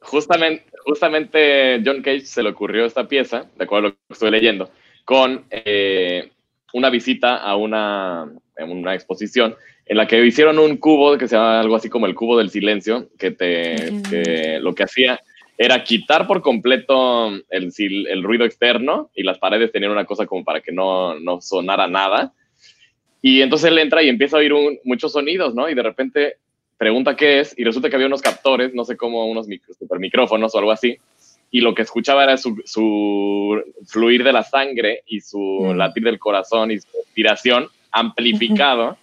Justamente, 0.01 0.64
justamente 0.85 1.81
John 1.87 2.03
Cage 2.03 2.22
se 2.22 2.42
le 2.42 2.48
ocurrió 2.48 2.85
esta 2.85 3.07
pieza, 3.07 3.46
de 3.57 3.62
acuerdo 3.62 3.87
a 3.87 3.90
lo 3.90 3.94
que 3.94 4.01
estoy 4.11 4.33
leyendo, 4.33 4.68
con 5.05 5.44
eh, 5.51 6.33
una 6.72 6.90
visita 6.90 7.37
a 7.37 7.55
una, 7.55 8.33
una 8.59 8.94
exposición 8.94 9.55
en 9.87 9.96
la 9.96 10.09
que 10.09 10.27
hicieron 10.27 10.59
un 10.59 10.77
cubo 10.77 11.16
que 11.16 11.29
se 11.29 11.37
llama 11.37 11.61
algo 11.61 11.77
así 11.77 11.88
como 11.88 12.07
el 12.07 12.16
cubo 12.16 12.37
del 12.37 12.51
silencio, 12.51 13.11
que, 13.16 13.31
te, 13.31 14.59
lo 14.59 14.75
que 14.75 14.83
hacía 14.83 15.20
era 15.62 15.85
quitar 15.85 16.27
por 16.27 16.42
completo 16.42 17.29
el, 17.51 17.72
el, 18.09 18.22
ruido 18.22 18.44
externo 18.44 19.11
y 19.14 19.22
las 19.22 19.38
paredes 19.38 19.70
tenían 19.70 19.92
una 19.92 20.05
cosa 20.05 20.27
como 20.27 20.42
para 20.44 20.61
que 20.61 20.72
no, 20.72 21.18
no 21.20 21.40
sonara 21.40 21.87
nada 21.87 22.33
y 23.22 23.40
entonces 23.40 23.70
él 23.70 23.79
entra 23.79 24.03
y 24.03 24.09
empieza 24.09 24.37
a 24.37 24.40
oír 24.40 24.53
muchos 24.83 25.12
sonidos, 25.12 25.55
¿no? 25.55 25.70
Y 25.70 25.75
de 25.75 25.83
repente 25.83 26.37
pregunta 26.77 27.14
qué 27.14 27.38
es 27.38 27.57
y 27.57 27.62
resulta 27.62 27.88
que 27.88 27.94
había 27.94 28.09
unos 28.09 28.20
captores, 28.20 28.75
no 28.75 28.85
sé 28.85 28.96
cómo, 28.96 29.27
unos 29.27 29.46
super 29.79 30.01
micrófonos 30.01 30.53
o 30.53 30.59
algo 30.59 30.72
así. 30.72 30.98
Y 31.53 31.61
lo 31.61 31.72
que 31.75 31.83
escuchaba 31.83 32.25
era 32.25 32.37
su, 32.37 32.61
su 32.64 33.62
fluir 33.87 34.25
de 34.25 34.33
la 34.33 34.42
sangre 34.42 35.05
y 35.07 35.20
su 35.20 35.38
mm. 35.38 35.77
latir 35.77 36.03
del 36.03 36.18
corazón 36.18 36.72
y 36.72 36.81
su 36.81 36.88
respiración 36.96 37.68
amplificado. 37.92 38.96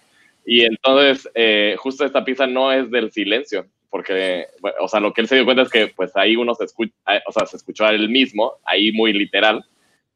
Y 0.44 0.66
entonces, 0.66 1.30
eh, 1.34 1.76
justo 1.78 2.04
esta 2.04 2.22
pieza 2.22 2.46
no 2.46 2.72
es 2.72 2.90
del 2.90 3.10
silencio, 3.12 3.66
porque, 3.90 4.46
o 4.80 4.88
sea, 4.88 5.00
lo 5.00 5.12
que 5.12 5.20
él 5.20 5.28
se 5.28 5.34
dio 5.34 5.44
cuenta 5.44 5.62
es 5.62 5.70
que, 5.70 5.88
pues 5.88 6.16
ahí 6.16 6.36
uno 6.36 6.54
se 6.54 6.64
escucha, 6.64 6.92
o 7.26 7.32
sea, 7.32 7.44
se 7.44 7.56
escuchó 7.56 7.84
a 7.84 7.90
él 7.90 8.08
mismo, 8.08 8.54
ahí 8.64 8.92
muy 8.92 9.12
literal, 9.12 9.64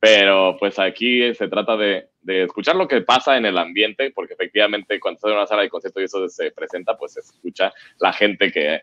pero 0.01 0.57
pues 0.59 0.79
aquí 0.79 1.35
se 1.35 1.49
trata 1.49 1.77
de, 1.77 2.09
escuchar 2.27 2.77
lo 2.77 2.87
que 2.87 3.01
pasa 3.01 3.37
en 3.37 3.47
el 3.47 3.59
ambiente, 3.59 4.11
porque 4.11 4.35
efectivamente 4.35 5.01
cuando 5.01 5.17
estás 5.17 5.31
en 5.31 5.37
una 5.37 5.47
sala 5.47 5.63
de 5.63 5.71
concierto 5.71 6.01
y 6.01 6.05
eso 6.05 6.29
se 6.29 6.53
presenta, 6.53 6.97
pues 6.97 7.15
se 7.15 7.21
escucha 7.21 7.73
la 7.99 8.13
gente 8.13 8.53
que 8.53 8.83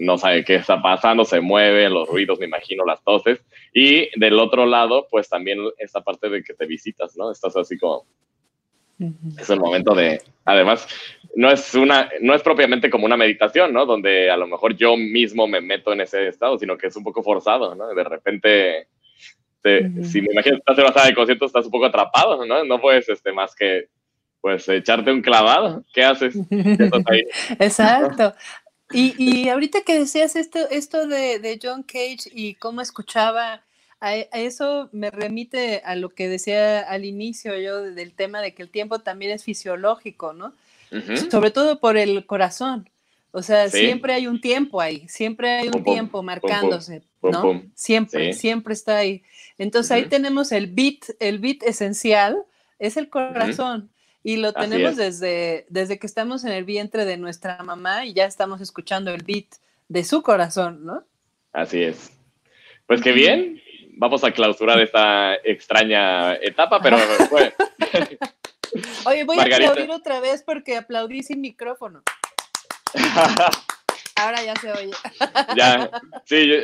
no 0.00 0.18
sabe 0.18 0.44
qué 0.44 0.56
está 0.56 0.80
pasando, 0.80 1.24
se 1.24 1.40
mueve, 1.40 1.88
los 1.90 2.08
ruidos, 2.08 2.38
me 2.38 2.46
imagino, 2.46 2.84
las 2.84 3.02
toses. 3.04 3.44
Y 3.72 4.08
del 4.18 4.38
otro 4.38 4.66
lado, 4.66 5.06
pues 5.10 5.28
también 5.28 5.58
esta 5.78 6.02
parte 6.02 6.28
de 6.28 6.42
que 6.42 6.54
te 6.54 6.66
visitas, 6.66 7.16
¿no? 7.16 7.30
Estás 7.30 7.56
así 7.56 7.78
como... 7.78 8.06
Es 9.38 9.50
el 9.50 9.60
momento 9.60 9.94
de, 9.94 10.22
además, 10.44 10.86
no 11.36 11.50
es 11.50 11.74
una, 11.74 12.10
no 12.20 12.34
es 12.34 12.42
propiamente 12.42 12.90
como 12.90 13.06
una 13.06 13.16
meditación, 13.16 13.72
¿no? 13.72 13.86
Donde 13.86 14.30
a 14.30 14.36
lo 14.36 14.46
mejor 14.46 14.76
yo 14.76 14.96
mismo 14.96 15.46
me 15.46 15.60
meto 15.60 15.92
en 15.92 16.00
ese 16.00 16.28
estado, 16.28 16.58
sino 16.58 16.76
que 16.76 16.88
es 16.88 16.96
un 16.96 17.04
poco 17.04 17.22
forzado, 17.22 17.74
¿no? 17.74 17.88
De 17.88 18.04
repente 18.04 18.88
este, 19.64 20.04
si 20.04 20.20
me 20.20 20.32
imagino 20.32 20.56
que 20.56 20.60
estás 20.60 20.78
en 20.78 20.84
una 20.84 20.92
sala 20.92 21.06
de 21.06 21.14
conciertos, 21.14 21.46
estás 21.46 21.64
un 21.64 21.70
poco 21.70 21.86
atrapado, 21.86 22.44
¿no? 22.44 22.64
No 22.64 22.80
puedes 22.80 23.08
este, 23.08 23.32
más 23.32 23.54
que 23.54 23.88
pues 24.40 24.68
echarte 24.68 25.10
un 25.10 25.22
clavado. 25.22 25.82
¿Qué 25.92 26.04
haces? 26.04 26.34
Exacto. 27.58 28.34
Y, 28.92 29.48
ahorita 29.48 29.80
que 29.80 29.98
decías 29.98 30.36
esto, 30.36 30.58
esto 30.70 31.06
de, 31.08 31.58
John 31.60 31.82
Cage 31.82 32.30
y 32.32 32.54
cómo 32.54 32.80
escuchaba, 32.82 33.63
a, 34.04 34.16
eso 34.38 34.88
me 34.92 35.10
remite 35.10 35.80
a 35.84 35.96
lo 35.96 36.10
que 36.10 36.28
decía 36.28 36.80
al 36.80 37.04
inicio 37.04 37.58
yo 37.58 37.82
del 37.82 38.12
tema 38.12 38.40
de 38.40 38.54
que 38.54 38.62
el 38.62 38.68
tiempo 38.68 38.98
también 38.98 39.32
es 39.32 39.44
fisiológico, 39.44 40.32
¿no? 40.32 40.52
Sobre 41.30 41.50
todo 41.50 41.80
por 41.80 41.96
el 41.96 42.24
corazón. 42.26 42.88
O 43.32 43.42
sea, 43.42 43.68
siempre 43.68 44.12
hay 44.12 44.28
un 44.28 44.40
tiempo 44.40 44.80
ahí, 44.80 45.08
siempre 45.08 45.50
hay 45.50 45.68
un 45.68 45.82
tiempo 45.82 46.22
marcándose, 46.22 47.02
¿no? 47.20 47.62
siempre, 47.74 48.32
siempre 48.32 48.74
está 48.74 48.98
ahí. 48.98 49.24
Entonces 49.58 49.90
ahí 49.90 50.04
tenemos 50.04 50.52
el 50.52 50.68
beat, 50.68 51.16
el 51.18 51.40
beat 51.40 51.62
esencial 51.64 52.44
es 52.78 52.96
el 52.96 53.08
corazón. 53.08 53.90
Y 54.22 54.36
lo 54.36 54.52
tenemos 54.52 54.96
desde, 54.96 55.66
desde 55.68 55.98
que 55.98 56.06
estamos 56.06 56.44
en 56.44 56.52
el 56.52 56.64
vientre 56.64 57.04
de 57.04 57.16
nuestra 57.16 57.62
mamá 57.62 58.06
y 58.06 58.14
ya 58.14 58.24
estamos 58.24 58.60
escuchando 58.60 59.12
el 59.12 59.22
beat 59.22 59.46
de 59.88 60.04
su 60.04 60.22
corazón, 60.22 60.84
¿no? 60.86 61.04
Así 61.52 61.82
es. 61.82 62.12
Pues 62.86 63.00
qué 63.02 63.12
bien, 63.12 63.60
vamos 63.96 64.24
a 64.24 64.32
clausurar 64.32 64.80
esta 64.80 65.36
extraña 65.36 66.34
etapa, 66.36 66.80
pero 66.80 66.96
Oye, 69.06 69.24
voy 69.24 69.38
a 69.38 69.42
aplaudir 69.42 69.90
otra 69.90 70.20
vez 70.20 70.42
porque 70.42 70.76
aplaudí 70.76 71.22
sin 71.22 71.40
micrófono. 71.40 72.02
Ahora 74.16 74.42
ya 74.42 74.54
se 74.56 74.70
oye. 74.70 74.92
ya, 75.56 75.90
sí, 76.24 76.46
yo, 76.46 76.54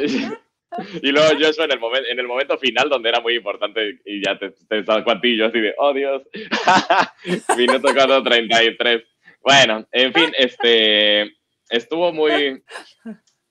y 1.03 1.11
luego 1.11 1.37
yo 1.37 1.49
eso 1.49 1.65
en 1.65 1.73
el, 1.73 1.81
momento, 1.81 2.09
en 2.09 2.19
el 2.19 2.29
momento 2.29 2.57
final 2.59 2.89
donde 2.89 3.09
era 3.09 3.21
muy 3.21 3.35
importante 3.35 4.01
y 4.05 4.25
ya 4.25 4.39
te, 4.39 4.51
te 4.51 4.85
sacó 4.85 5.11
a 5.11 5.21
ti, 5.21 5.37
yo 5.37 5.47
así 5.47 5.61
de, 5.61 5.75
oh 5.79 5.93
Dios, 5.93 6.23
minuto 7.57 7.89
4.33. 7.89 9.05
Bueno, 9.43 9.87
en 9.91 10.13
fin, 10.13 10.33
este, 10.37 11.37
estuvo 11.69 12.13
muy, 12.13 12.63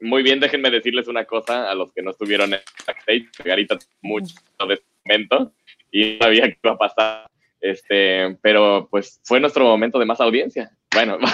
muy 0.02 0.24
bien. 0.24 0.40
Déjenme 0.40 0.70
decirles 0.70 1.08
una 1.08 1.26
cosa 1.26 1.70
a 1.70 1.76
los 1.76 1.92
que 1.94 2.02
no 2.02 2.12
estuvieron 2.12 2.54
en 2.54 2.62
backstage. 2.86 3.30
Garita 3.44 3.78
mucho 4.02 4.36
de 4.68 4.76
este 4.76 4.86
momento 5.06 5.54
y 5.92 6.14
no 6.14 6.26
sabía 6.26 6.44
qué 6.44 6.58
iba 6.64 6.74
a 6.74 6.78
pasar. 6.78 7.30
Este, 7.62 8.38
pero 8.42 8.88
pues 8.90 9.20
fue 9.24 9.40
nuestro 9.40 9.66
momento 9.66 10.00
de 10.00 10.06
más 10.06 10.22
audiencia. 10.22 10.72
Bueno. 10.94 11.18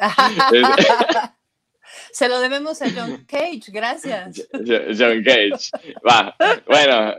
Se 2.12 2.28
lo 2.28 2.40
debemos 2.40 2.80
a 2.82 2.90
John 2.90 3.24
Cage, 3.26 3.70
gracias. 3.72 4.48
John 4.52 5.22
Cage. 5.22 5.70
Va. 6.06 6.34
Bueno, 6.66 7.14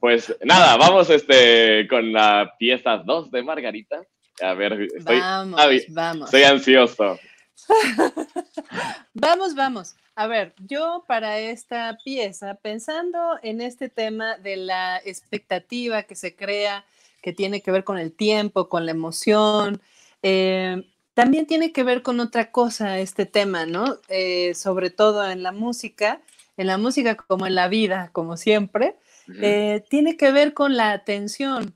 pues 0.00 0.34
nada, 0.42 0.76
vamos 0.76 1.10
este, 1.10 1.86
con 1.88 2.12
la 2.12 2.54
pieza 2.58 2.98
2 2.98 3.30
de 3.30 3.42
Margarita. 3.42 4.02
A 4.40 4.54
ver, 4.54 4.88
estoy, 4.96 5.18
vamos, 5.18 5.60
vamos. 5.88 6.24
estoy 6.26 6.42
ansioso. 6.44 7.18
vamos, 9.14 9.54
vamos. 9.54 9.96
A 10.14 10.26
ver, 10.26 10.54
yo 10.66 11.04
para 11.06 11.38
esta 11.38 11.96
pieza, 12.04 12.54
pensando 12.54 13.38
en 13.42 13.60
este 13.60 13.88
tema 13.88 14.36
de 14.38 14.56
la 14.56 14.98
expectativa 15.04 16.02
que 16.02 16.14
se 16.14 16.34
crea, 16.34 16.84
que 17.22 17.32
tiene 17.32 17.62
que 17.62 17.70
ver 17.70 17.84
con 17.84 17.98
el 17.98 18.12
tiempo, 18.12 18.68
con 18.68 18.84
la 18.84 18.92
emoción, 18.92 19.80
eh, 20.22 20.84
también 21.14 21.46
tiene 21.46 21.72
que 21.72 21.82
ver 21.82 22.02
con 22.02 22.20
otra 22.20 22.50
cosa 22.50 22.98
este 22.98 23.26
tema, 23.26 23.66
¿no? 23.66 23.98
Eh, 24.08 24.54
sobre 24.54 24.90
todo 24.90 25.28
en 25.28 25.42
la 25.42 25.52
música, 25.52 26.20
en 26.56 26.66
la 26.66 26.78
música 26.78 27.16
como 27.16 27.46
en 27.46 27.54
la 27.54 27.68
vida, 27.68 28.10
como 28.12 28.36
siempre, 28.36 28.96
eh, 29.40 29.84
tiene 29.90 30.16
que 30.16 30.32
ver 30.32 30.54
con 30.54 30.76
la 30.76 30.92
atención, 30.92 31.74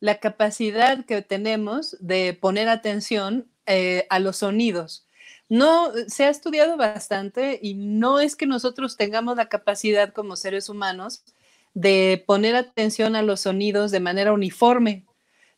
la 0.00 0.18
capacidad 0.18 1.04
que 1.04 1.20
tenemos 1.22 1.96
de 2.00 2.32
poner 2.34 2.68
atención 2.68 3.48
a 4.08 4.18
los 4.20 4.36
sonidos. 4.38 5.05
No, 5.48 5.92
se 6.08 6.24
ha 6.24 6.28
estudiado 6.30 6.76
bastante 6.76 7.58
y 7.62 7.74
no 7.74 8.18
es 8.18 8.34
que 8.34 8.46
nosotros 8.46 8.96
tengamos 8.96 9.36
la 9.36 9.48
capacidad 9.48 10.12
como 10.12 10.36
seres 10.36 10.68
humanos 10.68 11.24
de 11.74 12.24
poner 12.26 12.56
atención 12.56 13.14
a 13.14 13.22
los 13.22 13.42
sonidos 13.42 13.90
de 13.90 14.00
manera 14.00 14.32
uniforme. 14.32 15.04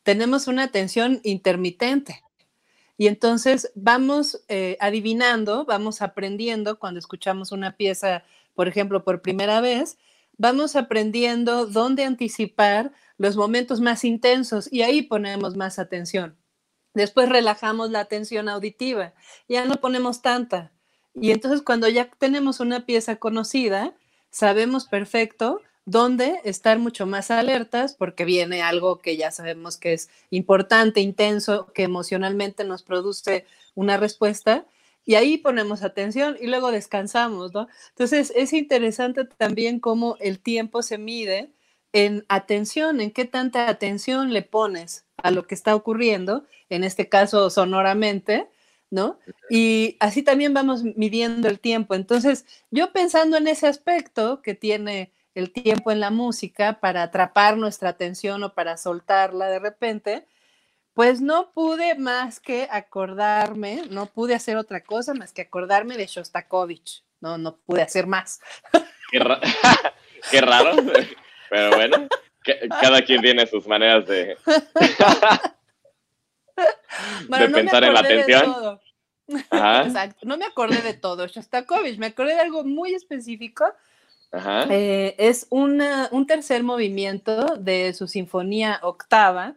Tenemos 0.03 0.46
una 0.46 0.64
atención 0.64 1.20
intermitente. 1.22 2.22
Y 2.98 3.07
entonces 3.07 3.70
vamos 3.77 4.42
eh, 4.48 4.77
adivinando, 4.81 5.64
vamos 5.64 6.03
aprendiendo 6.03 6.79
cuando 6.81 6.98
escuchamos 6.98 7.53
una 7.53 7.77
pieza, 7.77 8.24
por 8.55 8.66
ejemplo, 8.66 9.05
por 9.05 9.22
primera 9.22 9.61
vez, 9.61 9.96
vamos 10.37 10.74
aprendiendo 10.74 11.66
dónde 11.66 12.05
anticipar 12.05 12.92
los 13.16 13.37
momentos 13.37 13.81
más 13.81 14.05
intensos 14.05 14.70
y 14.72 14.83
ahí 14.83 15.03
ponemos 15.03 15.57
más 15.57 15.79
atención. 15.79 16.37
Después 16.94 17.29
relajamos 17.29 17.90
la 17.90 18.01
atención 18.01 18.48
auditiva, 18.48 19.14
ya 19.48 19.64
no 19.64 19.77
ponemos 19.77 20.22
tanta. 20.22 20.72
Y 21.14 21.33
entonces 21.33 21.62
cuando 21.62 21.88
ya 21.88 22.11
tenemos 22.18 22.61
una 22.61 22.87
pieza 22.87 23.16
conocida, 23.16 23.94
sabemos 24.31 24.87
perfecto 24.87 25.61
donde 25.85 26.40
estar 26.44 26.79
mucho 26.79 27.07
más 27.07 27.31
alertas 27.31 27.94
porque 27.94 28.27
viene 28.27 28.62
algo 28.62 28.98
que 28.98 29.16
ya 29.16 29.31
sabemos 29.31 29.79
que 29.79 29.94
es 29.94 30.11
importante, 30.29 31.01
intenso, 31.01 31.72
que 31.72 31.83
emocionalmente 31.83 32.64
nos 32.64 32.83
produce 32.83 33.46
una 33.74 33.96
respuesta 33.96 34.66
y 35.07 35.14
ahí 35.14 35.38
ponemos 35.38 35.83
atención 35.83 36.37
y 36.38 36.46
luego 36.48 36.70
descansamos, 36.70 37.55
¿no? 37.55 37.68
Entonces 37.88 38.31
es 38.37 38.53
interesante 38.53 39.24
también 39.24 39.81
cómo 39.81 40.16
el 40.20 40.40
tiempo 40.40 40.83
se 40.83 40.98
mide 40.98 41.51
en 41.94 42.27
atención, 42.29 43.01
en 43.01 43.11
qué 43.11 43.24
tanta 43.24 43.70
atención 43.70 44.35
le 44.35 44.42
pones 44.42 45.07
a 45.22 45.31
lo 45.31 45.46
que 45.46 45.54
está 45.54 45.74
ocurriendo, 45.74 46.44
en 46.68 46.85
este 46.85 47.09
caso 47.09 47.50
sonoramente, 47.50 48.48
¿no? 48.90 49.18
Y 49.50 49.96
así 50.00 50.22
también 50.22 50.54
vamos 50.54 50.83
midiendo 50.83 51.48
el 51.48 51.61
tiempo. 51.61 51.94
Entonces, 51.94 52.46
yo 52.70 52.92
pensando 52.92 53.37
en 53.37 53.48
ese 53.48 53.66
aspecto 53.66 54.42
que 54.42 54.54
tiene 54.54 55.12
el 55.35 55.52
tiempo 55.52 55.90
en 55.90 56.00
la 56.00 56.11
música 56.11 56.81
para 56.81 57.02
atrapar 57.02 57.57
nuestra 57.57 57.90
atención 57.90 58.42
o 58.42 58.54
para 58.54 58.76
soltarla 58.76 59.48
de 59.48 59.59
repente, 59.59 60.26
pues 60.94 61.20
no 61.20 61.52
pude 61.52 61.94
más 61.94 62.40
que 62.40 62.66
acordarme, 62.70 63.83
no 63.88 64.07
pude 64.07 64.35
hacer 64.35 64.57
otra 64.57 64.83
cosa 64.83 65.14
más 65.14 65.33
que 65.33 65.42
acordarme 65.42 65.96
de 65.96 66.07
Shostakovich. 66.07 67.04
No, 67.20 67.38
no 67.38 67.57
pude 67.57 67.83
hacer 67.83 68.07
más. 68.07 68.40
Qué, 69.11 69.20
raro, 70.40 70.76
pero 71.50 71.76
bueno, 71.76 72.09
cada 72.80 73.02
quien 73.02 73.20
tiene 73.20 73.46
sus 73.46 73.66
maneras 73.66 74.06
de, 74.06 74.37
de 77.28 77.48
pensar 77.48 77.84
en 77.84 77.94
la 77.94 78.00
atención. 78.00 78.80
Exacto, 79.28 80.26
no 80.26 80.37
me 80.37 80.46
acordé 80.46 80.80
de 80.82 80.94
todo. 80.94 81.26
Shostakovich, 81.26 81.98
me 81.98 82.06
acordé 82.06 82.34
de 82.34 82.40
algo 82.40 82.64
muy 82.64 82.94
específico. 82.94 83.66
Eh, 84.70 85.14
es 85.18 85.46
un 85.50 86.26
tercer 86.26 86.62
movimiento 86.62 87.56
de 87.56 87.92
su 87.94 88.06
sinfonía 88.06 88.80
octava. 88.82 89.54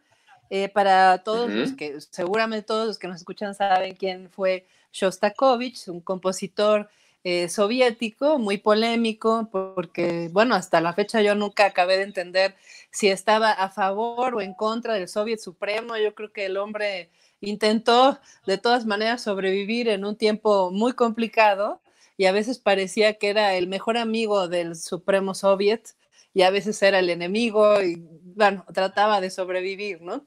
Eh, 0.54 0.68
para 0.68 1.20
todos 1.20 1.50
los 1.50 1.72
que, 1.72 2.02
seguramente 2.02 2.66
todos 2.66 2.86
los 2.86 3.00
que 3.00 3.08
nos 3.08 3.16
escuchan 3.16 3.56
saben 3.56 3.96
quién 3.96 4.30
fue 4.30 4.66
Shostakovich, 4.92 5.88
un 5.88 6.02
compositor 6.02 6.90
eh, 7.24 7.50
soviético 7.50 8.40
muy 8.40 8.58
polémico, 8.58 9.50
porque, 9.52 10.30
bueno, 10.32 10.56
hasta 10.56 10.82
la 10.82 10.94
fecha 10.94 11.22
yo 11.22 11.36
nunca 11.36 11.66
acabé 11.66 11.98
de 11.98 12.04
entender 12.04 12.56
si 12.92 13.10
estaba 13.10 13.52
a 13.52 13.70
favor 13.70 14.36
o 14.36 14.42
en 14.42 14.54
contra 14.54 14.96
del 14.96 15.08
Soviet 15.08 15.40
Supremo. 15.40 15.98
Yo 15.98 16.16
creo 16.16 16.32
que 16.34 16.46
el 16.46 16.58
hombre 16.58 17.10
intentó 17.42 18.20
de 18.46 18.58
todas 18.58 18.86
maneras 18.86 19.24
sobrevivir 19.24 19.90
en 19.90 20.06
un 20.06 20.16
tiempo 20.16 20.72
muy 20.72 20.94
complicado 20.94 21.82
y 22.18 22.26
a 22.26 22.32
veces 22.32 22.60
parecía 22.60 23.16
que 23.16 23.30
era 23.30 23.56
el 23.56 23.68
mejor 23.68 23.98
amigo 23.98 24.48
del 24.48 24.76
Supremo 24.76 25.34
Soviet 25.34 25.96
y 26.34 26.44
a 26.44 26.50
veces 26.52 26.82
era 26.82 27.00
el 27.00 27.10
enemigo 27.10 27.82
y 27.82 27.96
bueno, 28.36 28.66
trataba 28.74 29.22
de 29.22 29.30
sobrevivir, 29.30 30.02
¿no? 30.02 30.26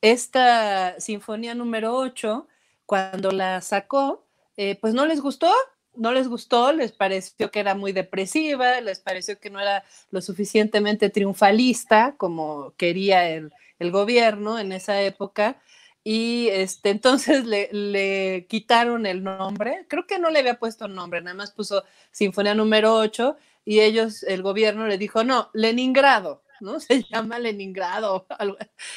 Esta 0.00 0.98
sinfonía 1.00 1.54
número 1.54 1.96
8, 1.96 2.48
cuando 2.86 3.30
la 3.30 3.60
sacó, 3.60 4.26
eh, 4.56 4.76
pues 4.80 4.94
no 4.94 5.06
les 5.06 5.20
gustó, 5.20 5.52
no 5.96 6.12
les 6.12 6.28
gustó, 6.28 6.72
les 6.72 6.92
pareció 6.92 7.50
que 7.50 7.60
era 7.60 7.74
muy 7.74 7.92
depresiva, 7.92 8.80
les 8.80 9.00
pareció 9.00 9.38
que 9.38 9.50
no 9.50 9.60
era 9.60 9.84
lo 10.10 10.20
suficientemente 10.20 11.10
triunfalista 11.10 12.14
como 12.16 12.74
quería 12.76 13.28
el, 13.28 13.52
el 13.78 13.90
gobierno 13.90 14.58
en 14.58 14.72
esa 14.72 15.00
época 15.02 15.58
y 16.04 16.48
este, 16.48 16.90
entonces 16.90 17.44
le, 17.72 18.46
quitaron 18.48 19.06
el 19.06 19.24
nombre, 19.24 19.86
creo 19.88 20.06
que 20.06 20.18
no 20.18 20.30
le 20.30 20.40
había 20.40 20.58
puesto 20.58 20.86
nombre, 20.86 21.22
nada 21.22 21.34
más 21.34 21.50
puso 21.50 21.82
Sinfonía 22.12 22.54
número 22.54 22.94
8 22.94 23.36
y 23.64 23.80
ellos, 23.80 24.22
el 24.24 24.42
gobierno 24.42 24.86
le 24.86 24.98
dijo, 24.98 25.24
no, 25.24 25.50
Leningrado, 25.54 26.42
¿no? 26.64 26.80
Se 26.80 27.04
llama 27.04 27.38
Leningrado. 27.38 28.26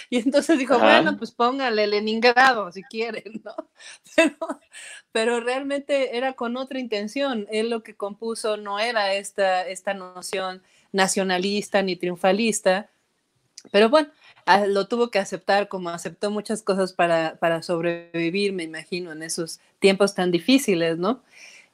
Y 0.10 0.18
entonces 0.18 0.58
dijo, 0.58 0.80
bueno, 0.80 1.18
pues 1.18 1.32
póngale 1.32 1.86
Leningrado 1.86 2.72
si 2.72 2.82
quieren, 2.84 3.42
¿no? 3.46 3.56
Pero, 4.16 4.36
pero 5.12 5.40
realmente 5.40 6.18
era 6.18 6.34
con 6.34 6.58
otra 6.58 6.80
intención, 6.80 7.46
él 7.52 7.70
lo 7.70 7.84
que 7.84 7.96
compuso 7.96 8.58
no 8.58 8.80
era 8.80 9.14
esta, 9.14 9.68
esta 9.68 9.94
noción 9.94 10.64
nacionalista 10.92 11.84
ni 11.84 11.96
triunfalista, 11.96 12.90
pero 13.72 13.90
bueno, 13.90 14.10
Ah, 14.48 14.66
lo 14.66 14.88
tuvo 14.88 15.12
que 15.12 15.20
aceptar 15.20 15.68
como 15.68 15.90
aceptó 15.90 16.32
muchas 16.32 16.64
cosas 16.64 16.94
para, 16.94 17.36
para 17.38 17.62
sobrevivir, 17.62 18.54
me 18.54 18.64
imagino, 18.64 19.12
en 19.12 19.22
esos 19.22 19.60
tiempos 19.80 20.16
tan 20.16 20.32
difíciles, 20.32 20.98
¿no? 20.98 21.22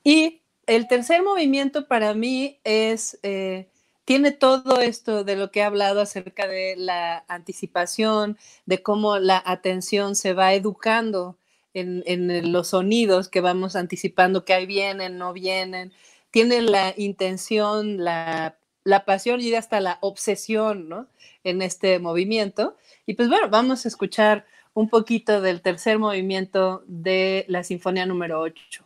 Y 0.03 0.41
el 0.65 0.87
tercer 0.87 1.21
movimiento 1.21 1.87
para 1.87 2.15
mí 2.15 2.59
es, 2.63 3.19
eh, 3.21 3.67
tiene 4.05 4.31
todo 4.31 4.79
esto 4.81 5.23
de 5.23 5.35
lo 5.35 5.51
que 5.51 5.59
he 5.59 5.63
hablado 5.63 6.01
acerca 6.01 6.47
de 6.47 6.75
la 6.77 7.23
anticipación, 7.27 8.37
de 8.65 8.81
cómo 8.81 9.17
la 9.17 9.41
atención 9.45 10.15
se 10.15 10.33
va 10.33 10.53
educando 10.53 11.37
en, 11.73 12.03
en 12.05 12.51
los 12.51 12.69
sonidos 12.69 13.29
que 13.29 13.41
vamos 13.41 13.75
anticipando 13.75 14.45
que 14.45 14.53
ahí 14.53 14.65
vienen, 14.65 15.17
no 15.17 15.33
vienen. 15.33 15.93
Tiene 16.31 16.61
la 16.61 16.93
intención, 16.97 18.03
la, 18.03 18.57
la 18.83 19.05
pasión 19.05 19.39
y 19.41 19.53
hasta 19.53 19.79
la 19.79 19.97
obsesión, 20.01 20.89
¿no? 20.89 21.07
En 21.43 21.61
este 21.61 21.99
movimiento. 21.99 22.77
Y 23.05 23.13
pues 23.13 23.29
bueno, 23.29 23.49
vamos 23.49 23.85
a 23.85 23.87
escuchar 23.87 24.45
un 24.73 24.89
poquito 24.89 25.41
del 25.41 25.61
tercer 25.61 25.99
movimiento 25.99 26.83
de 26.87 27.45
la 27.47 27.63
Sinfonía 27.63 28.05
número 28.05 28.41
8. 28.41 28.83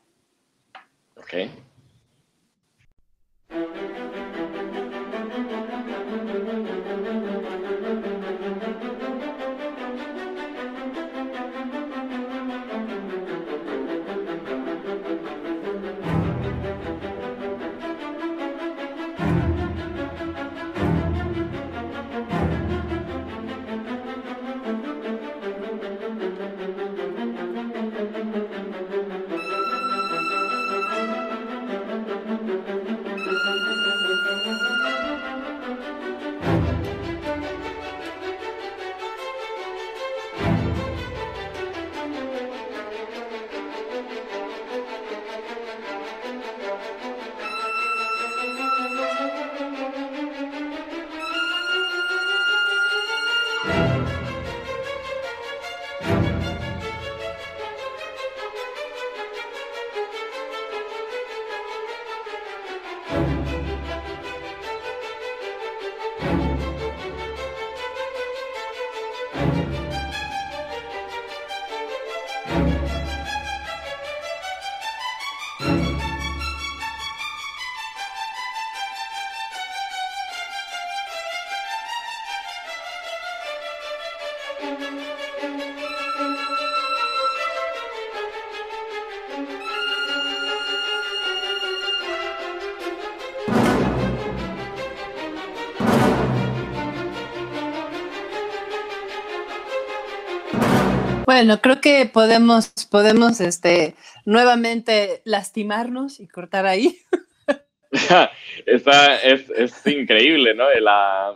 Ok. 1.17 1.33
Bueno, 101.37 101.61
creo 101.61 101.79
que 101.81 102.09
podemos, 102.11 102.73
podemos 102.89 103.41
este, 103.41 103.93
nuevamente 104.25 105.21
lastimarnos 105.23 106.19
y 106.19 106.27
cortar 106.27 106.65
ahí. 106.65 106.97
está, 108.65 109.17
es, 109.17 109.47
es, 109.51 109.85
increíble, 109.85 110.55
¿no? 110.55 110.65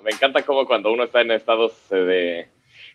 Me 0.02 0.10
encanta 0.10 0.42
cómo 0.42 0.66
cuando 0.66 0.92
uno 0.92 1.04
está 1.04 1.22
en 1.22 1.30
estados 1.30 1.74
de, 1.92 2.48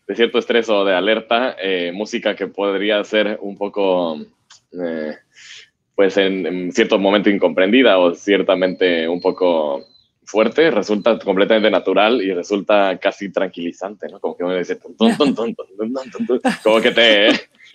de 0.08 0.16
cierto 0.16 0.40
estrés 0.40 0.68
o 0.68 0.84
de 0.84 0.94
alerta, 0.94 1.54
eh, 1.62 1.92
música 1.94 2.34
que 2.34 2.48
podría 2.48 3.04
ser 3.04 3.38
un 3.40 3.56
poco, 3.56 4.18
eh, 4.72 5.14
pues 5.94 6.16
en, 6.16 6.44
en, 6.44 6.72
cierto 6.72 6.98
momento 6.98 7.30
incomprendida 7.30 8.00
o 8.00 8.16
ciertamente 8.16 9.08
un 9.08 9.20
poco 9.20 9.86
fuerte, 10.26 10.70
resulta 10.70 11.18
completamente 11.18 11.70
natural 11.70 12.20
y 12.20 12.34
resulta 12.34 12.98
casi 12.98 13.30
tranquilizante, 13.30 14.08
¿no? 14.08 14.20
Como 14.20 14.36
que 14.36 14.44
uno 14.44 14.56
dice, 14.56 14.78
como 14.78 16.80
que 16.80 16.90
te, 16.90 17.28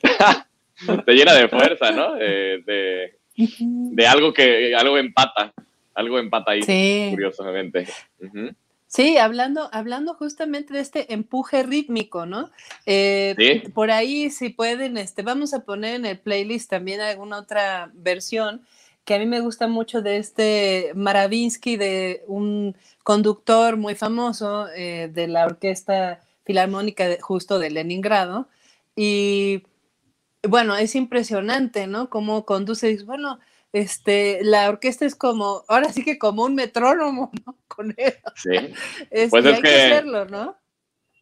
te 1.06 1.14
llena 1.14 1.34
de 1.34 1.48
fuerza, 1.48 1.92
¿no? 1.92 2.16
De, 2.16 3.14
de, 3.36 4.08
algo 4.08 4.34
que, 4.34 4.76
algo 4.76 4.98
empata, 4.98 5.54
algo 5.96 6.20
empata 6.20 6.52
ahí, 6.52 6.62
sí. 6.62 7.08
curiosamente. 7.12 7.88
Uh 8.20 8.26
-huh. 8.26 8.56
Sí, 8.88 9.18
hablando, 9.18 9.70
hablando 9.72 10.16
justamente 10.16 10.74
de 10.74 10.82
este 10.82 11.14
empuje 11.14 11.64
rítmico, 11.64 12.26
¿no? 12.26 12.52
Eh, 12.86 13.36
¿Sí? 13.38 13.70
Por 13.70 13.90
ahí, 13.90 14.30
si 14.30 14.50
pueden, 14.50 14.98
este, 14.98 15.22
vamos 15.22 15.54
a 15.54 15.64
poner 15.64 15.96
en 15.96 16.06
el 16.06 16.20
playlist 16.20 16.70
también 16.70 17.00
alguna 17.00 17.40
otra 17.40 17.90
versión 17.94 18.66
que 19.12 19.16
a 19.16 19.20
mí 19.20 19.26
me 19.26 19.42
gusta 19.42 19.68
mucho 19.68 20.02
de 20.02 20.16
este 20.16 20.94
Maravinsky, 20.96 21.76
de 21.76 22.24
un 22.28 22.78
conductor 23.04 23.76
muy 23.76 23.94
famoso 23.94 24.70
eh, 24.74 25.10
de 25.12 25.28
la 25.28 25.44
Orquesta 25.44 26.22
Filarmónica 26.46 27.10
de, 27.10 27.20
justo 27.20 27.60
de 27.60 27.72
Leningrado. 27.72 28.48
Y 28.96 29.64
bueno, 30.44 30.78
es 30.78 30.96
impresionante, 30.96 31.88
¿no? 31.88 32.10
Cómo 32.10 32.46
conduce, 32.46 33.04
bueno, 33.04 33.42
este, 33.74 34.40
la 34.44 34.70
orquesta 34.70 35.06
es 35.06 35.18
como, 35.18 35.66
ahora 35.68 35.92
sí 35.92 36.06
que 36.06 36.18
como 36.18 36.46
un 36.46 36.56
metrónomo, 36.56 37.32
¿no? 37.46 37.58
Con 37.68 37.94
él. 37.98 38.14
Sí. 38.38 38.74
Es, 39.10 39.30
pues 39.30 39.44
es 39.44 39.56
hay 39.56 39.62
que, 39.62 39.68
que 39.68 39.76
hacerlo, 39.76 40.24
¿no? 40.24 40.56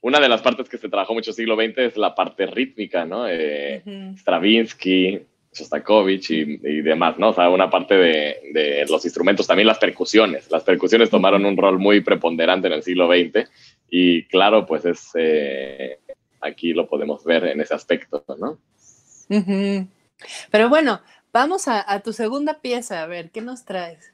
Una 0.02 0.20
de 0.20 0.30
las 0.30 0.44
partes 0.44 0.70
que 0.70 0.78
se 0.78 0.90
trabajó 0.90 1.16
mucho 1.16 1.34
siglo 1.34 1.56
XX 1.56 1.80
es 1.80 1.98
la 1.98 2.14
parte 2.14 2.46
rítmica, 2.46 3.04
¿no? 3.06 3.28
Eh, 3.28 3.82
uh 3.84 3.90
-huh. 3.90 4.18
Stravinsky, 4.20 5.26
Shostakovich 5.52 6.32
y, 6.32 6.60
y, 6.64 6.82
demás, 6.82 7.18
¿no? 7.18 7.30
O 7.30 7.34
sea, 7.34 7.50
una 7.50 7.70
parte 7.70 7.96
de, 7.96 8.52
de, 8.54 8.86
los 8.88 9.04
instrumentos, 9.04 9.48
también 9.48 9.68
las 9.68 9.80
percusiones. 9.80 10.50
Las 10.52 10.64
percusiones 10.64 11.10
tomaron 11.10 11.46
un 11.46 11.58
rol 11.58 11.80
muy 11.80 12.02
preponderante 12.02 12.68
en 12.68 12.74
el 12.74 12.84
siglo 12.84 13.08
XX 13.08 13.50
y 13.90 14.24
claro, 14.26 14.66
pues 14.66 14.86
es, 14.86 15.10
eh, 15.16 16.00
aquí 16.42 16.74
lo 16.74 16.88
podemos 16.88 17.24
ver 17.24 17.46
en 17.46 17.62
ese 17.62 17.74
aspecto, 17.74 18.24
¿no? 18.40 18.60
Uh 19.30 19.36
-huh. 19.36 19.88
Pero 20.52 20.70
bueno, 20.70 21.02
vamos 21.34 21.68
a, 21.68 21.92
a, 21.92 22.02
tu 22.02 22.14
segunda 22.14 22.62
pieza, 22.62 23.02
a 23.02 23.08
ver, 23.08 23.32
¿qué 23.32 23.42
nos 23.42 23.66
traes? 23.66 24.14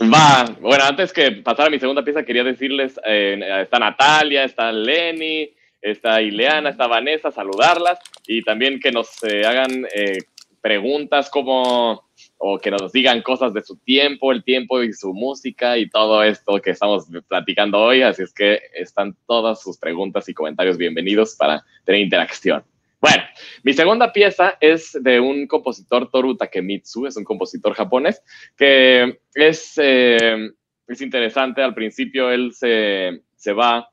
Va, 0.00 0.44
bueno, 0.60 0.84
antes 0.84 1.12
que 1.12 1.30
pasar 1.32 1.68
a 1.68 1.70
mi 1.70 1.78
segunda 1.78 2.02
pieza, 2.02 2.24
quería 2.24 2.44
decirles, 2.44 2.98
eh, 3.06 3.40
está 3.62 3.78
Natalia, 3.78 4.44
está 4.44 4.72
Lenny, 4.72 5.50
está 5.80 6.20
Ileana, 6.20 6.70
está 6.70 6.86
Vanessa, 6.86 7.30
saludarlas 7.30 7.98
y 8.26 8.42
también 8.42 8.80
que 8.80 8.90
nos 8.90 9.22
eh, 9.22 9.44
hagan 9.46 9.86
eh, 9.94 10.18
preguntas 10.64 11.28
como 11.28 12.08
o 12.38 12.58
que 12.58 12.70
nos 12.70 12.90
digan 12.90 13.20
cosas 13.20 13.52
de 13.52 13.62
su 13.62 13.76
tiempo, 13.76 14.32
el 14.32 14.42
tiempo 14.42 14.82
y 14.82 14.94
su 14.94 15.12
música 15.12 15.76
y 15.76 15.90
todo 15.90 16.22
esto 16.22 16.58
que 16.62 16.70
estamos 16.70 17.06
platicando 17.28 17.78
hoy. 17.78 18.00
Así 18.00 18.22
es 18.22 18.32
que 18.32 18.60
están 18.72 19.14
todas 19.26 19.60
sus 19.60 19.76
preguntas 19.76 20.26
y 20.26 20.32
comentarios 20.32 20.78
bienvenidos 20.78 21.36
para 21.36 21.62
tener 21.84 22.00
interacción. 22.00 22.64
Bueno, 22.98 23.24
mi 23.62 23.74
segunda 23.74 24.10
pieza 24.10 24.56
es 24.58 24.98
de 24.98 25.20
un 25.20 25.46
compositor 25.46 26.10
Toru 26.10 26.34
Takemitsu, 26.34 27.06
es 27.08 27.18
un 27.18 27.24
compositor 27.24 27.74
japonés 27.74 28.22
que 28.56 29.20
es, 29.34 29.74
eh, 29.76 30.50
es 30.88 31.00
interesante. 31.02 31.60
Al 31.60 31.74
principio 31.74 32.30
él 32.30 32.54
se, 32.54 33.20
se 33.36 33.52
va 33.52 33.90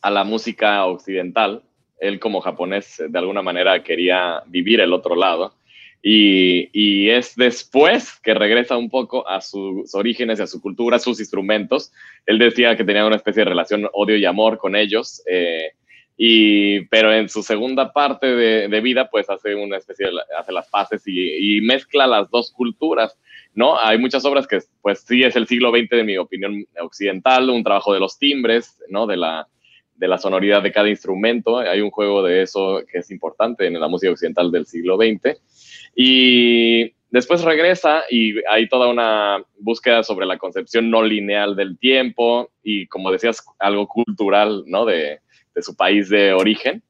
a 0.00 0.10
la 0.10 0.24
música 0.24 0.86
occidental, 0.86 1.64
él 2.00 2.18
como 2.18 2.40
japonés 2.40 3.02
de 3.06 3.18
alguna 3.18 3.42
manera 3.42 3.82
quería 3.82 4.42
vivir 4.46 4.80
el 4.80 4.92
otro 4.92 5.14
lado. 5.14 5.54
Y, 6.02 6.70
y, 6.72 7.10
es 7.10 7.36
después 7.36 8.18
que 8.22 8.32
regresa 8.32 8.78
un 8.78 8.88
poco 8.88 9.28
a 9.28 9.42
sus 9.42 9.94
orígenes, 9.94 10.40
a 10.40 10.46
su 10.46 10.62
cultura, 10.62 10.96
a 10.96 10.98
sus 10.98 11.20
instrumentos. 11.20 11.92
Él 12.24 12.38
decía 12.38 12.74
que 12.74 12.84
tenía 12.84 13.04
una 13.04 13.16
especie 13.16 13.44
de 13.44 13.50
relación 13.50 13.86
odio 13.92 14.16
y 14.16 14.24
amor 14.24 14.56
con 14.56 14.76
ellos, 14.76 15.22
eh, 15.30 15.72
y, 16.16 16.86
pero 16.86 17.12
en 17.12 17.28
su 17.28 17.42
segunda 17.42 17.92
parte 17.92 18.26
de, 18.28 18.68
de, 18.68 18.80
vida, 18.80 19.10
pues 19.10 19.28
hace 19.28 19.54
una 19.54 19.76
especie 19.76 20.06
de, 20.06 20.12
hace 20.38 20.52
las 20.52 20.68
paces 20.68 21.06
y, 21.06 21.56
y, 21.56 21.60
mezcla 21.60 22.06
las 22.06 22.30
dos 22.30 22.50
culturas, 22.50 23.18
¿no? 23.54 23.78
Hay 23.78 23.98
muchas 23.98 24.24
obras 24.24 24.46
que, 24.46 24.60
pues 24.80 25.00
sí, 25.00 25.22
es 25.22 25.36
el 25.36 25.46
siglo 25.46 25.70
XX, 25.70 25.90
de 25.90 26.04
mi 26.04 26.16
opinión, 26.16 26.64
occidental, 26.80 27.50
un 27.50 27.62
trabajo 27.62 27.92
de 27.92 28.00
los 28.00 28.18
timbres, 28.18 28.82
¿no? 28.88 29.06
De 29.06 29.18
la, 29.18 29.48
de 30.00 30.08
la 30.08 30.18
sonoridad 30.18 30.62
de 30.62 30.72
cada 30.72 30.88
instrumento. 30.88 31.58
Hay 31.58 31.82
un 31.82 31.90
juego 31.90 32.22
de 32.22 32.42
eso 32.42 32.82
que 32.90 32.98
es 32.98 33.10
importante 33.10 33.66
en 33.66 33.78
la 33.78 33.86
música 33.86 34.10
occidental 34.10 34.50
del 34.50 34.66
siglo 34.66 34.96
XX. 34.96 35.38
Y, 35.94 36.92
después 37.10 37.42
regresa 37.42 38.04
y 38.08 38.34
hay 38.48 38.68
toda 38.68 38.88
una 38.88 39.44
búsqueda 39.58 40.02
sobre 40.02 40.26
la 40.26 40.38
concepción 40.38 40.90
no 40.90 41.02
lineal 41.02 41.54
del 41.54 41.76
tiempo 41.78 42.50
y, 42.62 42.86
como 42.86 43.12
decías, 43.12 43.44
algo 43.58 43.86
cultural, 43.86 44.64
¿no? 44.66 44.86
De, 44.86 45.20
de 45.54 45.62
su 45.62 45.76
país 45.76 46.08
de 46.08 46.32
origen. 46.32 46.82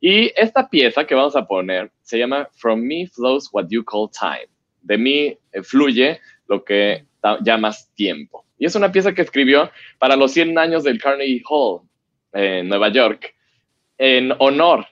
Y 0.00 0.30
esta 0.36 0.68
pieza 0.68 1.06
que 1.06 1.14
vamos 1.14 1.36
a 1.36 1.46
poner 1.46 1.90
se 2.02 2.18
llama 2.18 2.48
From 2.52 2.80
Me 2.80 3.06
Flows 3.06 3.48
What 3.52 3.68
You 3.70 3.82
Call 3.84 4.10
Time. 4.10 4.48
De 4.82 4.98
mí 4.98 5.38
eh, 5.52 5.62
fluye 5.62 6.20
lo 6.48 6.64
que 6.64 7.04
llamas 7.40 7.90
tiempo. 7.94 8.44
Y 8.58 8.66
es 8.66 8.74
una 8.74 8.92
pieza 8.92 9.14
que 9.14 9.22
escribió 9.22 9.70
para 9.98 10.16
los 10.16 10.32
100 10.32 10.58
años 10.58 10.84
del 10.84 11.00
Carnegie 11.00 11.42
Hall 11.48 11.88
en 12.32 12.68
Nueva 12.68 12.88
York, 12.88 13.34
en 13.96 14.32
honor 14.38 14.86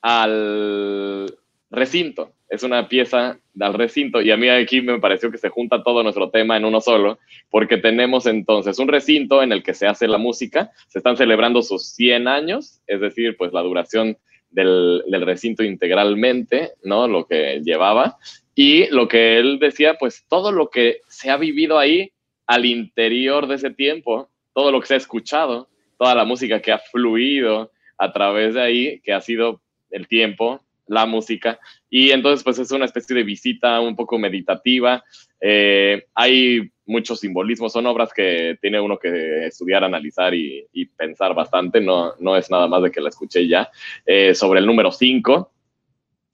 al 0.00 1.34
recinto. 1.70 2.32
Es 2.48 2.62
una 2.62 2.88
pieza 2.88 3.38
del 3.52 3.74
recinto 3.74 4.22
y 4.22 4.30
a 4.30 4.36
mí 4.36 4.48
aquí 4.48 4.80
me 4.80 4.98
pareció 4.98 5.30
que 5.30 5.36
se 5.36 5.50
junta 5.50 5.82
todo 5.82 6.02
nuestro 6.02 6.30
tema 6.30 6.56
en 6.56 6.64
uno 6.64 6.80
solo, 6.80 7.18
porque 7.50 7.76
tenemos 7.76 8.26
entonces 8.26 8.78
un 8.78 8.88
recinto 8.88 9.42
en 9.42 9.52
el 9.52 9.62
que 9.62 9.74
se 9.74 9.86
hace 9.86 10.08
la 10.08 10.16
música, 10.16 10.70
se 10.86 10.98
están 10.98 11.16
celebrando 11.16 11.62
sus 11.62 11.86
100 11.88 12.26
años, 12.26 12.80
es 12.86 13.00
decir, 13.00 13.36
pues 13.36 13.52
la 13.52 13.60
duración 13.60 14.16
del, 14.50 15.02
recinto 15.24 15.62
integralmente, 15.62 16.72
¿no? 16.82 17.08
Lo 17.08 17.26
que 17.26 17.60
llevaba. 17.62 18.16
Y 18.54 18.86
lo 18.88 19.08
que 19.08 19.38
él 19.38 19.58
decía, 19.58 19.96
pues 19.98 20.24
todo 20.28 20.52
lo 20.52 20.70
que 20.70 21.00
se 21.08 21.30
ha 21.30 21.36
vivido 21.36 21.78
ahí 21.78 22.12
al 22.46 22.64
interior 22.64 23.46
de 23.46 23.56
ese 23.56 23.70
tiempo, 23.70 24.30
todo 24.54 24.72
lo 24.72 24.80
que 24.80 24.86
se 24.86 24.94
ha 24.94 24.96
escuchado, 24.98 25.68
toda 25.98 26.14
la 26.14 26.24
música 26.24 26.62
que 26.62 26.72
ha 26.72 26.78
fluido 26.78 27.72
a 27.98 28.12
través 28.12 28.54
de 28.54 28.62
ahí, 28.62 29.00
que 29.00 29.12
ha 29.12 29.20
sido 29.20 29.60
el 29.90 30.06
tiempo, 30.06 30.62
la 30.86 31.06
música. 31.06 31.58
Y 31.90 32.10
entonces, 32.10 32.42
pues 32.42 32.58
es 32.58 32.70
una 32.70 32.84
especie 32.84 33.14
de 33.14 33.22
visita 33.22 33.80
un 33.80 33.94
poco 33.94 34.18
meditativa. 34.18 35.04
Eh, 35.40 36.06
hay 36.14 36.70
muchos 36.86 37.20
simbolismos, 37.20 37.72
son 37.72 37.86
obras 37.86 38.12
que 38.14 38.56
tiene 38.60 38.80
uno 38.80 38.98
que 38.98 39.46
estudiar, 39.46 39.84
analizar 39.84 40.34
y, 40.34 40.66
pensar 40.96 41.34
bastante, 41.34 41.80
no, 41.80 42.14
no 42.18 42.36
es 42.36 42.50
nada 42.50 42.66
más 42.66 42.82
de 42.82 42.90
que 42.90 43.00
la 43.00 43.10
escuché 43.10 43.46
ya. 43.46 43.70
Eh, 44.06 44.34
sobre 44.34 44.60
el 44.60 44.66
número 44.66 44.90
5, 44.90 45.52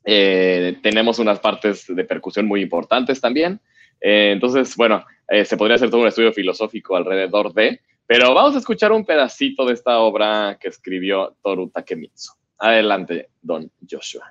eh, 0.05 0.79
tenemos 0.83 1.19
unas 1.19 1.41
partes 1.41 1.87
de 1.89 2.05
percusión 2.05 2.47
muy 2.47 2.61
importantes 2.61 3.21
también. 3.21 3.61
entonces, 4.01 4.77
bueno, 4.77 5.05
se 5.45 5.57
podría 5.57 5.77
hacer 5.77 5.89
todo 5.89 6.03
un 6.03 6.09
estudio 6.09 6.33
filosófico 6.33 6.95
alrededor 6.95 7.55
de, 7.55 7.81
pero 8.07 8.35
vamos 8.35 8.55
a 8.55 8.59
escuchar 8.59 8.93
un 8.93 9.05
pedacito 9.05 9.65
de 9.65 9.75
esta 9.75 9.99
obra 9.99 10.59
que 10.61 10.69
escribió 10.69 11.37
Toru 11.43 11.71
Takemitsu. 11.71 12.33
Adelante, 12.59 13.31
don 13.43 13.71
Joshua. 13.89 14.25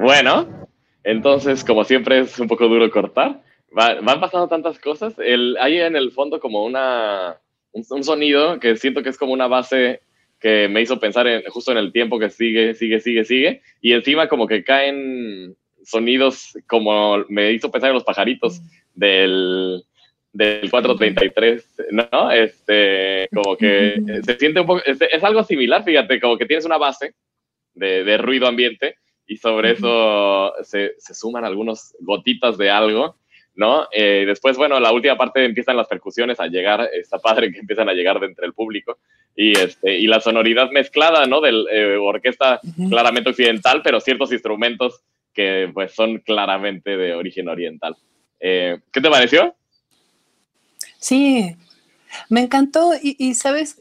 Bueno, 0.00 0.66
entonces, 1.04 1.62
como 1.62 1.84
siempre, 1.84 2.20
es 2.20 2.38
un 2.38 2.48
poco 2.48 2.66
duro 2.68 2.90
cortar. 2.90 3.42
van 3.70 4.20
pasando 4.20 4.48
tantas 4.48 4.78
cosas. 4.78 5.14
El, 5.18 5.58
hay 5.60 5.78
en 5.78 5.94
el 5.94 6.10
fondo 6.12 6.40
como 6.40 6.64
una, 6.64 7.38
un, 7.72 7.84
sonido 8.02 8.58
que 8.58 8.76
siento 8.76 9.02
que 9.02 9.10
es 9.10 9.18
como 9.18 9.34
una 9.34 9.46
base 9.46 10.00
que 10.40 10.68
me 10.68 10.80
hizo 10.80 10.98
pensar 10.98 11.26
en, 11.26 11.42
justo 11.50 11.70
en 11.70 11.76
el 11.76 11.92
tiempo 11.92 12.18
que 12.18 12.30
sigue, 12.30 12.72
sigue, 12.74 12.98
sigue, 13.00 13.26
sigue. 13.26 13.62
Y 13.82 13.92
encima 13.92 14.26
como 14.26 14.46
que 14.46 14.64
caen 14.64 15.54
sonidos 15.84 16.56
como 16.66 17.18
me 17.28 17.52
hizo 17.52 17.70
pensar 17.70 17.90
en 17.90 17.94
los 17.94 18.04
pajaritos 18.04 18.62
del, 18.94 19.82
del 20.32 20.70
433, 20.70 21.76
¿no? 21.90 22.30
Este, 22.30 23.28
como 23.34 23.54
que 23.54 24.00
se 24.24 24.38
siente 24.38 24.60
un 24.60 24.66
poco, 24.66 24.82
es, 24.86 25.22
algo 25.22 25.44
similar, 25.44 25.84
fíjate, 25.84 26.18
como 26.20 26.38
que 26.38 26.46
tienes 26.46 26.64
una 26.64 26.78
base 26.78 27.12
de, 27.74 28.02
de 28.02 28.16
ruido 28.16 28.46
ambiente 28.46 28.96
y 29.30 29.36
sobre 29.36 29.70
eso 29.70 30.52
se, 30.64 30.96
se, 30.98 31.14
suman 31.14 31.44
algunas 31.44 31.94
gotitas 32.00 32.58
de 32.58 32.68
algo, 32.68 33.14
¿no? 33.54 33.86
Eh, 33.92 34.24
después, 34.26 34.56
bueno, 34.56 34.80
la 34.80 34.90
última 34.90 35.16
parte 35.16 35.44
empiezan 35.44 35.76
las 35.76 35.86
percusiones 35.86 36.40
a 36.40 36.48
llegar, 36.48 36.90
está 36.92 37.20
padre 37.20 37.52
que 37.52 37.60
empiezan 37.60 37.88
a 37.88 37.92
llegar 37.92 38.18
de 38.18 38.26
entre 38.26 38.44
el 38.44 38.54
público 38.54 38.98
y, 39.36 39.56
este, 39.56 40.00
y 40.00 40.08
la 40.08 40.18
sonoridad 40.18 40.72
mezclada, 40.72 41.26
¿no? 41.26 41.40
De 41.40 41.50
eh, 41.50 41.96
orquesta 41.96 42.60
claramente 42.88 43.30
occidental, 43.30 43.82
pero 43.84 44.00
ciertos 44.00 44.32
instrumentos 44.32 45.00
que 45.32 45.70
pues 45.72 45.94
son 45.94 46.18
claramente 46.18 46.96
de 46.96 47.14
origen 47.14 47.46
oriental. 47.46 47.96
Eh, 48.40 48.80
¿Qué 48.90 49.00
te 49.00 49.10
pareció? 49.10 49.54
Sí, 50.98 51.54
me 52.28 52.40
encantó 52.40 52.94
y, 53.00 53.14
y 53.16 53.34
sabes, 53.34 53.80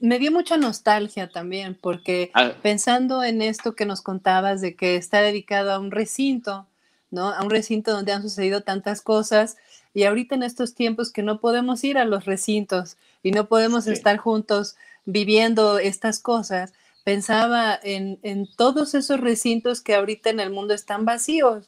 me 0.00 0.18
dio 0.18 0.32
mucha 0.32 0.56
nostalgia 0.56 1.28
también, 1.28 1.78
porque 1.80 2.30
ah. 2.34 2.52
pensando 2.62 3.22
en 3.22 3.42
esto 3.42 3.74
que 3.74 3.86
nos 3.86 4.00
contabas 4.00 4.60
de 4.60 4.74
que 4.74 4.96
está 4.96 5.20
dedicado 5.20 5.72
a 5.72 5.78
un 5.78 5.90
recinto, 5.90 6.66
¿no? 7.10 7.28
A 7.28 7.42
un 7.42 7.50
recinto 7.50 7.92
donde 7.92 8.12
han 8.12 8.22
sucedido 8.22 8.62
tantas 8.62 9.02
cosas 9.02 9.56
y 9.92 10.04
ahorita 10.04 10.34
en 10.34 10.42
estos 10.42 10.74
tiempos 10.74 11.12
que 11.12 11.22
no 11.22 11.40
podemos 11.40 11.84
ir 11.84 11.98
a 11.98 12.04
los 12.04 12.24
recintos 12.24 12.96
y 13.22 13.32
no 13.32 13.46
podemos 13.46 13.86
estar 13.86 14.16
juntos 14.16 14.76
viviendo 15.04 15.78
estas 15.78 16.18
cosas, 16.18 16.72
pensaba 17.04 17.78
en, 17.82 18.18
en, 18.22 18.46
todos 18.56 18.94
esos 18.94 19.20
recintos 19.20 19.80
que 19.80 19.94
ahorita 19.94 20.30
en 20.30 20.40
el 20.40 20.50
mundo 20.50 20.74
están 20.74 21.04
vacíos 21.04 21.66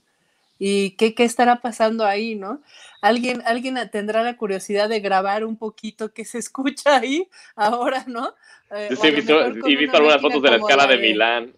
y 0.59 0.93
qué, 0.93 1.14
qué 1.14 1.24
estará 1.24 1.61
pasando 1.61 2.07
ahí, 2.07 2.35
¿no? 2.35 2.61
Alguien, 3.03 3.42
alguien 3.44 3.76
tendrá 3.90 4.22
la 4.22 4.36
curiosidad 4.38 4.88
de 4.88 5.00
grabar 5.00 5.44
un 5.44 5.59
poquito 5.59 6.14
que 6.14 6.24
se 6.24 6.38
escucha 6.38 7.00
ahí 7.00 7.28
ahora, 7.55 8.05
¿no? 8.07 8.34
Eh, 8.74 8.96
sí, 8.98 9.09
he 9.09 9.11
visto, 9.11 9.96
algunas 9.96 10.22
fotos 10.22 10.42
de 10.42 10.50
la 10.50 10.57
escala 10.57 10.86
de, 10.86 10.96
Milán 10.96 11.53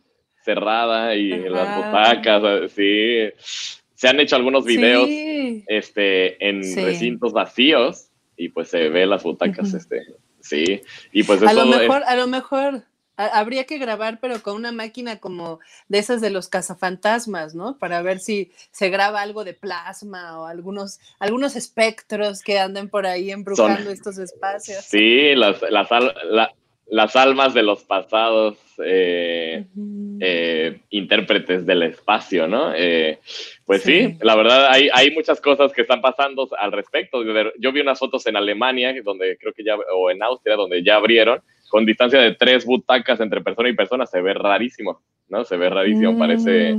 cerrada 0.45 1.14
y 1.14 1.30
las 1.30 1.76
butacas, 1.76 2.72
sí. 2.72 3.30
Se 3.95 4.09
han 4.09 4.20
hecho 4.20 4.36
algunos 4.36 4.64
videos 4.64 5.09
este, 5.68 6.47
en 6.47 6.61
recintos 6.84 7.32
vacíos 7.32 8.09
y 8.36 8.49
pues 8.49 8.68
se 8.68 8.88
ve 8.88 9.07
las 9.07 9.22
butacas, 9.22 9.72
este, 9.72 10.03
sí. 10.40 10.82
Y 11.12 11.22
pues 11.22 11.42
a 11.42 11.53
lo 11.55 11.64
mejor, 11.64 12.03
a 12.05 12.16
lo 12.16 12.26
mejor 12.26 12.82
habría 13.17 13.65
que 13.65 13.79
grabar, 13.79 14.19
pero 14.21 14.43
con 14.43 14.57
una 14.57 14.73
máquina 14.73 15.19
como 15.19 15.61
de 15.89 15.99
esas 15.99 16.21
de 16.21 16.31
los 16.31 16.49
cazafantasmas, 16.49 17.55
¿no? 17.55 17.79
Para 17.79 18.03
ver 18.03 18.21
si 18.21 18.53
se 18.71 18.91
graba 18.91 19.23
algo 19.23 19.45
de 19.45 19.55
plasma 19.55 20.41
o 20.41 20.47
algunos, 20.47 21.01
algunos 21.19 21.57
espectros 21.57 22.43
que 22.43 22.59
anden 22.59 22.89
por 22.89 23.07
ahí 23.07 23.31
embrujando 23.31 23.91
estos 23.91 24.19
espacios. 24.19 24.85
Sí, 24.85 25.35
las, 25.35 25.62
las, 25.71 25.89
las 26.87 27.17
almas 27.17 27.55
de 27.55 27.62
los 27.62 27.85
pasados 27.85 28.59
eh, 28.85 29.65
eh, 30.21 30.81
intérpretes 30.91 31.65
del 31.65 31.83
espacio, 31.85 32.47
¿no? 32.47 32.73
Eh, 32.75 33.19
pues 33.65 33.83
sí. 33.83 34.17
la 34.21 34.37
verdad 34.37 34.69
hay, 34.71 34.89
hay 34.93 35.11
muchas 35.12 35.41
cosas 35.41 35.73
que 35.73 35.83
están 35.83 36.01
pasando 36.01 36.49
al 36.59 36.73
respecto. 36.73 37.23
Yo 37.59 37.73
vi 37.73 37.81
unas 37.81 37.99
fotos 37.99 38.27
en 38.27 38.37
Alemania, 38.37 38.95
donde 39.03 39.37
creo 39.39 39.53
que 39.53 39.65
ya, 39.65 39.77
o 39.77 40.11
en 40.11 40.23
Austria, 40.23 40.57
donde 40.57 40.83
ya 40.83 40.97
abrieron, 40.97 41.41
con 41.69 41.87
distancia 41.87 42.21
de 42.21 42.35
tres 42.35 42.65
butacas 42.65 43.21
entre 43.21 43.41
persona 43.41 43.69
y 43.69 43.75
persona, 43.75 44.07
se 44.07 44.21
ve 44.21 44.35
rarísimo, 44.35 45.03
¿no? 45.29 45.45
Se 45.45 45.57
ve 45.57 45.71
rarísimo, 45.71 46.19
parece, 46.19 46.77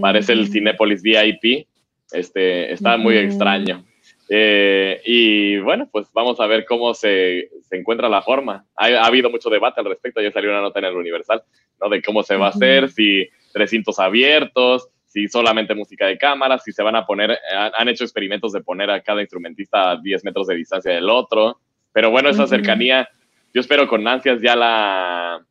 parece 0.00 0.32
el 0.32 0.48
Cinépolis 0.48 1.02
VIP, 1.02 1.66
este, 2.12 2.72
está 2.72 2.96
muy 2.96 3.16
extraño. 3.16 3.84
Eh, 4.28 5.00
y 5.04 5.58
bueno, 5.58 5.88
pues 5.92 6.06
vamos 6.14 6.40
a 6.40 6.46
ver 6.46 6.64
cómo 6.64 6.94
se, 6.94 7.50
se 7.62 7.76
encuentra 7.76 8.08
la 8.08 8.22
forma. 8.22 8.64
Ha, 8.76 8.86
ha, 8.86 9.06
habido 9.06 9.28
mucho 9.28 9.50
debate 9.50 9.80
al 9.80 9.86
respecto, 9.86 10.22
ya 10.22 10.30
salió 10.30 10.50
una 10.50 10.62
nota 10.62 10.78
en 10.78 10.86
el 10.86 10.96
Universal, 10.96 11.42
¿no? 11.80 11.88
De 11.88 12.00
cómo 12.00 12.22
se 12.22 12.36
va 12.36 12.46
a 12.46 12.50
hacer, 12.50 12.88
si 12.88 13.28
recintos 13.52 13.98
abiertos, 13.98 14.88
si 15.06 15.28
solamente 15.28 15.74
música 15.74 16.06
de 16.06 16.16
cámara, 16.16 16.58
si 16.58 16.72
se 16.72 16.82
van 16.82 16.96
a 16.96 17.04
poner, 17.04 17.38
han, 17.54 17.72
han, 17.76 17.88
hecho 17.88 18.04
experimentos 18.04 18.52
de 18.52 18.62
poner 18.62 18.90
a 18.90 19.02
cada 19.02 19.20
instrumentista 19.20 19.90
a 19.90 19.96
10 19.96 20.24
metros 20.24 20.46
de 20.46 20.54
distancia 20.54 20.92
del 20.92 21.10
otro, 21.10 21.58
pero 21.92 22.10
bueno, 22.10 22.30
esa 22.30 22.46
cercanía 22.46 23.08
yo 23.54 23.60
espero 23.60 23.88
con 23.88 24.06
ansias 24.06 24.40
ya 24.40 24.56
la, 24.56 25.44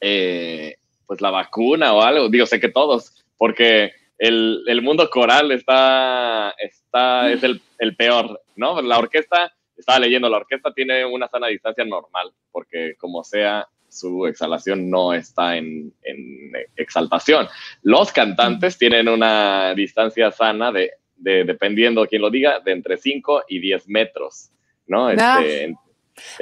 eh, 0.00 0.76
pues 1.06 1.20
la 1.20 1.30
vacuna 1.30 1.92
o 1.92 2.02
algo. 2.02 2.28
Digo, 2.28 2.46
sé 2.46 2.60
que 2.60 2.68
todos, 2.68 3.24
porque 3.36 3.92
el, 4.18 4.62
el 4.66 4.82
mundo 4.82 5.08
coral 5.10 5.52
está, 5.52 6.54
está 6.58 7.30
es 7.30 7.42
el, 7.42 7.60
el, 7.78 7.96
peor, 7.96 8.40
¿no? 8.56 8.80
La 8.82 8.98
orquesta, 8.98 9.52
estaba 9.76 9.98
leyendo, 9.98 10.28
la 10.28 10.38
orquesta 10.38 10.72
tiene 10.72 11.04
una 11.04 11.28
sana 11.28 11.48
distancia 11.48 11.84
normal, 11.84 12.32
porque 12.50 12.94
como 12.98 13.24
sea, 13.24 13.66
su 13.88 14.26
exhalación 14.26 14.90
no 14.90 15.12
está 15.14 15.56
en, 15.56 15.92
en 16.02 16.52
exaltación. 16.76 17.48
Los 17.82 18.12
cantantes 18.12 18.78
tienen 18.78 19.08
una 19.08 19.74
distancia 19.74 20.30
sana 20.30 20.72
de, 20.72 20.92
de, 21.16 21.44
dependiendo 21.44 22.02
de 22.02 22.08
quién 22.08 22.22
lo 22.22 22.30
diga, 22.30 22.60
de 22.60 22.72
entre 22.72 22.96
5 22.96 23.44
y 23.48 23.58
10 23.58 23.88
metros, 23.88 24.50
¿no? 24.86 25.10
Este, 25.10 25.74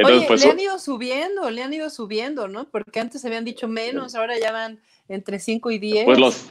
Oye, 0.03 0.25
pues, 0.27 0.45
le 0.45 0.51
han 0.51 0.61
ido 0.61 0.79
subiendo, 0.79 1.51
le 1.51 1.62
han 1.62 1.72
ido 1.72 1.91
subiendo, 1.91 2.49
¿no? 2.49 2.68
Porque 2.70 3.01
antes 3.01 3.25
habían 3.25 3.45
dicho 3.45 3.68
menos, 3.68 4.14
ahora 4.14 4.39
ya 4.39 4.53
van 4.53 4.81
entre 5.09 5.39
5 5.39 5.70
y 5.70 5.79
10. 5.79 6.05
Pues 6.05 6.18
los, 6.18 6.47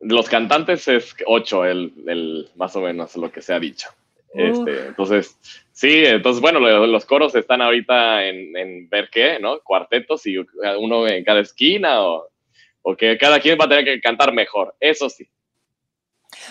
los 0.00 0.28
cantantes 0.28 0.88
es 0.88 1.14
8, 1.26 1.64
el, 1.66 1.92
el, 2.06 2.50
más 2.56 2.74
o 2.76 2.80
menos 2.80 3.16
lo 3.16 3.30
que 3.30 3.42
se 3.42 3.52
ha 3.52 3.60
dicho. 3.60 3.88
Este, 4.34 4.88
entonces, 4.88 5.36
sí, 5.72 6.04
entonces, 6.04 6.40
bueno, 6.40 6.60
los 6.60 7.04
coros 7.06 7.34
están 7.34 7.62
ahorita 7.62 8.26
en, 8.26 8.56
en, 8.56 8.88
ver 8.88 9.08
qué, 9.10 9.38
¿no? 9.40 9.60
Cuartetos 9.60 10.26
y 10.26 10.36
uno 10.36 11.08
en 11.08 11.24
cada 11.24 11.40
esquina 11.40 12.02
o, 12.02 12.28
o 12.82 12.96
que 12.96 13.16
cada 13.16 13.40
quien 13.40 13.58
va 13.58 13.64
a 13.64 13.68
tener 13.68 13.84
que 13.84 14.00
cantar 14.00 14.32
mejor, 14.32 14.74
eso 14.80 15.08
sí. 15.08 15.28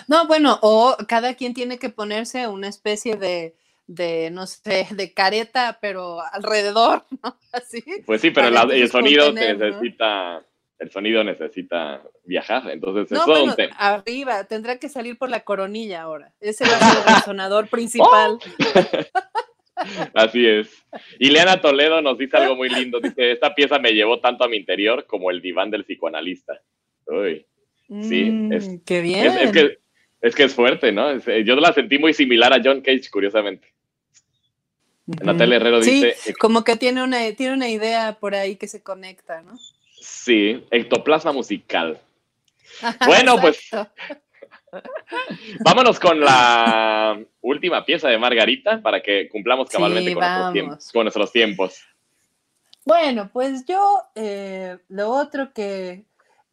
No, 0.08 0.26
bueno, 0.26 0.58
o 0.62 0.96
cada 1.06 1.34
quien 1.34 1.54
tiene 1.54 1.78
que 1.78 1.88
ponerse 1.88 2.48
una 2.48 2.68
especie 2.68 3.16
de, 3.16 3.54
de, 3.88 4.30
no 4.30 4.46
sé, 4.46 4.86
de 4.92 5.12
careta, 5.12 5.78
pero 5.82 6.20
alrededor, 6.32 7.04
¿no? 7.24 7.36
Así. 7.50 7.82
Pues 8.06 8.20
sí, 8.20 8.30
pero 8.30 8.48
el 8.70 8.88
sonido 8.88 9.32
necesita, 9.32 10.44
el 10.78 10.90
sonido 10.92 11.24
necesita 11.24 12.02
viajar, 12.24 12.70
entonces 12.70 13.10
no, 13.10 13.26
bueno, 13.26 13.56
Arriba, 13.76 14.44
tendrá 14.44 14.78
que 14.78 14.88
salir 14.88 15.18
por 15.18 15.30
la 15.30 15.40
coronilla 15.40 16.02
ahora. 16.02 16.32
Ese 16.38 16.64
va 16.64 16.76
a 16.76 16.78
ser 16.78 16.98
el 16.98 17.14
resonador 17.16 17.68
principal. 17.68 18.38
Así 20.14 20.46
es. 20.46 20.84
Y 21.18 21.30
Leana 21.30 21.60
Toledo 21.60 22.02
nos 22.02 22.18
dice 22.18 22.36
algo 22.36 22.56
muy 22.56 22.68
lindo. 22.68 23.00
Dice, 23.00 23.32
esta 23.32 23.54
pieza 23.54 23.78
me 23.78 23.92
llevó 23.92 24.20
tanto 24.20 24.44
a 24.44 24.48
mi 24.48 24.56
interior 24.56 25.06
como 25.06 25.30
el 25.30 25.40
diván 25.40 25.70
del 25.70 25.84
psicoanalista. 25.84 26.60
Uy. 27.06 27.46
Sí, 28.02 28.24
mm, 28.24 28.52
es, 28.52 28.70
qué 28.84 29.00
bien. 29.00 29.24
Es, 29.24 29.36
es, 29.36 29.52
que, 29.52 29.78
es 30.20 30.34
que 30.34 30.42
es 30.42 30.54
fuerte, 30.54 30.90
¿no? 30.90 31.16
Yo 31.18 31.54
la 31.56 31.72
sentí 31.72 31.98
muy 31.98 32.12
similar 32.12 32.52
a 32.52 32.60
John 32.62 32.82
Cage, 32.82 33.08
curiosamente. 33.10 33.68
Natalia 35.22 35.56
Herrero 35.56 35.80
dice. 35.80 36.34
Como 36.38 36.64
que 36.64 36.76
tiene 36.76 37.02
una, 37.02 37.32
tiene 37.32 37.54
una 37.54 37.68
idea 37.68 38.18
por 38.20 38.34
ahí 38.34 38.56
que 38.56 38.68
se 38.68 38.82
conecta, 38.82 39.42
¿no? 39.42 39.58
Sí, 40.00 40.64
ectoplasma 40.70 41.32
musical. 41.32 42.00
bueno, 43.06 43.40
pues. 43.40 43.58
Vámonos 45.64 45.98
con 45.98 46.20
la 46.20 47.18
última 47.40 47.86
pieza 47.86 48.08
de 48.08 48.18
Margarita 48.18 48.82
para 48.82 49.02
que 49.02 49.28
cumplamos 49.30 49.70
cabalmente 49.70 50.10
sí, 50.10 50.14
con, 50.14 50.22
nuestros 50.22 50.52
tiempos, 50.52 50.92
con, 50.92 51.04
nuestros 51.04 51.32
tiempos, 51.32 51.82
Bueno, 52.84 53.30
pues 53.32 53.64
yo 53.64 54.02
eh, 54.14 54.76
lo 54.88 55.08
otro 55.08 55.54
que, 55.54 56.04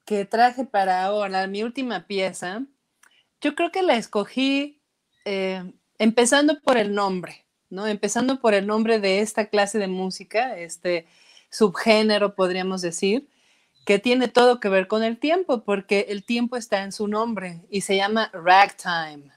que 0.06 0.24
traje 0.24 0.64
para 0.64 1.04
ahora, 1.04 1.46
mi 1.48 1.62
última 1.62 2.08
pieza, 2.08 2.64
yo 3.42 3.54
creo 3.54 3.70
que 3.70 3.84
la 3.84 3.98
escogí 3.98 4.80
eh, 5.26 5.74
empezando 5.98 6.62
por 6.62 6.78
el 6.78 6.96
nombre. 6.96 7.45
¿No? 7.70 7.88
Empezando 7.88 8.40
por 8.40 8.54
el 8.54 8.68
nombre 8.68 9.00
de 9.00 9.20
esta 9.20 9.46
clase 9.46 9.80
de 9.80 9.88
música, 9.88 10.58
este 10.58 11.08
subgénero, 11.50 12.36
podríamos 12.36 12.82
decir, 12.82 13.28
que 13.86 14.00
tiene 14.00 14.28
todo 14.28 14.60
que 14.60 14.70
ver 14.70 14.88
con 14.88 15.04
el 15.04 15.18
tiempo, 15.20 15.64
porque 15.64 16.08
el 16.10 16.24
tiempo 16.26 16.58
está 16.58 16.84
en 16.84 16.92
su 16.92 17.08
nombre 17.08 17.62
y 17.70 17.82
se 17.82 17.96
llama 17.96 18.32
ragtime. 18.34 19.32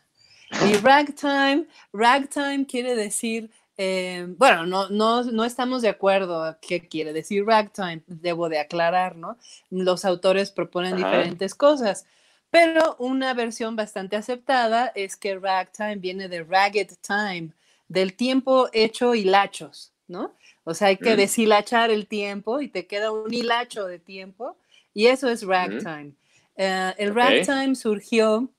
Y 0.66 0.74
ragtime, 0.83 1.66
ragtime 1.93 2.66
quiere 2.66 2.97
decir, 2.97 3.51
eh, 3.76 4.26
bueno, 4.39 4.66
no, 4.66 4.89
no, 4.89 5.22
no, 5.22 5.45
estamos 5.45 5.83
de 5.83 5.89
acuerdo 5.89 6.43
a 6.43 6.59
qué 6.61 6.89
quiere 6.89 7.12
decir 7.12 7.45
ragtime, 7.45 8.03
debo 8.07 8.49
de 8.49 8.59
aclarar, 8.59 9.16
¿no? 9.16 9.37
Los 9.70 10.05
autores 10.05 10.51
proponen 10.51 10.95
Ajá. 10.95 11.05
diferentes 11.05 11.55
cosas, 11.55 12.07
pero 12.51 12.97
una 12.99 13.35
versión 13.35 13.76
bastante 13.76 14.16
aceptada 14.16 14.91
es 14.95 15.16
que 15.16 15.39
ragtime 15.39 15.97
viene 15.97 16.29
de 16.29 16.43
ragged 16.43 16.89
time, 17.07 17.51
del 17.89 18.14
tiempo 18.14 18.68
hecho 18.72 19.14
hilachos, 19.14 19.93
¿no? 20.07 20.34
O 20.64 20.74
sea, 20.74 20.89
hay 20.89 20.99
que 20.99 21.14
mm. 21.14 21.16
deshilachar 21.16 21.91
el 21.91 22.07
tiempo 22.07 22.61
y 22.61 22.68
te 22.68 22.86
queda 22.86 23.11
un 23.11 23.32
hilacho 23.32 23.86
de 23.86 23.99
tiempo 23.99 24.57
y 24.93 25.07
eso 25.07 25.28
es 25.28 25.43
ragtime. 25.43 26.05
Mm. 26.05 26.61
Uh, 26.61 26.95
el 26.99 27.11
okay. 27.12 27.45
ragtime 27.45 27.74
surgió 27.74 28.51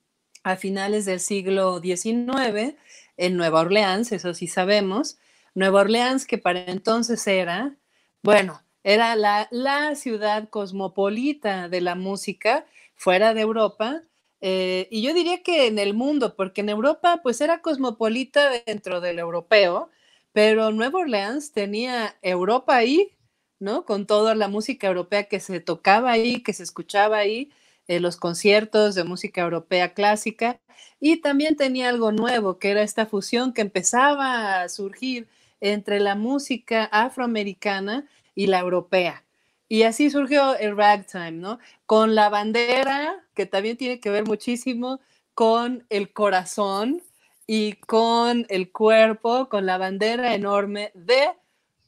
a 0.44 0.56
finales 0.56 1.06
del 1.06 1.20
siglo 1.20 1.80
XIX 1.82 2.76
en 3.18 3.38
Nueva 3.38 3.60
Orleans, 3.62 4.12
eso 4.12 4.34
sí 4.34 4.48
sabemos. 4.48 5.18
Nueva 5.54 5.82
Orleans, 5.82 6.26
que 6.26 6.38
para 6.38 6.64
entonces 6.66 7.26
era, 7.28 7.76
bueno, 8.24 8.62
era 8.84 9.16
la, 9.16 9.48
la 9.52 9.96
ciudad 9.96 10.50
cosmopolita 10.50 11.68
de 11.68 11.82
la 11.82 11.96
música 11.96 12.66
fuera 12.96 13.34
de 13.34 13.42
Europa 13.42 14.02
eh, 14.42 14.88
y 14.92 15.02
yo 15.02 15.14
diría 15.14 15.44
que 15.44 15.68
en 15.68 15.80
el 15.80 15.94
mundo, 15.94 16.36
porque 16.36 16.62
en 16.62 16.70
Europa 16.70 17.20
pues 17.24 17.42
era 17.42 17.62
cosmopolita 17.62 18.50
dentro 18.66 19.02
del 19.02 19.20
europeo, 19.20 19.90
pero 20.32 20.72
Nueva 20.72 21.00
Orleans 21.00 21.52
tenía 21.52 22.16
Europa 22.22 22.76
ahí, 22.78 23.18
¿no? 23.60 23.86
Con 23.86 24.06
toda 24.08 24.36
la 24.36 24.48
música 24.48 24.88
europea 24.88 25.26
que 25.26 25.40
se 25.40 25.60
tocaba 25.60 26.12
ahí, 26.12 26.42
que 26.44 26.54
se 26.54 26.64
escuchaba 26.64 27.18
ahí, 27.18 27.52
eh, 27.88 28.00
los 28.00 28.18
conciertos 28.18 28.96
de 28.96 29.04
música 29.04 29.42
europea 29.42 29.94
clásica, 29.94 30.62
y 31.00 31.18
también 31.18 31.56
tenía 31.56 31.90
algo 31.90 32.12
nuevo, 32.12 32.60
que 32.60 32.70
era 32.72 32.82
esta 32.84 33.06
fusión 33.06 33.54
que 33.54 33.62
empezaba 33.62 34.62
a 34.62 34.70
surgir 34.70 35.28
entre 35.62 36.00
la 36.00 36.16
música 36.16 36.86
afroamericana 36.86 38.08
y 38.36 38.48
la 38.48 38.60
europea. 38.60 39.26
Y 39.70 39.84
así 39.84 40.10
surgió 40.10 40.56
el 40.58 40.76
ragtime, 40.76 41.32
¿no? 41.32 41.60
Con 41.86 42.16
la 42.16 42.30
bandera, 42.30 43.24
que 43.36 43.46
también 43.46 43.78
tiene 43.78 44.00
que 44.00 44.10
ver 44.10 44.26
muchísimo 44.26 45.00
con 45.36 45.86
el 45.90 46.12
corazón 46.12 47.04
y 47.46 47.74
con 47.74 48.48
el 48.50 48.72
cuerpo, 48.72 49.48
con 49.48 49.68
la 49.68 49.78
bandera 49.78 50.34
enorme 50.34 50.92
de 50.96 51.30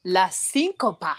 la 0.04 0.32
síncopa, 0.32 1.18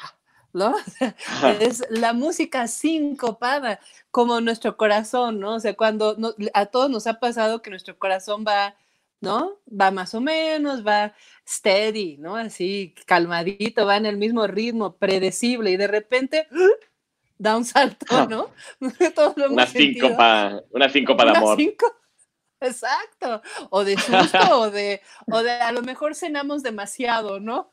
¿no? 0.52 0.76
es 1.60 1.84
la 1.90 2.12
música 2.12 2.68
sincopada, 2.68 3.80
como 4.12 4.40
nuestro 4.40 4.76
corazón, 4.76 5.40
¿no? 5.40 5.54
O 5.54 5.60
sea, 5.60 5.74
cuando 5.74 6.14
no, 6.16 6.32
a 6.54 6.66
todos 6.66 6.90
nos 6.90 7.08
ha 7.08 7.18
pasado 7.20 7.60
que 7.60 7.70
nuestro 7.70 7.98
corazón 7.98 8.44
va 8.46 8.76
¿no? 9.22 9.60
Va 9.68 9.90
más 9.90 10.14
o 10.14 10.20
menos, 10.20 10.86
va 10.86 11.14
steady, 11.48 12.18
¿no? 12.18 12.36
Así, 12.36 12.94
calmadito, 13.06 13.86
va 13.86 13.96
en 13.96 14.06
el 14.06 14.18
mismo 14.18 14.46
ritmo, 14.46 14.96
predecible, 14.96 15.70
y 15.70 15.76
de 15.76 15.86
repente 15.86 16.48
da 17.38 17.56
un 17.56 17.64
salto, 17.64 18.28
¿no? 18.28 18.50
una 19.48 19.66
síncopa, 19.66 20.60
una 20.70 20.88
síncopa 20.90 21.24
de 21.24 21.30
amor. 21.30 21.56
Síncopa. 21.56 21.96
Exacto, 22.60 23.42
o 23.70 23.82
de 23.82 23.96
susto, 23.96 24.60
o 24.60 24.70
de, 24.70 25.00
o 25.32 25.42
de 25.42 25.50
a 25.50 25.72
lo 25.72 25.82
mejor 25.82 26.14
cenamos 26.14 26.62
demasiado, 26.62 27.40
¿no? 27.40 27.72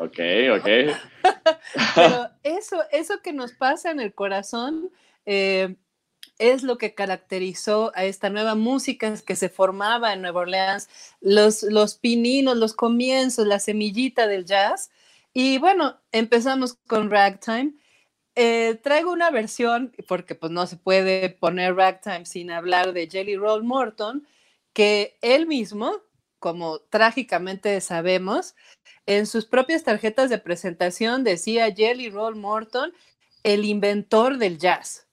Ok, 0.00 0.18
ok. 0.56 0.68
pero 1.96 2.30
eso, 2.44 2.84
eso 2.92 3.20
que 3.20 3.32
nos 3.32 3.52
pasa 3.52 3.90
en 3.90 3.98
el 3.98 4.14
corazón 4.14 4.90
eh, 5.26 5.76
es 6.42 6.64
lo 6.64 6.76
que 6.76 6.94
caracterizó 6.94 7.92
a 7.94 8.04
esta 8.04 8.28
nueva 8.28 8.56
música 8.56 9.14
que 9.24 9.36
se 9.36 9.48
formaba 9.48 10.12
en 10.12 10.22
Nueva 10.22 10.40
Orleans, 10.40 10.88
los, 11.20 11.62
los 11.62 11.94
pininos, 11.94 12.56
los 12.56 12.74
comienzos, 12.74 13.46
la 13.46 13.60
semillita 13.60 14.26
del 14.26 14.44
jazz. 14.44 14.90
Y 15.32 15.58
bueno, 15.58 16.00
empezamos 16.10 16.74
con 16.88 17.10
ragtime. 17.10 17.74
Eh, 18.34 18.80
traigo 18.82 19.12
una 19.12 19.30
versión, 19.30 19.94
porque 20.08 20.34
pues 20.34 20.50
no 20.50 20.66
se 20.66 20.76
puede 20.76 21.30
poner 21.30 21.76
ragtime 21.76 22.26
sin 22.26 22.50
hablar 22.50 22.92
de 22.92 23.08
Jelly 23.08 23.36
Roll 23.36 23.62
Morton, 23.62 24.26
que 24.72 25.18
él 25.22 25.46
mismo, 25.46 26.02
como 26.40 26.80
trágicamente 26.80 27.80
sabemos, 27.80 28.56
en 29.06 29.26
sus 29.26 29.46
propias 29.46 29.84
tarjetas 29.84 30.28
de 30.28 30.38
presentación 30.38 31.22
decía 31.22 31.72
Jelly 31.72 32.10
Roll 32.10 32.34
Morton, 32.34 32.92
el 33.44 33.64
inventor 33.64 34.38
del 34.38 34.58
jazz. 34.58 35.06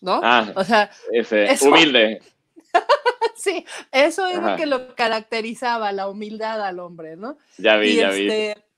¿No? 0.00 0.20
Ah, 0.22 0.52
o 0.54 0.64
sea, 0.64 0.90
ese, 1.12 1.56
humilde. 1.62 2.22
sí, 3.36 3.64
eso 3.90 4.26
es 4.26 4.40
lo 4.40 4.56
que 4.56 4.66
lo 4.66 4.94
caracterizaba, 4.94 5.92
la 5.92 6.08
humildad 6.08 6.62
al 6.62 6.78
hombre, 6.78 7.16
¿no? 7.16 7.36
Ya 7.56 7.76
vi, 7.76 7.96
ya 7.96 8.10
vi. 8.10 8.28
Este, 8.28 8.68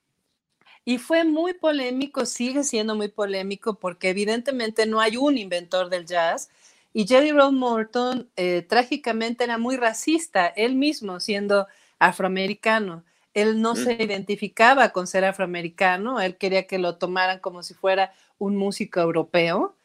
y 0.84 0.98
fue 0.98 1.24
muy 1.24 1.54
polémico, 1.54 2.24
sigue 2.24 2.64
siendo 2.64 2.94
muy 2.94 3.08
polémico, 3.08 3.74
porque 3.74 4.10
evidentemente 4.10 4.86
no 4.86 5.00
hay 5.00 5.16
un 5.16 5.36
inventor 5.38 5.90
del 5.90 6.06
jazz. 6.06 6.50
Y 6.92 7.06
Jerry 7.06 7.30
Roll 7.32 7.52
Morton 7.52 8.28
eh, 8.36 8.62
trágicamente 8.62 9.44
era 9.44 9.58
muy 9.58 9.76
racista, 9.76 10.48
él 10.48 10.74
mismo 10.74 11.20
siendo 11.20 11.68
afroamericano. 11.98 13.04
Él 13.34 13.62
no 13.62 13.76
se 13.76 13.92
identificaba 13.92 14.88
con 14.88 15.06
ser 15.06 15.24
afroamericano, 15.24 16.20
él 16.20 16.36
quería 16.36 16.66
que 16.66 16.78
lo 16.78 16.96
tomaran 16.96 17.38
como 17.38 17.62
si 17.62 17.74
fuera 17.74 18.12
un 18.38 18.56
músico 18.56 18.98
europeo. 18.98 19.76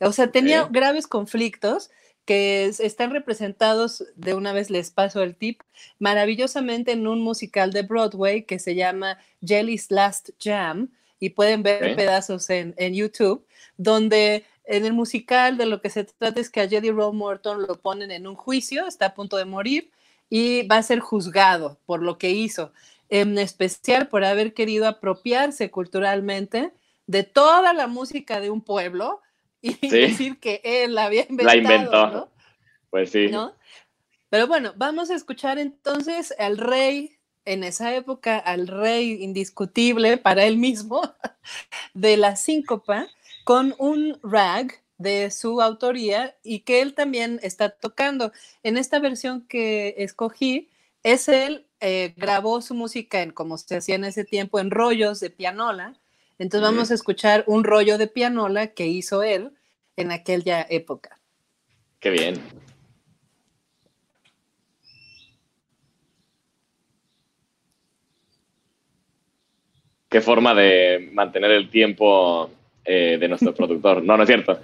O 0.00 0.12
sea, 0.12 0.30
tenía 0.30 0.66
graves 0.70 1.06
conflictos 1.06 1.90
que 2.24 2.66
están 2.66 3.10
representados, 3.10 4.04
de 4.14 4.34
una 4.34 4.52
vez 4.52 4.70
les 4.70 4.90
paso 4.90 5.22
el 5.22 5.34
tip, 5.36 5.62
maravillosamente 5.98 6.92
en 6.92 7.06
un 7.06 7.20
musical 7.20 7.72
de 7.72 7.82
Broadway 7.82 8.44
que 8.44 8.58
se 8.58 8.74
llama 8.74 9.18
Jelly's 9.44 9.90
Last 9.90 10.30
Jam, 10.38 10.90
y 11.18 11.30
pueden 11.30 11.62
ver 11.62 11.96
pedazos 11.96 12.48
en, 12.48 12.74
en, 12.78 12.94
YouTube, 12.94 13.44
donde 13.76 14.44
en 14.64 14.86
el 14.86 14.94
musical 14.94 15.58
de 15.58 15.66
lo 15.66 15.82
que 15.82 15.90
se 15.90 16.04
trata 16.04 16.40
es 16.40 16.48
que 16.48 16.60
a 16.62 16.68
Jelly 16.68 16.90
Roll 16.90 17.14
Morton 17.14 17.62
lo 17.62 17.78
ponen 17.80 18.10
en 18.10 18.26
un 18.26 18.36
juicio, 18.36 18.86
está 18.86 19.06
a 19.06 19.14
punto 19.14 19.36
de 19.36 19.44
morir, 19.44 19.90
y 20.30 20.66
va 20.66 20.76
a 20.76 20.82
ser 20.82 21.00
juzgado 21.00 21.78
por 21.84 22.02
lo 22.02 22.16
que 22.16 22.30
hizo, 22.30 22.72
en 23.10 23.36
especial 23.38 24.08
por 24.08 24.24
haber 24.24 24.54
querido 24.54 24.86
apropiarse 24.86 25.70
culturalmente 25.70 26.72
de 27.06 27.24
toda 27.24 27.72
la 27.72 27.88
música 27.88 28.40
de 28.40 28.50
un 28.50 28.62
pueblo 28.62 29.20
y 29.62 29.74
decir 29.88 30.38
que 30.38 30.60
él 30.64 30.94
la 30.94 31.06
había 31.06 31.26
inventado. 31.28 31.46
La 31.46 31.56
inventó. 31.56 32.30
Pues 32.90 33.10
sí. 33.10 33.30
Pero 34.28 34.46
bueno, 34.46 34.72
vamos 34.76 35.10
a 35.10 35.14
escuchar 35.14 35.58
entonces 35.58 36.34
al 36.38 36.56
rey, 36.58 37.18
en 37.44 37.64
esa 37.64 37.94
época, 37.94 38.38
al 38.38 38.68
rey 38.68 39.22
indiscutible 39.22 40.18
para 40.18 40.44
él 40.44 40.56
mismo, 40.56 41.02
de 41.94 42.16
la 42.16 42.36
síncopa, 42.36 43.08
con 43.44 43.74
un 43.78 44.18
rag 44.22 44.82
de 44.98 45.30
su 45.30 45.62
autoría 45.62 46.36
y 46.42 46.60
que 46.60 46.82
él 46.82 46.94
también 46.94 47.40
está 47.42 47.70
tocando. 47.70 48.32
En 48.62 48.76
esta 48.76 48.98
versión 48.98 49.46
que 49.46 49.94
escogí, 49.98 50.68
es 51.02 51.28
él, 51.28 51.66
eh, 51.80 52.12
grabó 52.16 52.60
su 52.60 52.74
música 52.74 53.22
en, 53.22 53.30
como 53.30 53.56
se 53.56 53.76
hacía 53.76 53.94
en 53.94 54.04
ese 54.04 54.24
tiempo, 54.24 54.60
en 54.60 54.70
rollos 54.70 55.18
de 55.20 55.30
pianola, 55.30 55.98
entonces 56.40 56.70
vamos 56.70 56.90
a 56.90 56.94
escuchar 56.94 57.44
un 57.46 57.64
rollo 57.64 57.98
de 57.98 58.06
pianola 58.06 58.68
que 58.68 58.86
hizo 58.86 59.22
él 59.22 59.50
en 59.96 60.10
aquella 60.10 60.66
época. 60.70 61.20
Qué 61.98 62.08
bien. 62.08 62.40
Qué 70.08 70.22
forma 70.22 70.54
de 70.54 71.10
mantener 71.12 71.50
el 71.50 71.68
tiempo 71.68 72.50
eh, 72.86 73.18
de 73.20 73.28
nuestro 73.28 73.54
productor. 73.54 74.02
No, 74.02 74.16
no 74.16 74.22
es 74.22 74.26
cierto. 74.26 74.62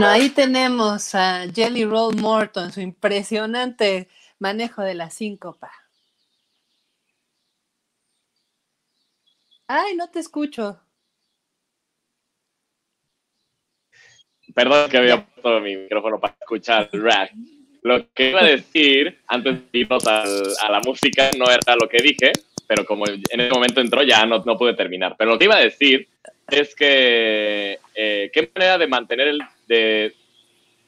Bueno, 0.00 0.14
ahí 0.14 0.30
tenemos 0.30 1.14
a 1.14 1.44
Jelly 1.54 1.84
Roll 1.84 2.16
Morton, 2.16 2.72
su 2.72 2.80
impresionante 2.80 4.08
manejo 4.38 4.80
de 4.80 4.94
la 4.94 5.10
síncopa. 5.10 5.70
Ay, 9.66 9.96
no 9.96 10.08
te 10.08 10.20
escucho. 10.20 10.80
Perdón 14.54 14.88
que 14.88 14.96
había 14.96 15.22
puesto 15.22 15.60
mi 15.60 15.76
micrófono 15.76 16.18
para 16.18 16.34
escuchar 16.40 16.88
rap. 16.94 17.28
Lo 17.82 18.10
que 18.14 18.30
iba 18.30 18.40
a 18.40 18.44
decir 18.44 19.20
antes 19.26 19.70
de 19.70 19.78
irnos 19.80 20.06
a 20.06 20.24
la 20.70 20.80
música 20.80 21.30
no 21.36 21.44
era 21.44 21.76
lo 21.78 21.86
que 21.90 22.02
dije, 22.02 22.32
pero 22.66 22.86
como 22.86 23.06
en 23.06 23.22
ese 23.28 23.50
momento 23.50 23.82
entró 23.82 24.02
ya 24.02 24.24
no, 24.24 24.38
no 24.46 24.56
pude 24.56 24.72
terminar. 24.72 25.14
Pero 25.18 25.32
lo 25.32 25.38
que 25.38 25.44
iba 25.44 25.56
a 25.56 25.60
decir 25.60 26.08
es 26.48 26.74
que 26.74 27.78
eh, 27.94 28.30
qué 28.32 28.50
manera 28.54 28.78
de 28.78 28.86
mantener 28.86 29.28
el, 29.28 29.40
de, 29.70 30.14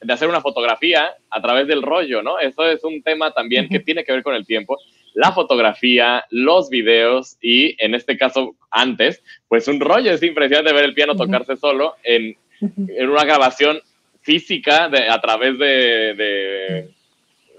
de, 0.01 0.13
hacer 0.13 0.27
una 0.27 0.41
fotografía 0.41 1.15
a 1.29 1.41
través 1.41 1.67
del 1.67 1.81
rollo, 1.81 2.21
¿no? 2.21 2.37
Eso 2.37 2.65
es 2.65 2.83
un 2.83 3.01
tema 3.01 3.31
también 3.31 3.69
que 3.69 3.79
tiene 3.79 4.03
que 4.03 4.11
ver 4.11 4.23
con 4.23 4.35
el 4.35 4.45
tiempo. 4.45 4.77
La 5.13 5.31
fotografía, 5.31 6.25
los 6.29 6.69
videos 6.69 7.37
y 7.41 7.75
en 7.83 7.95
este 7.95 8.17
caso 8.17 8.55
antes, 8.69 9.23
pues 9.47 9.67
un 9.67 9.79
rollo 9.79 10.11
es 10.11 10.21
impresionante 10.23 10.73
ver 10.73 10.85
el 10.85 10.93
piano 10.93 11.15
tocarse 11.15 11.55
solo 11.55 11.95
en, 12.03 12.35
en, 12.61 13.09
una 13.09 13.23
grabación 13.23 13.79
física 14.21 14.89
de, 14.89 15.07
a 15.07 15.21
través 15.21 15.57
de, 15.57 16.89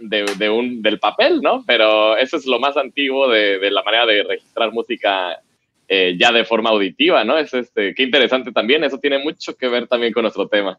de, 0.01 0.25
de, 0.39 0.51
un, 0.51 0.83
del 0.83 0.99
papel, 0.99 1.41
¿no? 1.41 1.65
Pero 1.67 2.17
eso 2.17 2.37
es 2.37 2.47
lo 2.47 2.59
más 2.59 2.77
antiguo 2.77 3.29
de, 3.29 3.71
la 3.71 3.83
manera 3.83 4.07
de 4.07 4.23
registrar 4.25 4.73
música 4.73 5.41
eh, 5.87 6.17
ya 6.19 6.33
de 6.33 6.45
forma 6.45 6.71
auditiva, 6.71 7.25
¿no? 7.25 7.39
Es 7.39 7.53
este, 7.55 7.95
qué 7.95 8.03
interesante 8.03 8.53
también, 8.53 8.85
eso 8.85 8.99
tiene 8.99 9.19
mucho 9.19 9.57
que 9.57 9.69
ver 9.69 9.87
también 9.87 10.13
con 10.13 10.23
nuestro 10.23 10.49
tema. 10.49 10.79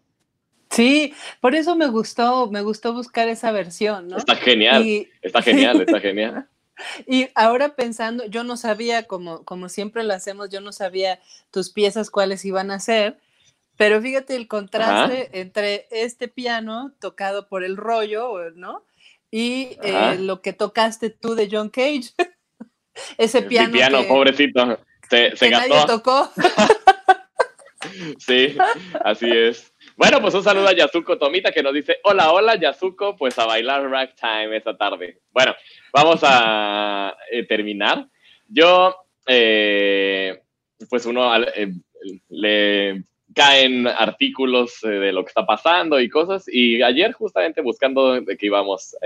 Sí, 0.75 1.13
por 1.39 1.55
eso 1.55 1.75
me 1.75 1.87
gustó, 1.87 2.51
me 2.51 2.61
gustó 2.61 2.93
buscar 2.93 3.29
esa 3.29 3.51
versión, 3.51 4.09
¿no? 4.09 4.17
Está 4.17 4.35
genial, 4.35 5.07
está 5.21 5.41
genial, 5.41 5.81
está 5.81 5.99
genial. 5.99 6.47
Y 7.07 7.29
ahora 7.35 7.73
pensando, 7.75 8.25
yo 8.25 8.43
no 8.43 8.57
sabía, 8.57 9.03
como, 9.03 9.45
como 9.45 9.69
siempre 9.69 10.03
lo 10.03 10.13
hacemos, 10.13 10.49
yo 10.49 10.59
no 10.59 10.73
sabía 10.73 11.21
tus 11.49 11.69
piezas 11.69 12.09
cuáles 12.09 12.43
iban 12.43 12.69
a 12.69 12.81
ser, 12.81 13.17
pero 13.77 14.01
fíjate 14.01 14.35
el 14.35 14.49
contraste 14.49 15.29
entre 15.39 15.87
este 15.89 16.27
piano 16.27 16.93
tocado 16.99 17.47
por 17.47 17.63
el 17.63 17.77
rollo, 17.77 18.51
¿no? 18.55 18.83
Y 19.31 19.77
eh, 19.83 20.17
lo 20.19 20.41
que 20.41 20.51
tocaste 20.51 21.09
tú 21.09 21.35
de 21.35 21.47
John 21.51 21.69
Cage. 21.69 22.11
Ese 23.17 23.41
piano. 23.41 23.69
Mi 23.69 23.75
piano, 23.75 24.03
pobrecito. 24.07 24.79
Se, 25.09 25.35
se 25.35 25.45
que 25.45 25.51
nadie 25.51 25.75
tocó. 25.87 26.29
sí, 28.17 28.57
así 29.03 29.29
es. 29.29 29.73
Bueno, 29.97 30.19
pues 30.19 30.33
un 30.33 30.43
saludo 30.43 30.67
a 30.67 30.73
Yasuko 30.73 31.17
Tomita 31.17 31.53
que 31.53 31.63
nos 31.63 31.73
dice, 31.73 31.99
hola, 32.03 32.33
hola 32.33 32.59
Yasuko, 32.59 33.15
pues 33.15 33.39
a 33.39 33.45
bailar 33.45 33.89
ragtime 33.89 34.57
esta 34.57 34.75
tarde. 34.75 35.19
Bueno, 35.31 35.55
vamos 35.93 36.19
a 36.23 37.15
eh, 37.31 37.45
terminar. 37.45 38.05
Yo, 38.49 38.93
eh, 39.25 40.37
pues 40.89 41.05
uno 41.05 41.33
eh, 41.37 41.71
le 42.27 43.03
caen 43.33 43.87
artículos 43.87 44.81
de 44.81 45.13
lo 45.13 45.23
que 45.23 45.29
está 45.29 45.45
pasando 45.45 45.97
y 46.01 46.09
cosas. 46.09 46.43
Y 46.51 46.81
ayer 46.81 47.13
justamente 47.13 47.61
buscando 47.61 48.19
de 48.19 48.35
qué 48.35 48.47
íbamos 48.47 48.97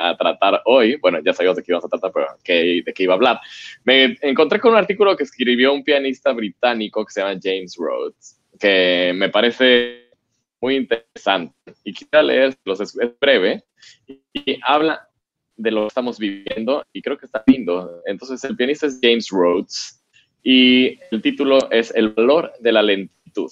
a 0.00 0.16
tratar 0.16 0.62
hoy, 0.64 0.96
bueno, 0.96 1.18
ya 1.22 1.34
sabíamos 1.34 1.56
de 1.58 1.62
qué 1.62 1.72
íbamos 1.72 1.84
a 1.84 1.88
tratar, 1.88 2.10
pero 2.10 2.26
de 2.42 2.92
qué 2.94 3.02
iba 3.02 3.12
a 3.12 3.16
hablar, 3.16 3.40
me 3.84 4.16
encontré 4.22 4.60
con 4.60 4.72
un 4.72 4.78
artículo 4.78 5.14
que 5.14 5.24
escribió 5.24 5.74
un 5.74 5.84
pianista 5.84 6.32
británico 6.32 7.04
que 7.04 7.12
se 7.12 7.20
llama 7.20 7.38
James 7.42 7.76
Rhodes, 7.78 8.40
que 8.58 9.12
me 9.14 9.28
parece 9.28 10.07
muy 10.60 10.76
interesante. 10.76 11.54
Y 11.84 11.92
quisiera 11.92 12.22
leer, 12.22 12.56
los 12.64 12.80
es 12.80 12.96
breve, 13.20 13.64
y 14.32 14.58
habla 14.62 15.08
de 15.56 15.70
lo 15.70 15.82
que 15.82 15.86
estamos 15.88 16.18
viviendo 16.18 16.86
y 16.92 17.02
creo 17.02 17.18
que 17.18 17.26
está 17.26 17.42
lindo. 17.46 18.02
Entonces, 18.06 18.42
el 18.44 18.56
pianista 18.56 18.86
es 18.86 18.98
James 19.02 19.28
Rhodes 19.30 20.02
y 20.42 20.98
el 21.10 21.20
título 21.20 21.70
es 21.70 21.92
El 21.94 22.10
valor 22.10 22.52
de 22.60 22.72
la 22.72 22.82
lentitud. 22.82 23.50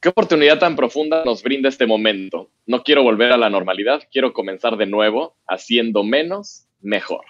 ¿Qué 0.00 0.10
oportunidad 0.10 0.58
tan 0.58 0.76
profunda 0.76 1.24
nos 1.24 1.42
brinda 1.42 1.70
este 1.70 1.86
momento? 1.86 2.50
No 2.66 2.82
quiero 2.82 3.02
volver 3.02 3.32
a 3.32 3.38
la 3.38 3.48
normalidad, 3.48 4.02
quiero 4.12 4.34
comenzar 4.34 4.76
de 4.76 4.84
nuevo, 4.84 5.34
haciendo 5.48 6.04
menos, 6.04 6.66
mejor. 6.82 7.24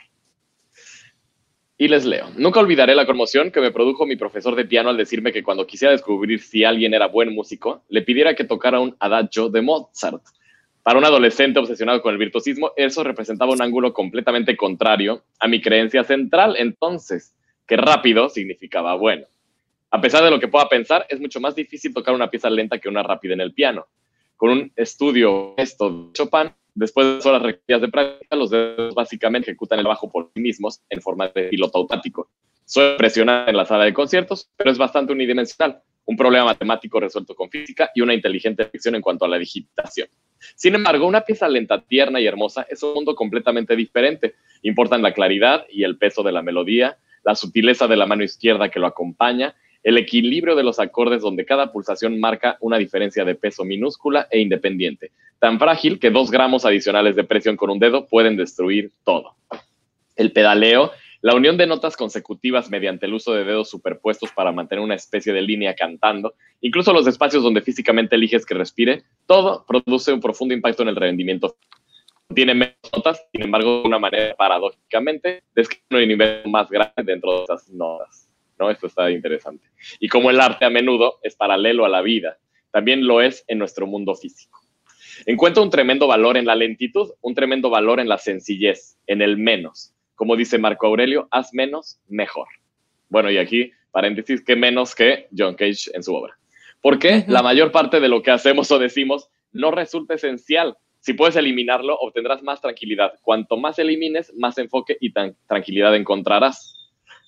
Y 1.77 1.89
les 1.89 2.05
leo. 2.05 2.31
Nunca 2.37 2.61
olvidaré 2.61 2.95
la 2.95 3.05
conmoción 3.05 3.51
que 3.51 3.61
me 3.61 3.73
produjo 3.73 4.07
mi 4.07 4.15
profesor 4.15 4.55
de 4.55 4.65
piano 4.65 4.91
al 4.91 4.97
decirme 4.97 5.33
que 5.33 5.43
cuando 5.43 5.67
quisiera 5.67 5.91
descubrir 5.91 6.41
si 6.41 6.63
alguien 6.63 6.95
era 6.95 7.09
buen 7.09 7.35
músico, 7.35 7.83
le 7.89 8.03
pidiera 8.03 8.35
que 8.35 8.45
tocara 8.45 8.79
un 8.79 8.95
adagio 9.01 9.49
de 9.49 9.61
Mozart. 9.61 10.23
Para 10.85 10.99
un 10.99 11.05
adolescente 11.05 11.59
obsesionado 11.59 12.01
con 12.01 12.13
el 12.13 12.19
virtuosismo, 12.19 12.73
eso 12.77 13.03
representaba 13.03 13.53
un 13.53 13.63
ángulo 13.63 13.93
completamente 13.93 14.57
contrario 14.57 15.25
a 15.41 15.49
mi 15.49 15.61
creencia 15.61 16.05
central 16.05 16.55
entonces, 16.59 17.35
que 17.67 17.77
rápido 17.77 18.29
significaba 18.29 18.95
bueno. 18.95 19.27
A 19.91 20.01
pesar 20.01 20.23
de 20.23 20.31
lo 20.31 20.39
que 20.39 20.49
pueda 20.49 20.69
pensar, 20.69 21.07
es 21.09 21.21
mucho 21.21 21.41
más 21.41 21.55
difícil 21.55 21.93
tocar 21.95 22.15
una 22.15 22.31
pieza 22.31 22.51
lenta 22.51 22.79
que 22.79 22.89
una 22.89 23.03
rápida 23.03 23.35
en 23.35 23.41
el 23.41 23.53
piano. 23.53 23.87
Con 24.37 24.51
un 24.51 24.73
estudio 24.77 25.55
esto 25.57 25.91
de 25.91 26.13
Chopin, 26.13 26.53
Después 26.75 27.23
de 27.23 27.31
horas 27.31 27.43
requeridas 27.43 27.83
de 27.83 27.89
práctica, 27.89 28.35
los 28.35 28.51
dedos 28.51 28.95
básicamente 28.95 29.51
ejecutan 29.51 29.79
el 29.79 29.87
bajo 29.87 30.11
por 30.11 30.31
sí 30.35 30.41
mismos 30.41 30.81
en 30.91 31.01
forma 31.01 31.29
de 31.29 31.45
piloto 31.45 31.79
automático. 31.79 32.29
Suele 32.65 32.97
presionar 32.97 33.49
en 33.49 33.57
la 33.57 33.65
sala 33.65 33.85
de 33.85 33.95
conciertos, 33.95 34.51
pero 34.57 34.71
es 34.71 34.79
bastante 34.79 35.13
unidimensional. 35.13 35.81
Un 36.07 36.17
problema 36.17 36.47
matemático 36.47 36.99
resuelto 36.99 37.35
con 37.35 37.49
física 37.49 37.91
y 37.95 38.01
una 38.01 38.13
inteligente 38.13 38.65
elección 38.65 38.97
en 38.97 39.03
cuanto 39.03 39.25
a 39.25 39.29
la 39.29 39.39
digitación. 39.39 40.09
Sin 40.57 40.75
embargo, 40.75 41.07
una 41.07 41.21
pieza 41.21 41.49
lenta, 41.49 41.81
tierna 41.81 42.21
y 42.21 42.27
hermosa 42.27 42.67
es 42.69 42.83
un 42.83 42.95
mundo 42.95 43.15
completamente 43.15 43.77
diferente. 43.77 44.35
Importan 44.63 45.01
la 45.01 45.15
claridad 45.15 45.67
y 45.71 45.85
el 45.85 45.97
peso 45.97 46.23
de 46.23 46.33
la 46.33 46.43
melodía, 46.43 46.99
la 47.25 47.35
sutileza 47.37 47.87
de 47.87 47.97
la 47.97 48.07
mano 48.07 48.25
izquierda 48.25 48.69
que 48.69 48.81
lo 48.81 48.87
acompaña 48.87 49.55
el 49.85 49.99
equilibrio 49.99 50.57
de 50.57 50.63
los 50.63 50.81
acordes 50.81 51.21
donde 51.21 51.45
cada 51.45 51.71
pulsación 51.71 52.19
marca 52.19 52.57
una 52.61 52.79
diferencia 52.79 53.25
de 53.25 53.35
peso 53.35 53.65
minúscula 53.65 54.27
e 54.31 54.41
independiente, 54.41 55.13
tan 55.39 55.59
frágil 55.59 55.99
que 55.99 56.11
dos 56.11 56.31
gramos 56.31 56.65
adicionales 56.65 57.15
de 57.15 57.25
presión 57.25 57.57
con 57.57 57.69
un 57.69 57.79
dedo 57.79 58.07
pueden 58.07 58.37
destruir 58.37 58.93
todo. 59.05 59.37
El 60.17 60.33
pedaleo, 60.33 60.91
la 61.21 61.35
unión 61.35 61.59
de 61.59 61.67
notas 61.67 61.99
consecutivas 61.99 62.71
mediante 62.71 63.05
el 63.05 63.13
uso 63.13 63.35
de 63.35 63.45
dedos 63.45 63.69
superpuestos 63.69 64.31
para 64.33 64.53
mantener 64.53 64.83
una 64.83 64.95
especie 64.95 65.35
de 65.35 65.43
línea 65.43 65.75
cantando, 65.75 66.33
incluso 66.63 66.95
los 66.95 67.07
espacios 67.07 67.43
donde 67.43 67.61
físicamente 67.61 68.17
eliges 68.17 68.47
que 68.47 68.55
respire, 68.55 69.03
todo 69.27 69.67
produce 69.69 70.15
un 70.15 70.21
profundo 70.21 70.55
impacto 70.55 70.83
en 70.83 70.89
el 70.89 70.97
rendimiento. 70.97 71.57
Tiene 72.35 72.55
menos 72.55 72.77
notas, 72.91 73.23
sin 73.31 73.43
embargo, 73.43 73.83
de 73.83 73.89
una 73.89 73.99
manera 73.99 74.35
paradójicamente, 74.35 75.43
describe 75.55 76.03
un 76.03 76.09
nivel 76.09 76.43
más 76.47 76.71
grande 76.71 77.03
dentro 77.05 77.37
de 77.37 77.45
esas 77.45 77.69
notas. 77.69 78.34
¿No? 78.59 78.71
Esto 78.71 78.87
está 78.87 79.11
interesante. 79.11 79.69
Y 80.01 80.09
como 80.09 80.31
el 80.31 80.41
arte 80.41 80.65
a 80.65 80.71
menudo 80.71 81.19
es 81.23 81.37
paralelo 81.37 81.85
a 81.85 81.89
la 81.89 82.03
vida, 82.03 82.39
también 82.71 83.07
lo 83.07 83.21
es 83.23 83.45
en 83.49 83.59
nuestro 83.59 83.87
mundo 83.87 84.15
físico. 84.15 84.61
Encuentro 85.27 85.63
un 85.63 85.71
tremendo 85.71 86.07
valor 86.07 86.37
en 86.37 86.47
la 86.47 86.57
lentitud, 86.57 87.13
un 87.21 87.35
tremendo 87.35 87.71
valor 87.71 88.01
en 88.01 88.09
la 88.09 88.19
sencillez, 88.19 88.99
en 89.07 89.23
el 89.23 89.37
menos. 89.37 89.95
Como 90.15 90.37
dice 90.37 90.59
Marco 90.59 90.87
Aurelio, 90.87 91.29
haz 91.31 91.55
menos, 91.55 92.01
mejor. 92.09 92.49
Bueno, 93.09 93.31
y 93.31 93.39
aquí, 93.39 93.71
paréntesis, 93.93 94.43
¿qué 94.43 94.57
menos 94.57 94.95
que 94.95 95.29
John 95.37 95.55
Cage 95.55 95.91
en 95.93 96.03
su 96.03 96.15
obra? 96.15 96.37
Porque 96.81 97.25
la 97.29 97.43
mayor 97.43 97.73
parte 97.73 98.01
de 98.01 98.09
lo 98.09 98.23
que 98.23 98.31
hacemos 98.31 98.71
o 98.71 98.79
decimos 98.79 99.29
no 99.53 99.71
resulta 99.71 100.15
esencial. 100.15 100.77
Si 101.01 101.13
puedes 101.13 101.37
eliminarlo, 101.37 101.97
obtendrás 101.99 102.43
más 102.43 102.61
tranquilidad. 102.61 103.13
Cuanto 103.23 103.57
más 103.57 103.79
elimines, 103.79 104.33
más 104.35 104.59
enfoque 104.59 104.97
y 105.01 105.13
tranquilidad 105.47 105.95
encontrarás. 105.95 106.84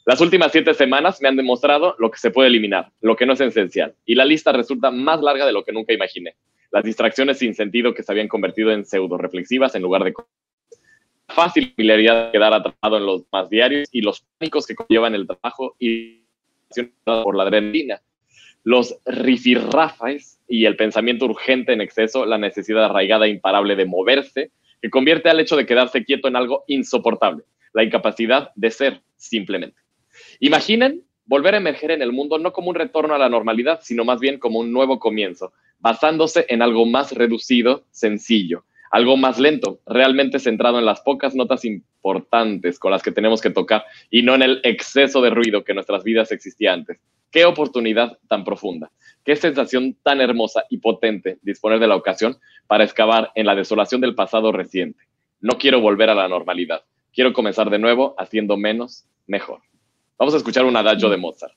Las 0.06 0.20
últimas 0.20 0.52
siete 0.52 0.72
semanas 0.72 1.20
me 1.20 1.26
han 1.26 1.34
demostrado 1.34 1.96
lo 1.98 2.12
que 2.12 2.18
se 2.18 2.30
puede 2.30 2.48
eliminar, 2.48 2.92
lo 3.00 3.16
que 3.16 3.26
no 3.26 3.32
es 3.32 3.40
esencial, 3.40 3.96
y 4.04 4.14
la 4.14 4.24
lista 4.24 4.52
resulta 4.52 4.92
más 4.92 5.20
larga 5.20 5.44
de 5.44 5.52
lo 5.52 5.64
que 5.64 5.72
nunca 5.72 5.92
imaginé. 5.92 6.36
Las 6.70 6.84
distracciones 6.84 7.38
sin 7.38 7.56
sentido 7.56 7.92
que 7.92 8.04
se 8.04 8.12
habían 8.12 8.28
convertido 8.28 8.70
en 8.70 8.84
pseudo 8.84 9.18
reflexivas 9.18 9.74
en 9.74 9.82
lugar 9.82 10.04
de 10.04 10.14
fácil 11.26 11.74
de 11.76 12.30
quedar 12.32 12.54
atrapado 12.54 12.98
en 12.98 13.04
los 13.04 13.24
más 13.32 13.50
diarios 13.50 13.88
y 13.90 14.00
los 14.00 14.24
pánicos 14.38 14.64
que 14.68 14.76
conllevan 14.76 15.16
el 15.16 15.26
trabajo 15.26 15.74
y 15.80 16.22
por 17.02 17.36
la 17.36 17.42
adrenalina, 17.42 18.00
los 18.62 18.96
rifirrafes 19.06 20.40
y 20.46 20.66
el 20.66 20.76
pensamiento 20.76 21.24
urgente 21.24 21.72
en 21.72 21.80
exceso, 21.80 22.26
la 22.26 22.38
necesidad 22.38 22.84
arraigada 22.84 23.26
e 23.26 23.30
imparable 23.30 23.74
de 23.74 23.86
moverse, 23.86 24.52
que 24.80 24.88
convierte 24.88 25.30
al 25.30 25.40
hecho 25.40 25.56
de 25.56 25.66
quedarse 25.66 26.04
quieto 26.04 26.28
en 26.28 26.36
algo 26.36 26.62
insoportable, 26.68 27.42
la 27.72 27.82
incapacidad 27.82 28.52
de 28.54 28.70
ser 28.70 29.00
simplemente. 29.16 29.85
Imaginen 30.40 31.02
volver 31.24 31.54
a 31.54 31.58
emerger 31.58 31.90
en 31.90 32.02
el 32.02 32.12
mundo 32.12 32.38
no 32.38 32.52
como 32.52 32.70
un 32.70 32.74
retorno 32.74 33.14
a 33.14 33.18
la 33.18 33.28
normalidad, 33.28 33.80
sino 33.82 34.04
más 34.04 34.20
bien 34.20 34.38
como 34.38 34.60
un 34.60 34.72
nuevo 34.72 34.98
comienzo, 34.98 35.52
basándose 35.78 36.46
en 36.48 36.62
algo 36.62 36.86
más 36.86 37.12
reducido, 37.12 37.84
sencillo, 37.90 38.64
algo 38.90 39.16
más 39.16 39.38
lento, 39.38 39.80
realmente 39.86 40.38
centrado 40.38 40.78
en 40.78 40.84
las 40.84 41.00
pocas 41.00 41.34
notas 41.34 41.64
importantes 41.64 42.78
con 42.78 42.92
las 42.92 43.02
que 43.02 43.12
tenemos 43.12 43.40
que 43.40 43.50
tocar 43.50 43.84
y 44.10 44.22
no 44.22 44.34
en 44.34 44.42
el 44.42 44.60
exceso 44.62 45.20
de 45.20 45.30
ruido 45.30 45.64
que 45.64 45.74
nuestras 45.74 46.04
vidas 46.04 46.30
existía 46.32 46.72
antes. 46.72 47.00
Qué 47.30 47.44
oportunidad 47.44 48.18
tan 48.28 48.44
profunda, 48.44 48.90
qué 49.24 49.36
sensación 49.36 49.96
tan 50.02 50.20
hermosa 50.20 50.64
y 50.70 50.78
potente 50.78 51.38
disponer 51.42 51.80
de 51.80 51.88
la 51.88 51.96
ocasión 51.96 52.38
para 52.66 52.84
excavar 52.84 53.32
en 53.34 53.46
la 53.46 53.54
desolación 53.54 54.00
del 54.00 54.14
pasado 54.14 54.52
reciente. 54.52 55.04
No 55.40 55.58
quiero 55.58 55.80
volver 55.80 56.08
a 56.08 56.14
la 56.14 56.28
normalidad, 56.28 56.84
quiero 57.12 57.32
comenzar 57.32 57.68
de 57.68 57.78
nuevo 57.78 58.14
haciendo 58.16 58.56
menos, 58.56 59.06
mejor. 59.26 59.60
Vamos 60.18 60.34
a 60.34 60.38
escuchar 60.38 60.64
un 60.64 60.76
adagio 60.76 61.10
de 61.10 61.16
Mozart. 61.18 61.52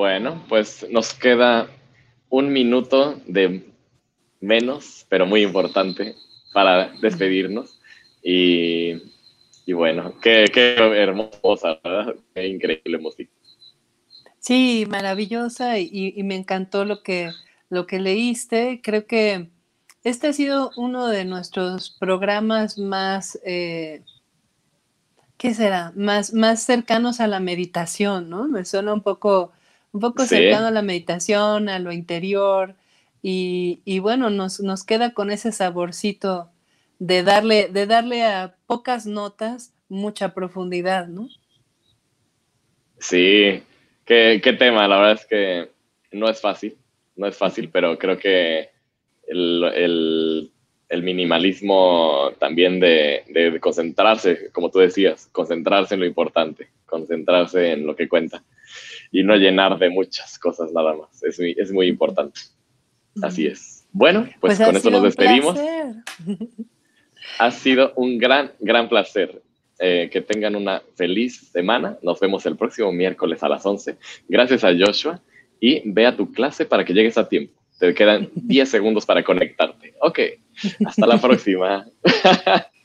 Bueno, 0.00 0.42
pues 0.48 0.86
nos 0.88 1.12
queda 1.12 1.68
un 2.30 2.50
minuto 2.50 3.20
de 3.26 3.70
menos, 4.40 5.04
pero 5.10 5.26
muy 5.26 5.42
importante 5.42 6.14
para 6.54 6.90
despedirnos. 7.02 7.78
Y, 8.22 8.94
bueno, 9.70 10.14
qué, 10.22 10.46
qué 10.50 10.74
hermosa, 10.74 11.78
¿verdad? 11.84 12.14
Qué 12.34 12.48
increíble 12.48 12.96
música. 12.96 13.30
Sí, 14.38 14.86
maravillosa 14.88 15.78
y, 15.78 16.14
me 16.22 16.36
encantó 16.36 16.86
lo 16.86 17.02
que, 17.02 17.32
lo 17.68 17.86
que 17.86 17.98
leíste. 18.00 18.80
Creo 18.82 19.06
que 19.06 19.50
este 20.02 20.28
ha 20.28 20.32
sido 20.32 20.70
uno 20.78 21.08
de 21.08 21.26
nuestros 21.26 21.90
programas 21.90 22.78
más, 22.78 23.38
eh, 23.44 24.02
¿qué 25.36 25.52
será? 25.52 25.92
Más, 25.94 26.32
más 26.32 26.62
cercanos 26.62 27.20
a 27.20 27.26
la 27.26 27.38
meditación, 27.38 28.30
¿no? 28.30 28.48
Me 28.48 28.64
suena 28.64 28.94
un 28.94 29.02
poco, 29.02 29.52
un 29.92 30.00
poco 30.00 30.24
cercano 30.24 30.68
a 30.68 30.70
la 30.70 30.82
meditación, 30.82 31.68
a 31.68 31.78
lo 31.78 31.92
interior. 31.92 32.76
Y, 33.22 33.98
bueno, 34.00 34.30
nos, 34.30 34.60
nos, 34.60 34.84
queda 34.84 35.12
con 35.12 35.30
ese 35.30 35.52
saborcito 35.52 36.50
de 36.98 37.22
darle, 37.22 37.68
de 37.68 37.86
darle 37.86 38.24
a 38.24 38.56
pocas 38.66 39.06
notas 39.06 39.74
mucha 39.88 40.32
profundidad, 40.32 41.08
¿no? 41.08 41.28
Sí, 42.98 43.62
qué, 44.04 44.40
qué 44.42 44.52
tema, 44.54 44.88
la 44.88 44.96
verdad 44.96 45.12
es 45.12 45.26
que 45.26 45.70
no 46.12 46.28
es 46.28 46.40
fácil, 46.40 46.76
no 47.16 47.26
es 47.26 47.36
fácil, 47.36 47.68
pero 47.70 47.98
creo 47.98 48.18
que 48.18 48.70
el, 49.26 50.50
minimalismo 51.02 52.32
también 52.38 52.80
de, 52.80 53.58
concentrarse, 53.60 54.50
como 54.52 54.70
tú 54.70 54.78
decías, 54.78 55.28
concentrarse 55.32 55.94
en 55.94 56.00
lo 56.00 56.06
importante, 56.06 56.68
concentrarse 56.86 57.72
en 57.72 57.86
lo 57.86 57.94
que 57.96 58.08
cuenta 58.08 58.42
y 59.10 59.22
no 59.22 59.36
llenar 59.36 59.78
de 59.78 59.90
muchas 59.90 60.38
cosas 60.38 60.72
nada 60.72 60.94
más. 60.94 61.22
Es 61.22 61.38
muy, 61.38 61.54
es 61.58 61.72
muy 61.72 61.86
importante. 61.88 62.40
Así 63.22 63.46
es. 63.46 63.86
Bueno, 63.92 64.28
pues, 64.40 64.56
pues 64.56 64.68
con 64.68 64.76
eso 64.76 64.90
nos 64.90 65.02
despedimos. 65.02 65.58
Ha 67.38 67.50
sido 67.50 67.92
un 67.96 68.18
gran, 68.18 68.52
gran 68.60 68.88
placer. 68.88 69.42
Eh, 69.82 70.10
que 70.12 70.20
tengan 70.20 70.56
una 70.56 70.82
feliz 70.94 71.50
semana. 71.52 71.96
Nos 72.02 72.20
vemos 72.20 72.44
el 72.44 72.54
próximo 72.54 72.92
miércoles 72.92 73.42
a 73.42 73.48
las 73.48 73.64
11. 73.64 73.96
Gracias 74.28 74.62
a 74.62 74.74
Joshua 74.78 75.22
y 75.58 75.80
ve 75.90 76.04
a 76.04 76.14
tu 76.14 76.30
clase 76.30 76.66
para 76.66 76.84
que 76.84 76.92
llegues 76.92 77.16
a 77.16 77.26
tiempo. 77.26 77.58
Te 77.78 77.94
quedan 77.94 78.28
10 78.34 78.68
segundos 78.68 79.06
para 79.06 79.24
conectarte. 79.24 79.94
Ok, 80.02 80.18
hasta 80.84 81.06
la 81.06 81.18
próxima. 81.22 81.86